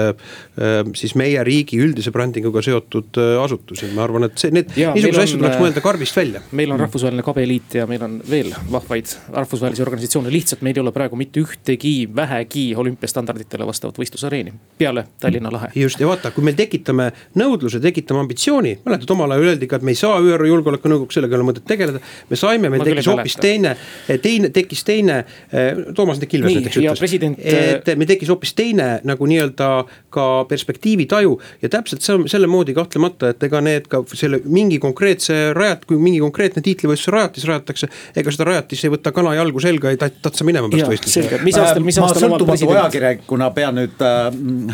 siis 0.97 1.15
meie 1.19 1.43
riigi 1.47 1.79
üldise 1.81 2.11
brändinguga 2.15 2.61
seotud 2.65 3.19
asutusi, 3.43 3.91
ma 3.95 4.05
arvan, 4.07 4.27
et 4.27 4.37
see, 4.39 4.53
need 4.55 4.73
niisuguseid 4.75 5.23
asju 5.23 5.41
tuleks 5.41 5.61
mõelda 5.61 5.83
karbist 5.85 6.17
välja. 6.17 6.43
meil 6.51 6.73
on 6.73 6.81
rahvusvaheline 6.81 7.25
kabeliit 7.25 7.77
ja 7.79 7.87
meil 7.89 8.03
on 8.07 8.19
veel 8.29 8.53
vahvaid 8.71 9.13
rahvusvahelisi 9.33 9.76
rahvusvahelisi 9.77 9.81
organisatsioone, 9.81 10.31
lihtsalt 10.31 10.61
meil 10.61 10.77
ei 10.77 10.81
ole 10.81 10.91
praegu 10.91 11.15
mitte 11.15 11.41
ühtegi 11.41 12.07
vähegi 12.15 12.75
olümpiastandarditele 12.75 13.65
vastavat 13.67 13.97
võistlusareeni 13.99 14.53
peale 14.77 15.05
Tallinna 15.21 15.51
lahe. 15.51 15.69
just 15.75 15.99
ja 15.99 16.07
vaata, 16.07 16.31
kui 16.31 16.43
me 16.43 16.53
tekitame 16.53 17.11
nõudluse, 17.37 17.79
tekitame 17.81 18.21
ambitsiooni, 18.23 18.77
mäletad 18.85 19.11
omal 19.13 19.31
ajal 19.35 19.51
öeldi 19.51 19.67
ka, 19.67 19.77
et 19.77 19.85
me 19.85 19.93
ei 19.93 19.99
saa 19.99 20.19
ÜRO 20.19 20.47
Julgeolekunõukogus, 20.47 21.17
sellega 21.17 21.35
ei 21.35 21.41
ole 21.41 21.49
mõtet 21.51 21.67
tegeleda. 21.67 22.01
me 22.29 22.35
saime, 22.35 22.69
meil 22.69 22.83
tekkis 22.83 23.09
hoopis 23.11 23.37
teine, 23.41 23.75
teine, 24.21 24.49
tekkis 24.49 24.83
teine, 24.87 25.17
eh, 25.51 25.83
Toomas 25.95 26.17
Hendrik 26.17 26.33
Ilves 26.33 26.57
näiteks 26.57 26.77
ütles, 26.81 26.99
president... 26.99 27.39
et 27.39 27.91
meil 27.95 28.09
tekkis 28.09 28.29
hoopis 28.29 28.53
teine 28.57 28.89
nagu 29.03 29.25
nii-öelda 29.25 29.69
ka 30.09 30.27
perspektiivitaju. 30.49 31.39
ja 31.61 31.69
täpselt 31.69 32.01
selle 32.27 32.47
moodi 32.47 32.73
kahtlemata, 32.73 33.29
et 33.29 33.43
ega 33.43 33.61
need 33.61 33.87
ka 33.91 34.03
selle 34.13 34.41
mingi 34.45 34.79
konkreetse 34.79 35.53
rajat-, 35.57 35.85
kui 35.87 35.97
mingi 36.01 36.19
konkreetne 36.23 36.61
tiitlivõistluse 36.61 37.11
rajatis 37.11 37.45
rajatakse, 37.45 37.89
ega 38.15 38.31
seda 38.31 38.47
rajatist 38.51 38.87
ei 38.87 38.93
võta 38.93 39.11
kana 39.15 39.33
jalgu 39.37 39.61
selga, 39.67 39.93
ei 39.93 39.99
tatsa 39.99 40.47
minema 40.47 40.71
pärast 40.71 40.91
võistlust. 40.93 41.37
mis 41.45 41.59
aastal, 41.61 41.85
mis 41.85 42.01
aastal 42.01 42.29
ma 42.29 42.39
sõltumatu 42.39 42.73
ajakirjanikuna 42.73 43.51
pean 43.55 43.79
nüüd 43.81 44.03
äh, 44.03 44.27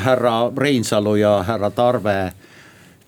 härra 0.06 0.38
Reinsalu 0.58 1.18
ja 1.22 1.36
härra 1.48 1.74
Tarve 1.76 2.18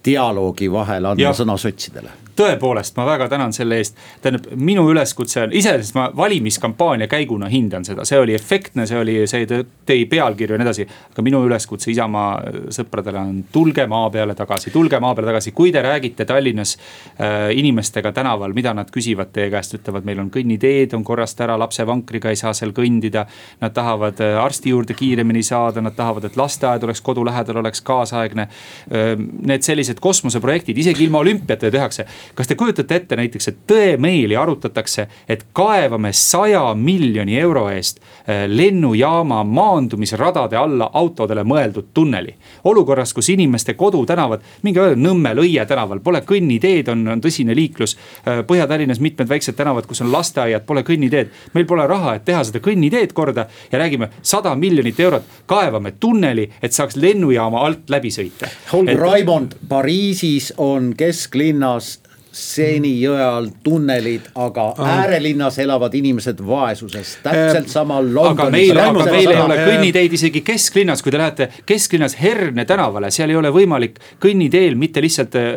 dialoogi 0.06 0.70
vahel 0.72 1.12
andma 1.14 1.34
sõna 1.38 1.58
sotsidele 1.62 2.25
tõepoolest, 2.36 2.96
ma 2.98 3.06
väga 3.08 3.30
tänan 3.32 3.54
selle 3.54 3.80
eest. 3.82 3.98
tähendab, 4.22 4.48
minu 4.56 4.86
üleskutse 4.92 5.44
on, 5.46 5.54
iseenesest 5.54 5.96
ma 5.96 6.10
valimiskampaania 6.18 7.08
käiguna 7.08 7.50
hindan 7.52 7.86
seda, 7.86 8.06
see 8.06 8.20
oli 8.20 8.36
efektne, 8.36 8.88
see 8.88 9.00
oli, 9.00 9.18
see 9.28 9.48
tõi 9.48 10.06
pealkirju 10.10 10.56
ja 10.56 10.60
nii 10.62 10.68
edasi. 10.68 10.88
aga 11.14 11.26
minu 11.26 11.44
üleskutse 11.48 11.92
Isamaa 11.92 12.70
sõpradele 12.76 13.22
on 13.22 13.44
tulge 13.52 13.86
maa 13.88 14.10
peale 14.10 14.36
tagasi, 14.36 14.72
tulge 14.72 15.00
maa 15.00 15.16
peale 15.16 15.32
tagasi, 15.32 15.52
kui 15.52 15.72
te 15.72 15.82
räägite 15.82 16.26
Tallinnas 16.26 16.78
äh, 16.78 17.52
inimestega 17.58 18.12
tänaval, 18.12 18.54
mida 18.54 18.74
nad 18.74 18.92
küsivad 18.92 19.32
teie 19.34 19.50
käest, 19.54 19.78
ütlevad, 19.80 20.06
meil 20.08 20.20
on 20.24 20.32
kõnniteed 20.34 20.96
on 20.98 21.04
korrast 21.04 21.40
ära, 21.42 21.58
lapsevankriga 21.60 22.32
ei 22.34 22.40
saa 22.40 22.54
seal 22.54 22.74
kõndida. 22.76 23.26
Nad 23.62 23.76
tahavad 23.76 24.20
äh, 24.24 24.38
arsti 24.42 24.74
juurde 24.74 24.96
kiiremini 24.98 25.44
saada, 25.44 25.82
nad 25.82 25.96
tahavad, 25.96 26.28
et 26.28 26.38
lasteaed 26.40 26.84
oleks 26.84 27.02
kodu 27.06 27.26
lähedal, 27.26 27.62
oleks 27.62 27.82
kaasaegne. 27.86 28.48
Äh, 28.92 29.14
need 29.46 29.66
sellised 29.66 30.02
kosmoseprojektid, 30.04 30.78
isegi 30.78 31.08
ilma 31.08 31.24
olümpiata 31.24 31.72
tehakse 31.72 32.06
kas 32.36 32.48
te 32.48 32.56
kujutate 32.56 32.96
ette 32.96 33.16
näiteks, 33.16 33.48
et 33.48 33.58
tõemeeli 33.68 34.38
arutatakse, 34.40 35.08
et 35.30 35.46
kaevame 35.54 36.12
saja 36.14 36.74
miljoni 36.76 37.38
euro 37.40 37.68
eest 37.70 38.00
äh, 38.00 38.46
lennujaama 38.48 39.44
maandumisradade 39.44 40.58
alla 40.58 40.90
autodele 40.94 41.44
mõeldud 41.44 41.92
tunneli. 41.94 42.36
olukorras, 42.64 43.14
kus 43.14 43.30
inimeste 43.30 43.74
kodutänavad, 43.74 44.42
minge 44.62 44.80
öelda 44.80 45.02
Nõmmel, 45.06 45.40
Õie 45.46 45.66
tänaval, 45.66 46.00
pole 46.00 46.22
kõnniteed, 46.26 46.90
on, 46.92 47.08
on 47.08 47.22
tõsine 47.22 47.56
liiklus. 47.56 47.98
Äh, 48.28 48.42
Põhja-Tallinnas 48.48 49.00
mitmed 49.00 49.30
väiksed 49.30 49.56
tänavad, 49.56 49.86
kus 49.86 50.02
on 50.02 50.12
lasteaiad, 50.12 50.66
pole 50.66 50.84
kõnniteed. 50.84 51.30
meil 51.54 51.66
pole 51.66 51.88
raha, 51.88 52.16
et 52.16 52.26
teha 52.26 52.44
seda 52.44 52.60
kõnniteed 52.64 53.14
korda 53.14 53.48
ja 53.72 53.80
räägime 53.80 54.10
sada 54.22 54.56
miljonit 54.56 55.00
eurot, 55.00 55.24
kaevame 55.46 55.92
tunneli, 56.00 56.50
et 56.62 56.74
saaks 56.74 56.96
lennujaama 56.96 57.62
alt 57.66 57.90
läbi 57.90 58.12
sõita. 58.12 58.50
Et... 58.50 59.00
Raimond, 59.00 59.56
Pariisis 59.70 60.54
on 60.58 60.94
kesklinnas 60.98 62.00
seeni 62.36 62.92
jõe 63.00 63.20
all 63.24 63.48
tunnelid, 63.64 64.28
aga 64.36 64.66
ah. 64.76 64.90
äärelinnas 65.00 65.58
elavad 65.64 65.94
inimesed 65.96 66.42
vaesuses, 66.46 67.16
täpselt 67.24 67.70
sama 67.72 68.02
Londonis. 68.04 68.34
aga 68.34 68.50
meil, 68.52 68.80
aga 68.82 69.06
meil 69.08 69.32
ei 69.32 69.40
ole 69.40 69.58
kõnniteid 69.62 70.16
isegi 70.18 70.42
kesklinnas, 70.46 71.04
kui 71.04 71.14
te 71.16 71.22
lähete 71.22 71.48
kesklinnas 71.68 72.18
Herne 72.20 72.66
tänavale, 72.68 73.12
seal 73.16 73.32
ei 73.32 73.40
ole 73.40 73.52
võimalik 73.56 74.02
kõnniteel 74.24 74.76
mitte 74.80 75.04
lihtsalt 75.04 75.38
äh, 75.40 75.56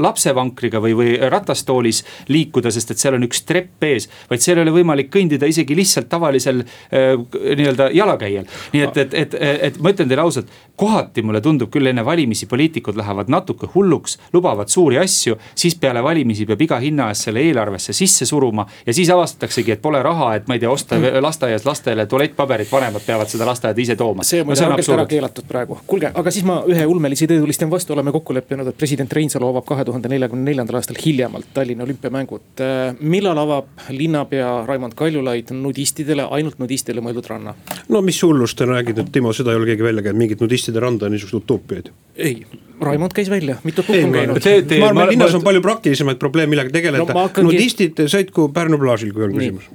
lapsevankriga 0.00 0.80
või, 0.82 0.96
või 0.96 1.12
ratastoolis 1.32 2.02
liikuda, 2.32 2.72
sest 2.72 2.94
et 2.94 3.02
seal 3.02 3.18
on 3.18 3.28
üks 3.28 3.44
trepp 3.48 3.84
ees. 3.84 4.08
vaid 4.30 4.44
seal 4.44 4.60
ei 4.60 4.66
ole 4.66 4.76
võimalik 4.78 5.12
kõndida 5.12 5.48
isegi 5.50 5.76
lihtsalt 5.76 6.08
tavalisel 6.12 6.64
äh, 6.64 7.12
nii-öelda 7.20 7.90
jalakäijal. 7.96 8.48
nii 8.72 8.86
et, 8.88 9.02
et, 9.04 9.14
et, 9.14 9.36
et, 9.36 9.62
et 9.70 9.80
ma 9.84 9.92
ütlen 9.92 10.08
teile 10.08 10.24
ausalt, 10.24 10.48
kohati 10.76 11.22
mulle 11.22 11.40
tundub 11.40 11.70
küll 11.72 11.88
enne 11.90 12.04
valimisi 12.04 12.46
poliitikud 12.46 12.96
lähevad 12.96 13.30
natuke 13.32 13.68
hulluks, 13.74 14.18
lubavad 14.32 14.68
suuri 14.68 14.98
asju, 14.98 15.36
siis 15.54 15.74
peale 15.80 16.02
valimisi 16.04 16.46
peab 16.46 16.62
iga 16.66 16.78
hinna 16.82 17.08
eest 17.12 17.28
selle 17.28 17.42
eelarvesse 17.48 17.92
sisse 17.96 18.26
suruma. 18.26 18.66
ja 18.86 18.94
siis 18.94 19.10
avastataksegi, 19.10 19.72
et 19.72 19.82
pole 19.82 20.02
raha, 20.02 20.34
et 20.36 20.48
ma 20.48 20.54
ei 20.54 20.60
tea, 20.60 20.70
osta 20.70 20.98
mm. 20.98 21.20
lasteaias 21.22 21.64
lastele 21.66 22.06
tualettpaberit, 22.06 22.72
vanemad 22.72 23.04
peavad 23.06 23.30
seda 23.32 23.46
lasteaeda 23.46 23.80
ise 23.80 23.96
tooma. 23.96 24.24
see 24.24 24.40
on 24.40 24.50
muide 24.50 24.68
rangelt 24.68 24.92
ära 24.98 25.06
keelatud 25.06 25.48
praegu. 25.48 25.78
kuulge, 25.86 26.12
aga 26.14 26.30
siis 26.30 26.44
ma 26.48 26.60
ühe 26.68 26.86
ulmelise 26.86 27.24
idee 27.24 27.40
tulistan 27.40 27.70
vastu, 27.70 27.96
oleme 27.96 28.12
kokku 28.12 28.34
leppinud, 28.36 28.68
et 28.68 28.78
president 28.78 29.12
Reinsalu 29.12 29.48
avab 29.48 29.66
kahe 29.68 29.84
tuhande 29.84 30.10
neljakümne 30.12 30.50
neljandal 30.50 30.80
aastal 30.80 31.00
hiljemalt 31.04 31.48
Tallinna 31.54 31.84
olümpiamängud. 31.84 32.46
Äh, 32.60 32.96
millal 33.00 33.38
avab 33.38 33.88
linnapea 33.88 34.50
Raimond 34.66 34.94
Kaljulaid 34.98 35.52
nudistidele, 35.56 36.28
ainult 36.36 36.60
nudistidele 36.60 37.04
mõeldud 37.04 37.30
ranna? 37.32 37.56
no 37.88 38.02
mis 38.04 38.20
hullust 38.22 38.58
te 38.58 38.68
räägite, 38.68 39.06
Timo, 39.12 39.32
seda 39.36 39.52
ei 39.52 39.60
ole 39.60 39.70
keegi 39.70 39.84
välja 39.86 40.04
käinud, 40.06 40.20
mingit 40.20 40.40
nudistide 40.66 40.80
randa, 40.80 41.08
niisuguseid 41.08 41.42
utoopiaid. 41.42 41.90
ei, 42.16 42.46
Raimond 42.80 43.12
käis 43.14 43.30
välja, 43.30 43.56
mitu 43.64 43.82
puhku 43.82 44.06
on 44.06 44.12
käinud. 44.12 44.40
ma 44.80 44.88
arvan, 44.88 45.08
linnas 45.08 45.34
on 45.34 45.42
palju 45.44 45.62
praktilisemaid 45.62 46.18
probleeme, 46.18 46.50
millega 46.50 46.70
tegeleda 46.70 47.04
no,. 47.04 47.20
Hakkangi... 47.20 47.52
nudistid 47.52 48.06
sõitku 48.12 48.50
Pärnu 48.52 48.78
plaažil, 48.78 49.12
kui 49.14 49.24
on 49.28 49.36
küsimus 49.36 49.70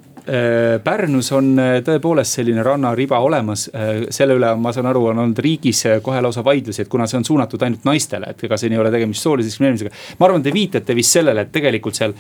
Pärnus 0.83 1.31
on 1.33 1.55
äh, 1.59 1.79
tõepoolest 1.85 2.37
selline 2.37 2.61
rannariba 2.63 3.19
olemas, 3.25 3.65
äh, 3.73 4.03
selle 4.13 4.35
üle 4.37 4.51
ma 4.61 4.71
saan 4.73 4.89
aru, 4.91 5.07
on 5.11 5.21
olnud 5.23 5.39
riigis 5.41 5.81
kohe 6.03 6.21
lausa 6.21 6.43
vaidlusi, 6.45 6.83
et 6.83 6.91
kuna 6.91 7.07
see 7.09 7.17
on 7.17 7.25
suunatud 7.25 7.61
ainult 7.65 7.87
naistele, 7.87 8.29
et 8.29 8.43
ega 8.45 8.57
siin 8.59 8.75
ei 8.75 8.81
ole 8.81 8.91
tegemist 8.93 9.25
soolise 9.25 9.49
diskrimineerimisega. 9.49 10.17
ma 10.19 10.27
arvan, 10.27 10.43
te 10.45 10.53
viitate 10.53 10.95
vist 10.95 11.17
sellele, 11.17 11.45
et 11.45 11.51
tegelikult 11.51 11.97
seal 11.97 12.13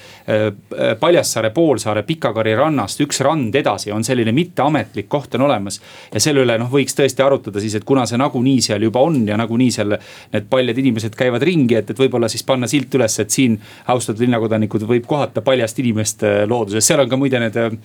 Paljassaare 0.99 1.51
poolsaare 1.53 2.03
Pikakari 2.07 2.55
rannast 2.57 3.01
üks 3.03 3.21
rand 3.25 3.55
edasi 3.55 3.91
on 3.91 4.03
selline 4.03 4.31
mitteametlik 4.35 5.09
koht 5.09 5.35
on 5.37 5.45
olemas. 5.47 5.81
ja 6.13 6.19
selle 6.19 6.45
üle 6.45 6.57
noh, 6.59 6.71
võiks 6.71 6.97
tõesti 6.97 7.25
arutada 7.25 7.61
siis, 7.61 7.75
et 7.77 7.85
kuna 7.87 8.05
see 8.09 8.19
nagunii 8.21 8.61
seal 8.65 8.81
juba 8.81 9.03
on 9.05 9.21
ja 9.27 9.37
nagunii 9.37 9.71
seal 9.71 9.95
need 10.33 10.49
paljad 10.49 10.77
inimesed 10.77 11.15
käivad 11.17 11.43
ringi, 11.45 11.77
et, 11.79 11.93
et 11.93 12.03
võib-olla 12.05 12.29
siis 12.31 12.43
panna 12.47 12.67
silt 12.71 12.93
üles, 12.97 13.19
et 13.21 13.29
siin 13.29 13.59
austatud 13.93 14.25
linnakodanikud 14.25 14.87
võib 14.89 15.07
kohata 15.09 15.45
paljast 15.45 15.79
inimest 15.83 16.25
looduses, 16.49 16.87
seal 16.87 17.05
on 17.05 17.11
ka 17.11 17.19
muide 17.19 17.41
need 17.41 17.61
Äh, 17.61 17.77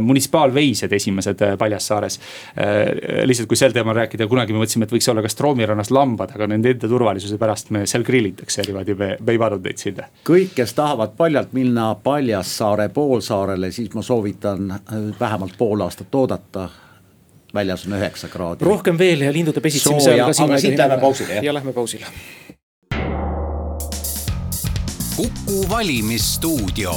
munitsipaalveised 0.00 0.92
esimesed 0.92 1.42
äh, 1.42 1.56
Paljassaares. 1.58 2.20
Äh, 2.58 3.26
lihtsalt, 3.28 3.48
kui 3.48 3.56
sel 3.56 3.74
teemal 3.76 3.96
rääkida, 3.96 4.28
kunagi 4.30 4.54
me 4.54 4.62
mõtlesime, 4.62 4.88
et 4.88 4.94
võiks 4.94 5.08
olla 5.12 5.24
ka 5.24 5.30
Stroomi 5.32 5.66
rannas 5.68 5.92
lambad, 5.94 6.34
aga 6.34 6.48
nende 6.50 6.74
enda 6.74 6.88
turvalisuse 6.88 7.38
pärast 7.40 7.72
me 7.74 7.84
seal 7.90 8.04
grillitakse 8.06 8.64
niimoodi, 8.66 8.96
me, 8.98 9.10
me 9.20 9.36
ei 9.36 9.40
pannud 9.40 9.64
neid 9.66 9.82
sinna. 9.82 10.08
kõik, 10.28 10.54
kes 10.56 10.74
tahavad 10.78 11.16
paljalt 11.18 11.52
minna 11.56 11.92
Paljassaare 12.02 12.88
poolsaarele, 12.94 13.72
siis 13.72 13.92
ma 13.94 14.02
soovitan 14.02 14.72
vähemalt 15.20 15.58
pool 15.58 15.84
aastat 15.84 16.14
oodata 16.14 16.68
väljas 17.54 17.86
on 17.86 17.98
üheksa 17.98 18.28
kraadi. 18.28 18.64
rohkem 18.64 18.98
veel 18.98 19.26
ja 19.26 19.32
lindude 19.32 19.60
pesitsemise 19.60 20.12
ajal 20.12 20.30
ka 20.30 20.32
siin. 20.32 20.50
aga 20.50 20.60
siit 20.60 20.78
lähme 20.78 21.00
pausile 21.00 21.34
jah. 21.34 21.44
ja 21.44 21.54
lähme 21.54 21.72
pausile. 21.72 22.06
kuku 25.16 25.68
valimisstuudio 25.70 26.94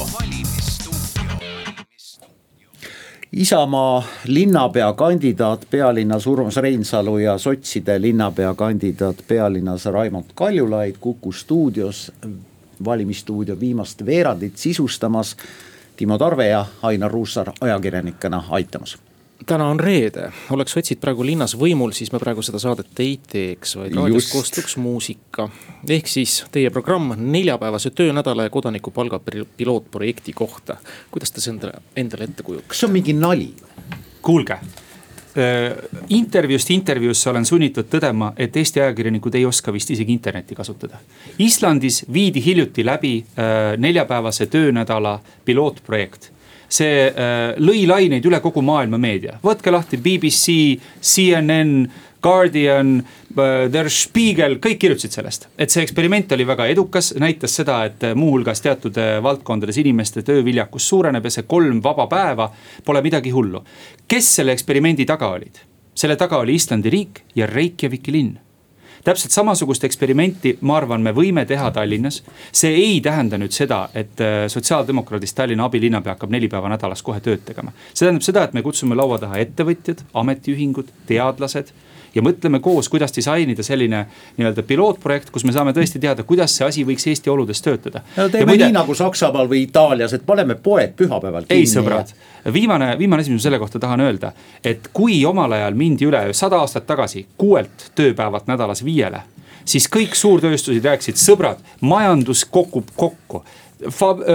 Isamaa 3.36 4.02
linnapea 4.26 4.92
kandidaat 4.92 5.66
pealinnas 5.70 6.26
Urmas 6.26 6.56
Reinsalu 6.56 7.18
ja 7.18 7.38
sotside 7.38 8.00
linnapea 8.00 8.54
kandidaat 8.54 9.16
pealinnas 9.28 9.86
Raimond 9.86 10.24
Kaljulaid 10.34 10.94
Kuku 11.00 11.32
stuudios, 11.32 12.12
valimisstuudio 12.84 13.60
viimast 13.60 14.06
veerandit 14.06 14.56
sisustamas. 14.56 15.36
Timo 15.96 16.18
Tarve 16.18 16.48
ja 16.48 16.66
Ainar 16.82 17.10
Ruussaar 17.10 17.52
ajakirjanikena 17.60 18.44
aitamas 18.50 18.98
täna 19.46 19.66
on 19.68 19.80
reede, 19.80 20.28
oleks 20.50 20.74
sotsid 20.76 21.00
praegu 21.02 21.24
linnas 21.26 21.54
võimul, 21.58 21.92
siis 21.96 22.12
me 22.12 22.20
praegu 22.22 22.42
seda 22.44 22.60
saadet 22.62 23.00
ei 23.02 23.16
teeks, 23.30 23.76
vaid 23.80 23.96
raadios 23.96 24.30
koostuks 24.32 24.76
muusika. 24.80 25.48
ehk 25.88 26.08
siis 26.08 26.44
teie 26.52 26.70
programm 26.70 27.14
neljapäevase 27.16 27.90
töönädala 27.90 28.48
ja 28.48 28.50
kodanikupalga 28.50 29.20
pilootprojekti 29.56 30.32
kohta. 30.32 30.76
kuidas 31.10 31.32
te 31.32 31.40
seda 31.40 31.54
endale, 31.54 31.82
endale 31.96 32.24
ette 32.24 32.42
kujutate? 32.42 32.74
see 32.74 32.86
on 32.86 32.92
mingi 32.92 33.12
nali? 33.12 33.52
kuulge 34.22 34.52
äh, 34.52 35.72
intervjuust 36.08 36.70
intervjuusse 36.70 37.30
olen 37.30 37.44
sunnitud 37.44 37.90
tõdema, 37.90 38.32
et 38.36 38.56
Eesti 38.56 38.80
ajakirjanikud 38.80 39.34
ei 39.34 39.46
oska 39.46 39.72
vist 39.72 39.90
isegi 39.90 40.12
internetti 40.12 40.54
kasutada. 40.54 41.00
Islandis 41.38 42.04
viidi 42.12 42.44
hiljuti 42.44 42.84
läbi 42.86 43.16
äh, 43.24 43.74
neljapäevase 43.76 44.46
töönädala 44.46 45.18
pilootprojekt 45.44 46.33
see 46.68 47.08
äh, 47.08 47.54
lõi 47.60 47.84
laineid 47.88 48.24
üle 48.26 48.40
kogu 48.44 48.62
maailma 48.64 48.98
meedia, 49.00 49.38
võtke 49.44 49.72
lahti 49.72 50.00
BBC, 50.02 50.78
CNN, 51.00 51.86
Guardian 52.24 52.96
äh,, 53.00 53.66
Der 53.72 53.90
Spiegel, 53.90 54.56
kõik 54.62 54.78
kirjutasid 54.80 55.16
sellest. 55.16 55.48
et 55.58 55.70
see 55.70 55.82
eksperiment 55.82 56.32
oli 56.32 56.46
väga 56.46 56.66
edukas, 56.72 57.12
näitas 57.20 57.56
seda, 57.60 57.82
et 57.88 58.04
äh, 58.04 58.14
muuhulgas 58.14 58.62
teatud 58.64 58.98
valdkondades 59.22 59.78
inimeste 59.82 60.22
tööviljakus 60.22 60.88
suureneb 60.88 61.24
ja 61.24 61.34
see 61.36 61.48
kolm 61.50 61.82
vaba 61.84 62.06
päeva 62.06 62.50
pole 62.84 63.02
midagi 63.02 63.34
hullu. 63.34 63.64
kes 64.08 64.34
selle 64.40 64.56
eksperimendi 64.56 65.06
taga 65.06 65.34
olid? 65.36 65.60
selle 65.94 66.16
taga 66.16 66.40
oli 66.42 66.54
Islandi 66.58 66.90
riik 66.90 67.20
ja 67.36 67.46
Reykjaviki 67.46 68.12
linn 68.12 68.34
täpselt 69.04 69.32
samasugust 69.32 69.84
eksperimenti, 69.84 70.56
ma 70.60 70.78
arvan, 70.80 71.02
me 71.04 71.12
võime 71.16 71.44
teha 71.48 71.70
Tallinnas. 71.70 72.22
see 72.52 72.74
ei 72.74 73.00
tähenda 73.04 73.38
nüüd 73.38 73.52
seda, 73.52 73.88
et 73.94 74.20
äh, 74.20 74.46
sotsiaaldemokraadist 74.48 75.36
Tallinna 75.36 75.68
abilinnapea 75.68 76.16
hakkab 76.16 76.30
neli 76.30 76.48
päeva 76.48 76.68
nädalas 76.72 77.02
kohe 77.02 77.20
tööd 77.20 77.44
tegema. 77.44 77.72
see 77.92 78.06
tähendab 78.06 78.26
seda, 78.26 78.44
et 78.44 78.54
me 78.54 78.62
kutsume 78.62 78.96
laua 78.96 79.18
taha 79.18 79.40
ettevõtjad, 79.44 80.04
ametiühingud, 80.14 80.92
teadlased 81.06 81.72
ja 82.14 82.22
mõtleme 82.22 82.60
koos, 82.60 82.88
kuidas 82.88 83.14
disainida 83.16 83.62
selline 83.62 84.04
nii-öelda 84.36 84.62
pilootprojekt, 84.66 85.30
kus 85.34 85.44
me 85.44 85.52
saame 85.52 85.74
tõesti 85.76 86.00
teada, 86.02 86.22
kuidas 86.26 86.56
see 86.56 86.66
asi 86.66 86.84
võiks 86.86 87.06
Eesti 87.10 87.30
oludes 87.30 87.62
töötada. 87.62 88.04
no 88.16 88.28
teeme 88.28 88.52
muide, 88.52 88.68
nii 88.68 88.76
nagu 88.76 88.94
Saksamaal 88.94 89.50
või 89.50 89.64
Itaalias, 89.68 90.14
et 90.16 90.26
paneme 90.26 90.54
poed 90.54 90.96
pühapäeval 90.96 91.48
kinni. 91.48 91.60
ei 91.60 91.70
sõbrad 91.70 92.14
ja..., 92.14 92.52
viimane, 92.52 92.94
viimane 92.98 93.24
asi, 93.24 93.32
mis 93.32 93.42
ma 93.42 93.48
selle 93.48 93.58
kohta 93.62 93.82
tahan 93.82 94.04
öelda, 94.04 94.32
et 94.64 94.90
kui 94.92 95.20
omal 95.26 95.52
ajal 95.58 95.78
mindi 95.78 96.08
üle 96.08 96.26
sada 96.32 96.60
aastat 96.62 96.86
tagasi 96.86 97.26
kuuelt 97.38 97.90
tööpäevalt 97.94 98.50
nädalas 98.50 98.84
viiele 98.84 99.22
siis 99.64 99.88
kõik 99.88 100.16
suurtööstused 100.18 100.84
rääkisid, 100.84 101.16
sõbrad, 101.16 101.62
majandus 101.80 102.44
kokub 102.44 102.90
kokku 102.96 103.44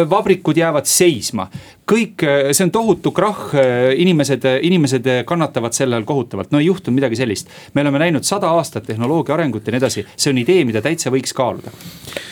vabrikud 0.10 0.58
jäävad 0.58 0.86
seisma. 0.86 1.48
Kõik, 1.90 2.26
see 2.54 2.66
on 2.66 2.72
tohutu 2.74 3.12
krahh, 3.16 3.54
inimesed, 3.98 4.46
inimesed 4.66 5.08
kannatavad 5.28 5.76
selle 5.76 5.98
all 5.98 6.08
kohutavalt, 6.08 6.52
no 6.54 6.62
ei 6.62 6.68
juhtunud 6.70 7.00
midagi 7.00 7.18
sellist. 7.20 7.50
me 7.74 7.82
oleme 7.82 8.00
näinud 8.00 8.28
sada 8.28 8.52
aastat 8.58 8.86
tehnoloogia 8.90 9.34
arengut 9.34 9.68
ja 9.68 9.74
nii 9.74 9.82
edasi, 9.82 10.06
see 10.16 10.34
on 10.34 10.42
idee, 10.42 10.66
mida 10.70 10.82
täitsa 10.86 11.12
võiks 11.14 11.34
kaaluda. 11.36 11.74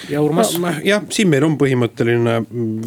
ja 0.09 0.21
Urmas. 0.21 0.53
jah, 0.83 1.05
siin 1.09 1.29
meil 1.29 1.45
on 1.47 1.57
põhimõtteline 1.57 2.37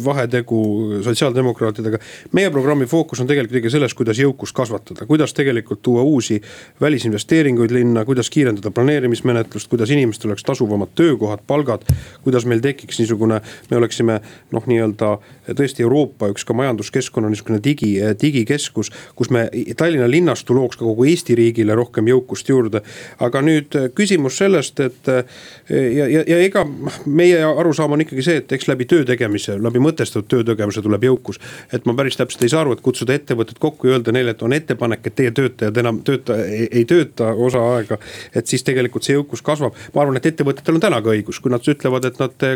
vahetegu 0.05 0.61
sotsiaaldemokraatidega. 1.03 1.99
meie 2.31 2.51
programmi 2.51 2.85
fookus 2.85 3.19
on 3.19 3.27
tegelikult 3.27 3.57
ikkagi 3.59 3.73
selles, 3.75 3.93
kuidas 3.97 4.19
jõukust 4.19 4.55
kasvatada, 4.55 5.05
kuidas 5.05 5.33
tegelikult 5.33 5.81
tuua 5.81 6.01
uusi 6.07 6.41
välisinvesteeringuid 6.81 7.71
linna, 7.71 8.05
kuidas 8.05 8.29
kiirendada 8.29 8.71
planeerimismenetlust, 8.71 9.69
kuidas 9.69 9.89
inimestel 9.89 10.31
oleks 10.31 10.43
tasuvamad 10.47 10.95
töökohad, 10.95 11.43
palgad. 11.47 11.83
kuidas 12.23 12.45
meil 12.45 12.61
tekiks 12.61 12.99
niisugune, 12.99 13.41
me 13.69 13.77
oleksime 13.77 14.19
noh, 14.51 14.65
nii-öelda 14.67 15.17
tõesti 15.57 15.83
Euroopa 15.83 16.31
üks 16.31 16.45
ka 16.47 16.53
majanduskeskkonna 16.61 17.31
niisugune 17.31 17.59
digi, 17.63 17.93
digikeskus, 18.21 18.91
kus 19.15 19.31
me 19.33 19.47
Tallinna 19.77 20.07
linnastu 20.09 20.55
looks 20.55 20.79
ka 20.79 20.85
kogu 20.85 21.07
Eesti 21.09 21.35
riigile 21.37 21.75
rohkem 21.77 22.07
jõukust 22.11 22.49
juurde. 22.49 22.81
aga 23.19 23.41
nüüd 23.41 23.75
küsimus 23.95 24.37
sellest, 24.37 24.79
et 24.79 25.07
ja, 25.07 26.07
ja, 26.07 26.23
ja 26.27 26.37
ega 26.41 26.65
meie 27.05 27.41
arusaam 27.43 27.95
on 27.95 28.03
ikkagi 28.05 28.25
see, 28.25 28.41
et 28.41 28.51
eks 28.55 28.67
läbi 28.69 28.85
töö 28.89 29.05
tegemise, 29.07 29.57
läbi 29.61 29.81
mõtestatud 29.83 30.29
töö 30.31 30.45
tegemise 30.47 30.81
tuleb 30.81 31.03
jõukus. 31.09 31.39
et 31.73 31.85
ma 31.85 31.95
päris 31.97 32.17
täpselt 32.17 32.43
ei 32.43 32.53
saa 32.53 32.61
aru, 32.65 32.75
et 32.75 32.81
kutsuda 32.81 33.13
ettevõtted 33.13 33.59
kokku 33.59 33.87
ja 33.87 33.97
öelda 33.97 34.13
neile, 34.15 34.35
et 34.35 34.41
on 34.41 34.53
ettepanek, 34.53 35.07
et 35.07 35.15
teie 35.15 35.31
töötajad 35.35 35.77
enam 35.77 36.01
tööta, 36.07 36.37
ei, 36.45 36.85
tööta 36.85 37.31
osaaega. 37.33 37.97
et 38.35 38.47
siis 38.47 38.63
tegelikult 38.67 39.07
see 39.07 39.15
jõukus 39.15 39.43
kasvab, 39.45 39.77
ma 39.95 40.01
arvan, 40.05 40.17
et 40.17 40.29
ettevõtetel 40.31 40.77
on 40.77 40.83
täna 40.83 41.01
ka 41.01 41.13
õigus, 41.13 41.41
kui 41.41 41.51
nad 41.51 41.65
ütlevad, 41.73 42.05
et 42.05 42.19
nad 42.21 42.47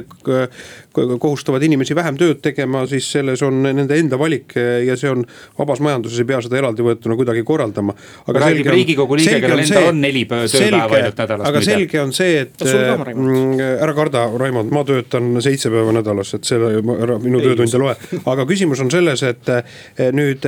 kohustavad 1.19 1.63
inimesi 1.63 1.95
vähem 1.95 2.17
tööd 2.17 2.41
tegema, 2.41 2.85
siis 2.89 3.07
selles 3.11 3.43
on 3.45 3.61
nende 3.65 3.84
enda 3.93 4.17
valik 4.19 4.55
ja 4.57 4.95
see 4.97 5.11
on 5.11 5.23
vabas 5.57 5.81
majanduses 5.83 6.19
ei 6.19 6.29
pea 6.29 6.41
seda 6.43 6.57
eraldi 6.59 6.85
võetuna 6.85 7.17
kuidagi 7.19 7.43
korraldama. 7.47 7.95
aga 8.27 8.43
räägib 8.45 8.71
riigikogu 8.73 9.17
liige, 9.19 9.39
kellel 9.43 9.63
endal 9.63 9.89
on 9.91 10.01
neli 10.01 10.25
tööpäeva 10.25 10.99
ainult 10.99 11.21
nädalas. 11.21 11.49
aga 11.49 11.61
selge 11.65 12.01
on 12.01 12.13
see, 12.15 12.39
et 12.45 12.65
mm, 12.65 13.59
ära 13.85 13.95
karda, 13.97 14.25
Raimond, 14.39 14.71
ma 14.73 14.83
töötan 14.87 15.29
seitse 15.43 15.71
päeva 15.73 15.93
nädalas, 15.95 16.33
et 16.37 16.47
selle 16.47 16.81
minu 16.81 17.41
töötund 17.43 17.73
ei 17.73 17.81
loe. 17.81 17.95
aga 18.33 18.47
küsimus 18.49 18.81
on 18.83 18.91
selles, 18.93 19.23
et 19.27 19.51
eh, 19.53 20.09
nüüd 20.15 20.47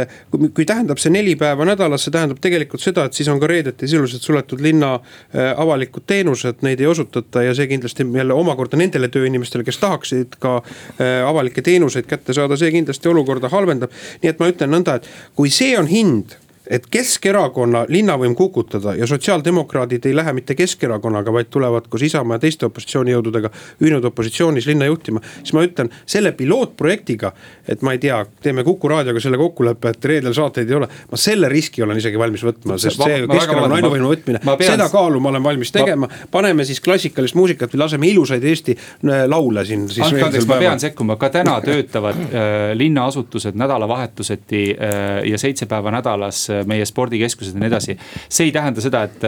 kui 0.54 0.66
tähendab 0.68 1.02
see 1.02 1.14
neli 1.14 1.36
päeva 1.40 1.66
nädalas, 1.68 2.06
see 2.06 2.16
tähendab 2.16 2.42
tegelikult 2.44 2.84
seda, 2.84 3.08
et 3.08 3.18
siis 3.18 3.30
on 3.32 3.42
ka 3.42 3.50
reedeti 3.50 3.90
sisuliselt 3.90 4.26
suletud 4.26 4.62
linna 4.64 4.96
eh, 4.98 5.52
avalikud 5.54 6.08
teenused, 6.10 6.64
neid 6.66 6.82
ei 6.84 6.90
osutata 6.90 7.44
ja 7.46 7.56
see 7.58 7.70
kindlasti 7.72 8.06
jälle 8.18 8.38
omakorda 8.38 8.80
nendele 8.80 9.10
tööinimestele, 9.14 9.66
kes 9.68 9.82
tahaksid 9.82 10.38
ka 10.44 10.58
eh, 10.62 11.22
avalikke 11.28 11.64
teenuseid 11.66 12.10
kätte 12.10 12.36
saada, 12.38 12.58
see 12.60 12.72
kindlasti 12.76 13.12
olukorda 13.28 13.52
halvendab. 13.52 13.92
nii 14.22 14.32
et 14.32 14.40
ma 14.40 14.50
ütlen 14.52 14.74
nõnda, 14.74 14.98
et 14.98 15.08
kui 15.36 15.52
see 15.54 15.78
on 15.80 15.88
hind 15.92 16.38
et 16.70 16.88
Keskerakonna 16.92 17.86
linnavõim 17.90 18.36
kukutada 18.36 18.96
ja 18.96 19.08
sotsiaaldemokraadid 19.08 20.06
ei 20.06 20.16
lähe 20.16 20.34
mitte 20.34 20.56
Keskerakonnaga, 20.56 21.34
vaid 21.34 21.50
tulevad 21.50 21.88
koos 21.90 22.04
Isamaa 22.08 22.38
ja 22.38 22.44
teiste 22.44 22.68
opositsioonijõududega 22.68 23.52
ühinenud 23.82 24.06
opositsioonis 24.12 24.68
linna 24.68 24.86
juhtima. 24.86 25.22
siis 25.38 25.54
ma 25.54 25.64
ütlen 25.64 25.92
selle 26.06 26.32
pilootprojektiga, 26.32 27.32
et 27.68 27.82
ma 27.82 27.94
ei 27.96 28.02
tea, 28.04 28.26
teeme 28.42 28.64
Kuku 28.68 28.90
raadioga 28.92 29.20
selle 29.24 29.38
kokkuleppe, 29.38 29.90
et 29.90 30.06
reedel 30.06 30.34
saateid 30.34 30.70
ei 30.70 30.76
ole. 30.76 30.88
ma 31.12 31.18
selle 31.18 31.50
riski 31.50 31.84
olen 31.84 31.98
isegi 31.98 32.20
valmis 32.20 32.44
võtma, 32.44 32.78
sest 32.82 33.02
see 33.04 33.22
Keskerakonna 33.28 33.80
ainuvõimu 33.80 34.12
võtmine, 34.12 34.44
seda 34.66 34.90
kaalu 34.92 35.22
ma 35.24 35.32
olen 35.34 35.44
valmis 35.44 35.72
tegema. 35.72 36.10
paneme 36.32 36.66
siis 36.66 36.82
klassikalist 36.82 37.36
muusikat 37.36 37.74
või 37.74 37.84
laseme 37.86 38.12
ilusaid 38.12 38.44
Eesti 38.44 38.78
äh, 38.78 39.26
laule 39.28 39.66
siin 39.66 39.88
siis. 39.90 40.06
andke 40.08 40.28
andeks, 40.30 40.48
ma 40.50 40.60
pean 40.62 40.80
sekkuma, 40.84 41.16
ka 41.16 41.30
täna 41.34 41.60
töötavad 41.64 42.20
äh, 42.28 42.56
linnaasutused 42.76 43.56
nädalavahetuseti 43.56 44.64
äh, 44.76 45.24
ja 45.32 45.38
seitse 45.38 45.66
päeva 45.66 45.92
nädalas 45.92 46.48
meie 46.66 46.86
spordikeskused 46.86 47.56
ja 47.56 47.62
nii 47.62 47.70
edasi. 47.72 47.98
see 48.30 48.50
ei 48.50 48.56
tähenda 48.56 48.82
seda, 48.82 49.04
et, 49.08 49.24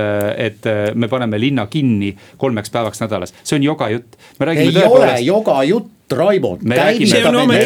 et 0.49 0.67
me 0.95 1.07
paneme 1.11 1.39
linna 1.39 1.67
kinni 1.67 2.15
kolmeks 2.37 2.73
päevaks 2.73 3.01
nädalas, 3.03 3.33
see 3.43 3.59
on 3.59 3.69
joga 3.69 3.89
jutt. 3.93 4.19
ei 4.55 4.75
ole 4.87 5.15
joga 5.25 5.63
jutt 5.63 5.98
Raimond. 6.11 6.63
me 6.63 6.75
räägime, 6.75 7.31
me 7.47 7.57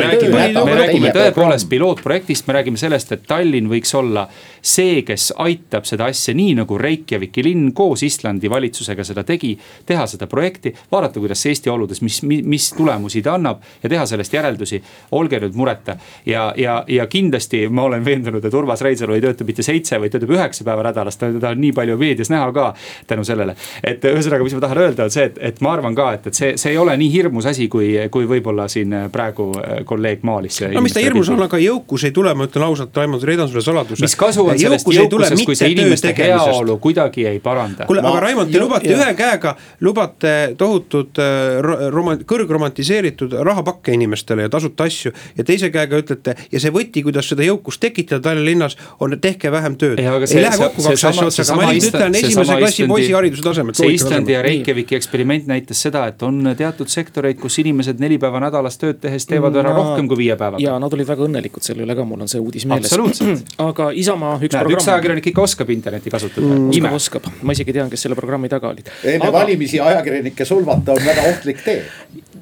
räägime, 0.00 0.64
me 0.64 0.74
räägime 0.74 1.12
tõepoolest 1.14 1.68
pilootprojektist, 1.68 2.46
me 2.46 2.54
räägime 2.54 2.76
sellest, 2.76 3.12
et 3.12 3.22
Tallinn 3.26 3.70
võiks 3.70 3.94
olla 3.96 4.26
see, 4.62 5.02
kes 5.06 5.30
aitab 5.40 5.86
seda 5.88 6.10
asja, 6.10 6.34
nii 6.36 6.54
nagu 6.58 6.78
Reykjaviki 6.78 7.44
linn 7.44 7.72
koos 7.76 8.02
Islandi 8.04 8.50
valitsusega 8.50 9.04
seda 9.04 9.24
tegi. 9.24 9.56
teha 9.86 10.06
seda 10.06 10.26
projekti, 10.26 10.74
vaadata, 10.92 11.20
kuidas 11.20 11.46
Eesti 11.46 11.70
oludes, 11.70 12.02
mis, 12.02 12.22
mis 12.22 12.70
tulemusi 12.76 13.22
ta 13.22 13.34
annab 13.34 13.62
ja 13.82 13.88
teha 13.88 14.06
sellest 14.06 14.32
järeldusi. 14.32 14.82
olge 15.10 15.40
nüüd 15.40 15.56
mureta 15.56 15.96
ja, 16.26 16.52
ja, 16.56 16.84
ja 16.88 17.06
kindlasti 17.06 17.68
ma 17.68 17.82
olen 17.88 18.04
veendunud, 18.04 18.44
et 18.44 18.54
Urmas 18.54 18.80
Reinsalu 18.80 19.16
ei 19.16 19.24
tööta 19.24 19.44
mitte 19.44 19.62
seitse, 19.62 20.00
vaid 20.00 20.12
töötab 20.12 20.34
üheksa 20.36 20.64
päeva 20.64 20.84
nädalas, 20.86 21.16
teda 21.16 21.54
on 21.54 21.60
nii 21.60 21.72
palju 21.72 21.96
meedias 21.98 22.30
näha 22.30 22.52
ka 22.52 22.74
tänu 23.06 23.24
sellele. 23.24 23.56
et 23.84 24.04
ühesõnaga, 24.04 24.44
mis 24.44 24.54
ma 24.54 24.60
tahan 24.60 24.84
öelda, 24.84 25.08
on 25.08 25.10
see, 25.10 25.24
et, 25.30 25.38
et 25.40 25.60
ma 25.64 25.72
arvan 25.72 25.94
ka, 25.94 26.12
et, 26.18 26.26
et 26.26 26.34
see, 26.34 26.52
see 26.60 26.74
ei 26.74 26.78
ole 26.78 26.96
nii 27.00 27.12
hirmus 27.12 27.46
asi 27.46 27.69
kui, 27.70 27.92
kui 28.12 28.28
võib-olla 28.28 28.66
siin 28.70 28.94
praegu 29.12 29.50
äh, 29.58 29.80
kolleeg 29.88 30.24
maalis. 30.26 30.60
no 30.74 30.82
mis 30.84 30.94
ta 30.96 31.02
hirmus 31.04 31.30
on, 31.32 31.42
aga 31.46 31.60
jõukus 31.62 32.04
ei 32.08 32.14
tule, 32.16 32.34
ma 32.34 32.48
ütlen 32.48 32.66
ausalt, 32.66 32.96
Raimond, 32.96 33.24
reedan 33.26 33.48
sulle 33.48 33.64
saladuse. 33.64 34.04
mis 34.04 34.16
kasu 34.18 34.44
on 34.46 34.58
sellest 34.58 34.90
jõukusest, 34.90 35.44
kui 35.48 35.58
see 35.58 35.72
inimeste 35.74 36.14
heaolu 36.16 36.78
kuidagi 36.82 37.26
ei 37.30 37.40
paranda. 37.42 37.86
kuule, 37.88 38.02
aga 38.04 38.24
Raimond, 38.26 38.52
te 38.52 38.62
lubate 38.62 38.92
ühe 38.94 39.10
käega, 39.18 39.54
lubate 39.86 40.34
tohutut 40.60 41.22
äh, 41.22 41.60
romant-, 41.94 42.26
kõrgromantiseeritud 42.28 43.38
rahapakke 43.46 43.94
inimestele 43.96 44.48
ja 44.48 44.52
tasuta 44.52 44.88
asju. 44.90 45.12
ja 45.38 45.46
teise 45.46 45.70
käega 45.74 46.00
ütlete 46.02 46.36
ja 46.52 46.62
see 46.62 46.74
võti, 46.74 47.04
kuidas 47.06 47.28
seda 47.30 47.46
jõukust 47.46 47.80
tekitada 47.82 48.30
Tallinna 48.30 48.48
linnas, 48.50 48.76
on 49.00 49.16
tehke 49.20 49.52
vähem 49.52 49.76
tööd. 49.80 50.00
ei 50.00 50.42
lähe 50.42 50.58
kokku 50.58 50.84
kaks 50.84 51.04
asja 51.12 51.26
otsaga, 51.26 51.56
ma 51.58 51.70
lihtsalt 51.72 51.96
ütlen 51.96 52.18
esimese 52.20 52.58
klassi 52.62 52.88
poisihariduse 52.90 53.44
tasemel. 53.44 53.76
see 53.78 53.94
Islandi 53.94 54.36
ja 54.36 54.42
Reykjaviki 54.44 54.98
eksperiment 54.98 55.48
näitas 55.50 55.82
seda, 55.86 56.06
et 56.10 56.22
on 56.26 56.42
teatud 56.56 56.90
sektoreid, 56.90 57.38
kus 57.40 57.59
inimesed 57.60 58.00
neli 58.02 58.18
päeva 58.20 58.40
nädalas 58.42 58.78
tööd 58.80 59.00
tehes 59.02 59.26
teevad 59.28 59.56
ära 59.60 59.72
rohkem 59.76 60.08
kui 60.10 60.18
viie 60.24 60.36
päevaga. 60.40 60.62
ja 60.62 60.78
nad 60.82 60.92
olid 60.96 61.08
väga 61.08 61.26
õnnelikud 61.26 61.64
selle 61.64 61.84
üle 61.86 61.96
ka, 61.96 62.06
mul 62.08 62.24
on 62.24 62.30
see 62.30 62.40
uudis 62.42 62.66
meeles. 62.70 62.90
absoluutselt 62.90 63.54
aga 63.68 63.90
Isamaa 64.02 64.36
üks 64.38 64.54
Näed, 64.54 64.64
programm. 64.64 64.80
üks 64.80 64.88
ajakirjanik 64.94 65.30
ikka 65.32 65.44
oskab 65.44 65.70
internetti 65.74 66.12
kasutada 66.12 66.46
mm.. 66.46 66.72
ime 66.78 66.92
oskab, 66.96 67.28
ma 67.42 67.56
isegi 67.56 67.76
tean, 67.76 67.90
kes 67.92 68.06
selle 68.06 68.18
programmi 68.18 68.50
taga 68.52 68.72
olid. 68.72 68.90
enne 69.04 69.28
aga... 69.28 69.32
valimisi 69.38 69.80
ajakirjanikke 69.80 70.46
solvata 70.48 70.96
on 70.96 71.06
väga 71.06 71.26
ohtlik 71.30 71.62
tee. 71.64 71.78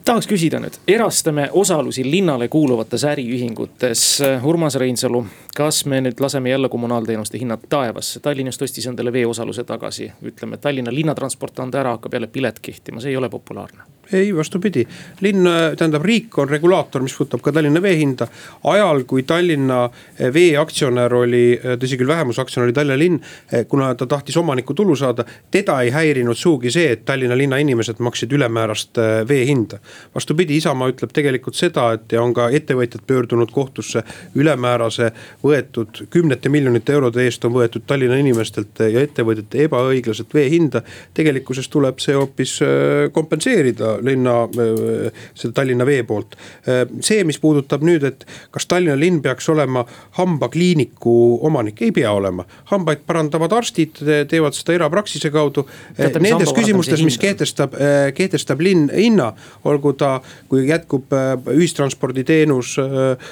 tahaks 0.09 0.31
küsida 0.31 0.62
nüüd, 0.62 0.79
erastame 0.89 1.49
osalusi 1.53 2.07
linnale 2.07 2.49
kuuluvates 2.49 3.05
äriühingutes. 3.05 4.05
Urmas 4.49 4.79
Reinsalu, 4.81 5.25
kas 5.57 5.83
me 5.87 6.01
nüüd 6.05 6.23
laseme 6.23 6.51
jälle 6.51 6.71
kommunaalteenuste 6.73 7.41
hinnad 7.41 7.69
taevasse? 7.69 8.21
Tallinn 8.25 8.49
just 8.49 8.62
ostis 8.64 8.89
endale 8.89 9.12
veeosaluse 9.12 9.64
tagasi, 9.69 10.11
ütleme 10.25 10.57
Tallinna 10.57 10.95
linnatransport 10.95 11.61
anda 11.61 11.83
ära, 11.85 11.97
hakkab 11.99 12.16
jälle 12.16 12.33
pilet 12.33 12.62
kehtima, 12.62 13.05
see 13.05 13.12
ei 13.12 13.21
ole 13.21 13.29
populaarne 13.29 13.97
ei, 14.13 14.37
vastupidi, 14.37 14.87
linn, 15.21 15.49
tähendab 15.77 16.05
riik 16.05 16.39
on 16.39 16.49
regulaator, 16.49 17.03
mis 17.03 17.17
puudutab 17.17 17.43
ka 17.45 17.53
Tallinna 17.53 17.83
vee 17.83 17.97
hinda. 17.99 18.29
ajal, 18.65 19.05
kui 19.05 19.23
Tallinna 19.23 19.89
Vee 20.35 20.57
aktsionär 20.59 21.15
oli, 21.15 21.61
tõsi 21.81 21.99
küll, 21.99 22.09
vähemusaktsionär 22.09 22.69
oli 22.69 22.73
Tallinna 22.77 22.99
linn, 22.99 23.21
kuna 23.69 23.95
ta 23.95 24.07
tahtis 24.07 24.37
omaniku 24.37 24.75
tulu 24.75 24.97
saada. 24.97 25.25
teda 25.51 25.81
ei 25.83 25.91
häirinud 25.91 26.37
sugugi 26.37 26.71
see, 26.71 26.93
et 26.93 27.05
Tallinna 27.05 27.37
linna 27.37 27.57
inimesed 27.57 27.99
maksid 27.99 28.33
ülemäärast 28.33 28.99
äh, 28.99 29.29
vee 29.29 29.45
hinda. 29.47 29.79
vastupidi, 30.15 30.57
Isamaa 30.57 30.89
ütleb 30.89 31.13
tegelikult 31.13 31.55
seda, 31.55 31.93
et 31.93 32.13
ja 32.13 32.23
on 32.23 32.35
ka 32.35 32.49
ettevõtjad 32.51 33.05
pöördunud 33.07 33.51
kohtusse 33.53 34.03
ülemäärase 34.35 35.13
võetud 35.45 36.05
kümnete 36.11 36.49
miljonite 36.49 36.93
eurode 36.93 37.25
eest 37.25 37.45
on 37.45 37.53
võetud 37.53 37.87
Tallinna 37.87 38.17
inimestelt 38.17 38.81
ja 38.81 39.05
ettevõtjate 39.05 39.65
ebaõiglaselt 39.69 40.35
vee 40.35 40.49
hinda. 40.51 40.83
tegelikkuses 41.15 41.69
tuleb 41.69 41.99
see 41.99 42.15
hoopis 42.15 42.59
äh, 42.63 43.13
kompenseerida 43.13 43.97
linna, 44.05 44.42
äh, 44.44 45.12
seda 45.34 45.53
Tallinna 45.53 45.86
Vee 45.86 46.03
poolt. 46.03 46.36
Äh, 46.68 46.84
see, 47.05 47.24
mis 47.28 47.38
puudutab 47.42 47.84
nüüd, 47.86 48.05
et 48.09 48.24
kas 48.55 48.66
Tallinna 48.70 48.96
linn 48.99 49.22
peaks 49.24 49.49
olema 49.53 49.84
hambakliiniku 50.18 51.14
omanik, 51.46 51.82
ei 51.82 51.92
pea 51.92 52.12
olema. 52.12 52.44
hambaid 52.68 53.05
parandavad 53.07 53.53
arstid, 53.53 54.01
teevad 54.28 54.57
seda 54.57 54.74
erapraksise 54.76 55.30
kaudu. 55.32 55.66
Äh, 55.99 56.12
nendes 56.20 56.53
küsimustes, 56.57 57.03
mis 57.05 57.18
kehtestab, 57.18 57.74
kehtestab 58.14 58.61
linn 58.61 58.88
hinna, 58.92 59.32
olgu 59.68 59.92
ta, 59.99 60.18
kui 60.49 60.66
jätkub 60.68 61.12
ühistransporditeenus 61.53 62.76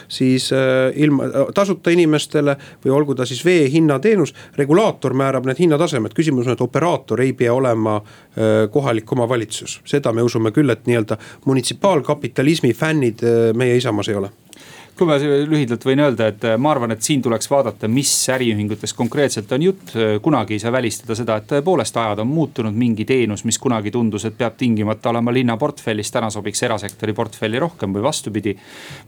siis 0.09 0.49
ilma, 0.97 1.29
tasuta 1.55 1.93
inimestele 1.93 2.57
või 2.85 2.95
olgu 2.97 3.17
ta 3.17 3.27
siis 3.27 3.45
vee 3.45 3.67
hinnateenus. 3.73 4.35
regulaator 4.57 5.15
määrab 5.15 5.47
need 5.47 5.59
hinnatasemed, 5.59 6.15
küsimus 6.15 6.47
on, 6.47 6.57
et 6.57 6.61
operaator 6.61 7.21
ei 7.21 7.33
pea 7.33 7.55
olema 7.55 8.01
kohalik 8.71 9.13
omavalitsus, 9.13 9.81
seda 9.85 10.13
me 10.13 10.23
usume 10.23 10.53
küll, 10.57 10.73
et 10.73 10.89
nii-öelda 10.89 11.21
munitsipaalkapitalismi 11.47 12.75
fännid 12.75 13.25
äh, 13.25 13.53
meie 13.55 13.77
Isamaas 13.77 14.11
ei 14.13 14.19
ole 14.19 14.33
kui 14.97 15.09
ma 15.09 15.17
lühidalt 15.21 15.85
võin 15.85 16.01
öelda, 16.01 16.31
et 16.33 16.45
ma 16.57 16.71
arvan, 16.73 16.95
et 16.95 17.05
siin 17.05 17.21
tuleks 17.21 17.51
vaadata, 17.53 17.89
mis 17.93 18.11
äriühingutest 18.33 18.97
konkreetselt 18.97 19.51
on 19.53 19.63
jutt. 19.67 19.93
kunagi 20.23 20.57
ei 20.57 20.61
saa 20.63 20.73
välistada 20.73 21.15
seda, 21.15 21.37
et 21.37 21.47
tõepoolest 21.51 21.97
ajad 22.01 22.23
on 22.23 22.31
muutunud, 22.31 22.73
mingi 22.73 23.05
teenus, 23.05 23.45
mis 23.45 23.59
kunagi 23.61 23.93
tundus, 23.93 24.25
et 24.25 24.39
peab 24.39 24.57
tingimata 24.57 25.11
olema 25.13 25.35
linna 25.35 25.57
portfellis, 25.61 26.11
täna 26.13 26.31
sobiks 26.33 26.63
erasektori 26.65 27.13
portfelli 27.13 27.61
rohkem 27.61 27.93
või 27.93 28.07
vastupidi. 28.07 28.57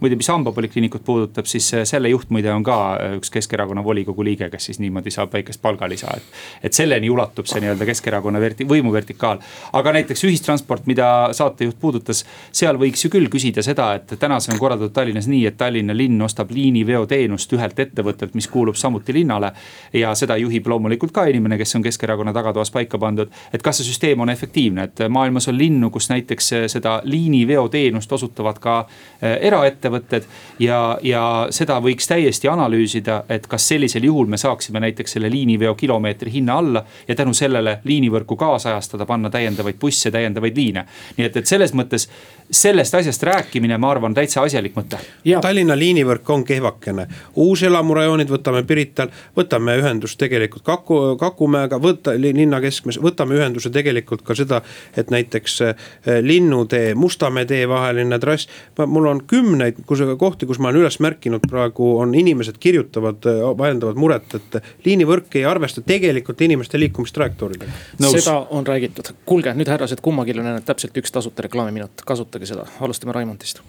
muide, 0.00 0.16
mis 0.16 0.28
hambapolikliinikut 0.28 1.04
puudutab, 1.04 1.48
siis 1.48 1.70
selle 1.84 2.12
juht 2.12 2.28
muide 2.30 2.52
on 2.52 2.62
ka 2.62 2.76
üks 3.16 3.32
Keskerakonna 3.32 3.84
volikogu 3.84 4.24
liige, 4.24 4.50
kes 4.50 4.68
siis 4.68 4.82
niimoodi 4.84 5.10
saab 5.10 5.32
väikest 5.32 5.62
palgalisa, 5.62 6.12
et. 6.16 6.22
et 6.68 6.72
selleni 6.72 7.08
ulatub 7.10 7.48
see 7.48 7.64
nii-öelda 7.64 7.88
Keskerakonna 7.88 8.40
verti-, 8.40 8.68
võimuvertikaal. 8.68 9.40
aga 9.72 9.96
näiteks 9.96 10.24
ühistransport, 10.28 10.84
mida 10.86 11.32
saatejuht 11.32 11.80
puudutas, 11.80 12.24
seal 12.52 12.76
võiks 12.76 13.04
ju 13.04 13.10
küll 13.10 13.32
küsida 13.32 13.64
seda, 13.64 13.94
et 13.94 14.18
täna 14.20 14.40
see 14.40 14.52
on 14.52 14.60
korraldatud 14.60 14.92
Tallinnas 14.92 15.30
nii, 15.30 15.46
et 15.48 15.56
Tallinna 15.78 15.94
linn 15.96 16.22
ostab 16.22 16.50
liiniveoteenust 16.50 17.52
ühelt 17.54 17.78
ettevõttelt, 17.78 18.32
mis 18.34 18.48
kuulub 18.50 18.74
samuti 18.74 19.14
linnale. 19.14 19.52
ja 19.92 20.14
seda 20.14 20.36
juhib 20.36 20.66
loomulikult 20.66 21.12
ka 21.12 21.24
inimene, 21.30 21.58
kes 21.58 21.76
on 21.76 21.82
Keskerakonna 21.82 22.32
tagatoas 22.32 22.70
paika 22.70 22.98
pandud. 22.98 23.28
et 23.52 23.62
kas 23.62 23.76
see 23.78 23.86
süsteem 23.86 24.20
on 24.20 24.30
efektiivne, 24.30 24.82
et 24.82 24.98
maailmas 25.08 25.48
on 25.48 25.58
linnu, 25.58 25.90
kus 25.90 26.10
näiteks 26.10 26.50
seda 26.66 27.00
liiniveoteenust 27.04 28.12
osutavad 28.12 28.58
ka 28.58 28.86
eh, 29.22 29.38
eraettevõtted. 29.46 30.24
ja, 30.58 30.98
ja 31.02 31.46
seda 31.50 31.78
võiks 31.80 32.08
täiesti 32.08 32.48
analüüsida, 32.48 33.22
et 33.28 33.46
kas 33.46 33.68
sellisel 33.68 34.04
juhul 34.04 34.26
me 34.26 34.36
saaksime 34.36 34.80
näiteks 34.80 35.12
selle 35.12 35.30
liiniveo 35.30 35.74
kilomeetri 35.74 36.32
hinna 36.32 36.58
alla. 36.58 36.84
ja 37.08 37.14
tänu 37.14 37.34
sellele 37.34 37.78
liinivõrku 37.84 38.36
kaasajastada, 38.36 39.06
panna 39.06 39.30
täiendavaid 39.30 39.78
busse, 39.78 40.10
täiendavaid 40.10 40.56
liine. 40.56 40.86
nii 41.16 41.26
et, 41.26 41.36
et 41.36 41.46
selles 41.46 41.74
mõttes 41.74 42.10
sellest 42.50 42.94
asjast 42.94 43.22
rääkimine, 43.22 43.78
ma 43.78 43.90
arvan, 43.90 44.14
täitsa 44.14 44.42
asjalik 44.42 44.76
mõte. 44.76 44.98
Tallinna 45.40 45.67
liinivõrk 45.76 46.30
on 46.30 46.44
kehvakene, 46.44 47.06
uuselamurajoonid 47.36 48.30
võtame 48.30 48.62
Pirital, 48.66 49.10
võtame 49.36 49.76
ühendust 49.80 50.18
tegelikult 50.20 50.64
Kaku, 50.64 51.16
Kakumäega, 51.20 51.80
võtta 51.82 52.14
linna 52.16 52.60
keskmes, 52.60 53.00
võtame 53.02 53.38
ühenduse 53.38 53.70
tegelikult 53.74 54.22
ka 54.26 54.36
seda, 54.38 54.62
et 54.96 55.10
näiteks 55.10 55.60
eh, 55.66 55.74
Linnutee, 56.22 56.94
Mustamäe 56.94 57.46
tee 57.48 57.68
vaheline 57.68 58.18
trass. 58.18 58.48
mul 58.86 59.06
on 59.06 59.22
kümneid 59.26 59.82
kus, 59.86 60.02
kohti, 60.18 60.46
kus 60.46 60.58
ma 60.58 60.68
olen 60.68 60.82
üles 60.82 61.00
märkinud, 61.00 61.44
praegu 61.50 61.98
on 61.98 62.14
inimesed 62.14 62.58
kirjutavad, 62.60 63.26
eh, 63.26 63.42
väljendavad 63.58 63.96
muret, 63.96 64.34
et 64.34 64.60
liinivõrk 64.84 65.40
ei 65.40 65.44
arvesta 65.44 65.82
tegelikult 65.82 66.40
inimeste 66.40 66.78
liikumistrajektooridega. 66.78 67.72
seda 68.10 68.38
on 68.50 68.66
räägitud, 68.66 69.14
kuulge 69.26 69.54
nüüd 69.54 69.68
härrased, 69.68 70.00
kummagil 70.02 70.40
on 70.40 70.62
täpselt 70.62 70.96
üks 70.96 71.12
tasuta 71.12 71.42
reklaamiminut, 71.42 72.04
kasutage 72.06 72.46
seda, 72.46 72.66
alustame 72.80 73.12
Raimondist 73.12 73.62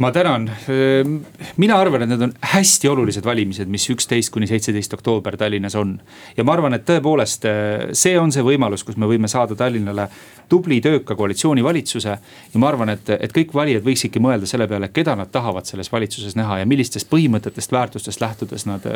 ma 0.00 0.12
tänan, 0.12 0.50
mina 1.56 1.76
arvan, 1.76 2.02
et 2.02 2.08
need 2.08 2.22
on 2.24 2.32
hästi 2.52 2.88
olulised 2.88 3.24
valimised, 3.24 3.68
mis 3.68 3.84
üksteist 3.92 4.32
kuni 4.32 4.46
seitseteist 4.48 4.94
oktoober 4.96 5.36
Tallinnas 5.36 5.76
on. 5.76 5.98
ja 6.36 6.44
ma 6.44 6.54
arvan, 6.56 6.74
et 6.74 6.86
tõepoolest 6.88 7.44
see 7.92 8.14
on 8.18 8.32
see 8.32 8.44
võimalus, 8.44 8.84
kus 8.86 8.96
me 8.96 9.08
võime 9.10 9.28
saada 9.28 9.54
Tallinnale 9.54 10.08
tubli 10.48 10.80
tööka 10.80 11.14
koalitsioonivalitsuse. 11.14 12.16
ja 12.54 12.62
ma 12.62 12.68
arvan, 12.68 12.94
et, 12.96 13.10
et 13.10 13.34
kõik 13.36 13.52
valijad 13.54 13.84
võiksidki 13.84 14.22
mõelda 14.24 14.48
selle 14.48 14.66
peale, 14.68 14.88
keda 14.88 15.14
nad 15.20 15.28
tahavad 15.32 15.68
selles 15.68 15.92
valitsuses 15.92 16.36
näha 16.36 16.62
ja 16.62 16.66
millistest 16.66 17.10
põhimõtetest, 17.12 17.72
väärtustest 17.72 18.24
lähtudes 18.24 18.66
nad 18.66 18.86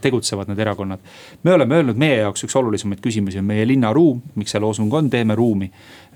tegutsevad, 0.00 0.48
need 0.48 0.62
erakonnad. 0.62 1.02
me 1.42 1.52
oleme 1.58 1.80
öelnud, 1.80 1.98
meie 1.98 2.22
jaoks 2.22 2.46
üks 2.46 2.56
olulisemaid 2.56 3.02
küsimusi 3.02 3.42
on 3.42 3.50
meie 3.50 3.66
linnaruum, 3.66 4.22
miks 4.38 4.54
see 4.54 4.62
loosung 4.62 4.94
on, 4.94 5.10
teeme 5.10 5.34
ruumi. 5.34 5.72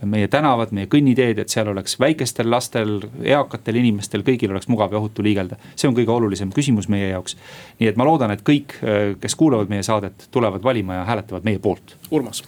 Meie 0.08 0.28
tänavad, 0.28 0.72
meie 0.72 0.88
kõnniteed, 0.90 1.38
et 1.38 1.52
seal 1.52 1.68
oleks 1.72 1.98
väikestel 2.00 2.50
lastel, 2.50 2.98
eakatel 3.22 3.78
inimestel, 3.78 4.24
kõigil 4.26 4.50
oleks 4.50 4.68
mugav 4.72 4.92
ja 4.92 4.98
ohutu 4.98 5.22
liigelda. 5.22 5.56
see 5.76 5.88
on 5.88 5.94
kõige 5.94 6.10
olulisem 6.10 6.50
küsimus 6.52 6.88
meie 6.88 7.08
jaoks. 7.08 7.36
nii 7.80 7.88
et 7.88 7.96
ma 7.96 8.04
loodan, 8.04 8.30
et 8.30 8.42
kõik, 8.42 8.74
kes 9.20 9.34
kuulavad 9.34 9.68
meie 9.68 9.82
saadet, 9.82 10.28
tulevad 10.30 10.62
valima 10.62 10.94
ja 11.00 11.04
hääletavad 11.04 11.44
meie 11.44 11.58
poolt. 11.58 11.96
Urmas 12.10 12.42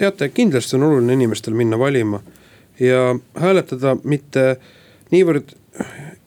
teate, 0.00 0.30
kindlasti 0.32 0.78
on 0.78 0.86
oluline 0.88 1.12
inimestel 1.12 1.54
minna 1.54 1.78
valima 1.78 2.22
ja 2.80 3.00
hääletada 3.36 3.96
mitte 4.04 4.44
niivõrd 5.12 5.52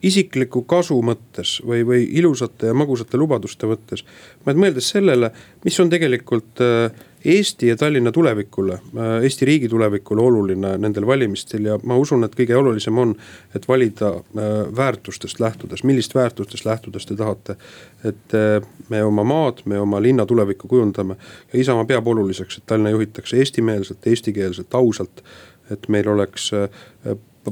isikliku 0.04 0.62
kasu 0.68 1.00
mõttes 1.02 1.56
või, 1.66 1.82
või 1.86 2.04
ilusate 2.20 2.70
ja 2.70 2.76
magusate 2.76 3.18
lubaduste 3.18 3.66
mõttes. 3.66 4.04
vaid 4.46 4.60
mõeldes 4.60 4.90
sellele, 4.94 5.32
mis 5.64 5.80
on 5.80 5.90
tegelikult 5.90 6.62
äh, 6.62 7.02
Eesti 7.24 7.68
ja 7.68 7.76
Tallinna 7.76 8.12
tulevikule, 8.12 8.72
äh, 8.74 9.22
Eesti 9.22 9.44
riigi 9.44 9.68
tulevikule 9.68 10.22
oluline 10.22 10.74
nendel 10.78 11.06
valimistel 11.06 11.64
ja 11.64 11.78
ma 11.82 11.96
usun, 11.96 12.24
et 12.24 12.36
kõige 12.36 12.56
olulisem 12.56 12.98
on, 12.98 13.14
et 13.56 13.68
valida 13.68 14.10
äh, 14.12 14.52
väärtustest 14.76 15.40
lähtudes, 15.40 15.84
millist 15.84 16.14
väärtustest 16.14 16.64
lähtudes 16.64 17.06
te 17.06 17.16
tahate. 17.16 17.56
et 18.04 18.32
me 18.88 19.02
oma 19.04 19.24
maad, 19.24 19.62
me 19.64 19.78
oma 19.80 20.02
linna 20.02 20.26
tulevikku 20.26 20.68
kujundame 20.68 21.16
ja 21.52 21.60
Isamaa 21.60 21.84
peab 21.84 22.08
oluliseks, 22.08 22.58
et 22.58 22.66
Tallinna 22.66 22.90
juhitakse 22.90 23.36
eestimeelselt, 23.36 24.06
eestikeelselt, 24.06 24.74
ausalt. 24.74 25.24
et 25.70 25.88
meil 25.88 26.08
oleks 26.08 26.50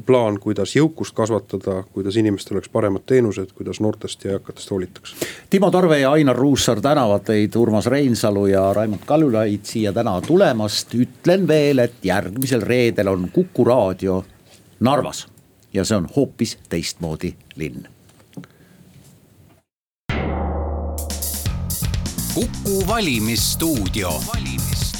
plaan, 0.00 0.38
kuidas 0.40 0.76
jõukust 0.76 1.14
kasvatada, 1.14 1.82
kuidas 1.92 2.16
inimestel 2.16 2.56
oleks 2.56 2.68
paremad 2.68 3.04
teenused, 3.06 3.52
kuidas 3.56 3.80
noortest 3.80 4.24
ja 4.24 4.38
eakatest 4.38 4.70
hoolitakse. 4.70 5.16
Timo 5.50 5.70
Tarve 5.70 6.00
ja 6.00 6.12
Ainar 6.12 6.36
Ruussaar 6.36 6.80
tänavad 6.80 7.24
teid, 7.24 7.56
Urmas 7.56 7.86
Reinsalu 7.86 8.46
ja 8.46 8.72
Raimond 8.72 9.06
Kaljulaid 9.06 9.64
siia 9.64 9.92
täna 9.92 10.20
tulemast. 10.20 10.94
ütlen 10.94 11.48
veel, 11.48 11.78
et 11.78 11.94
järgmisel 12.02 12.60
reedel 12.60 13.08
on 13.08 13.28
Kuku 13.32 13.64
raadio 13.64 14.24
Narvas 14.80 15.26
ja 15.72 15.84
see 15.84 15.96
on 15.96 16.08
hoopis 16.16 16.58
teistmoodi 16.68 17.34
linn. 17.56 17.88
kuku 22.34 22.86
valimisstuudio 22.88 24.08
valimis 24.08 24.91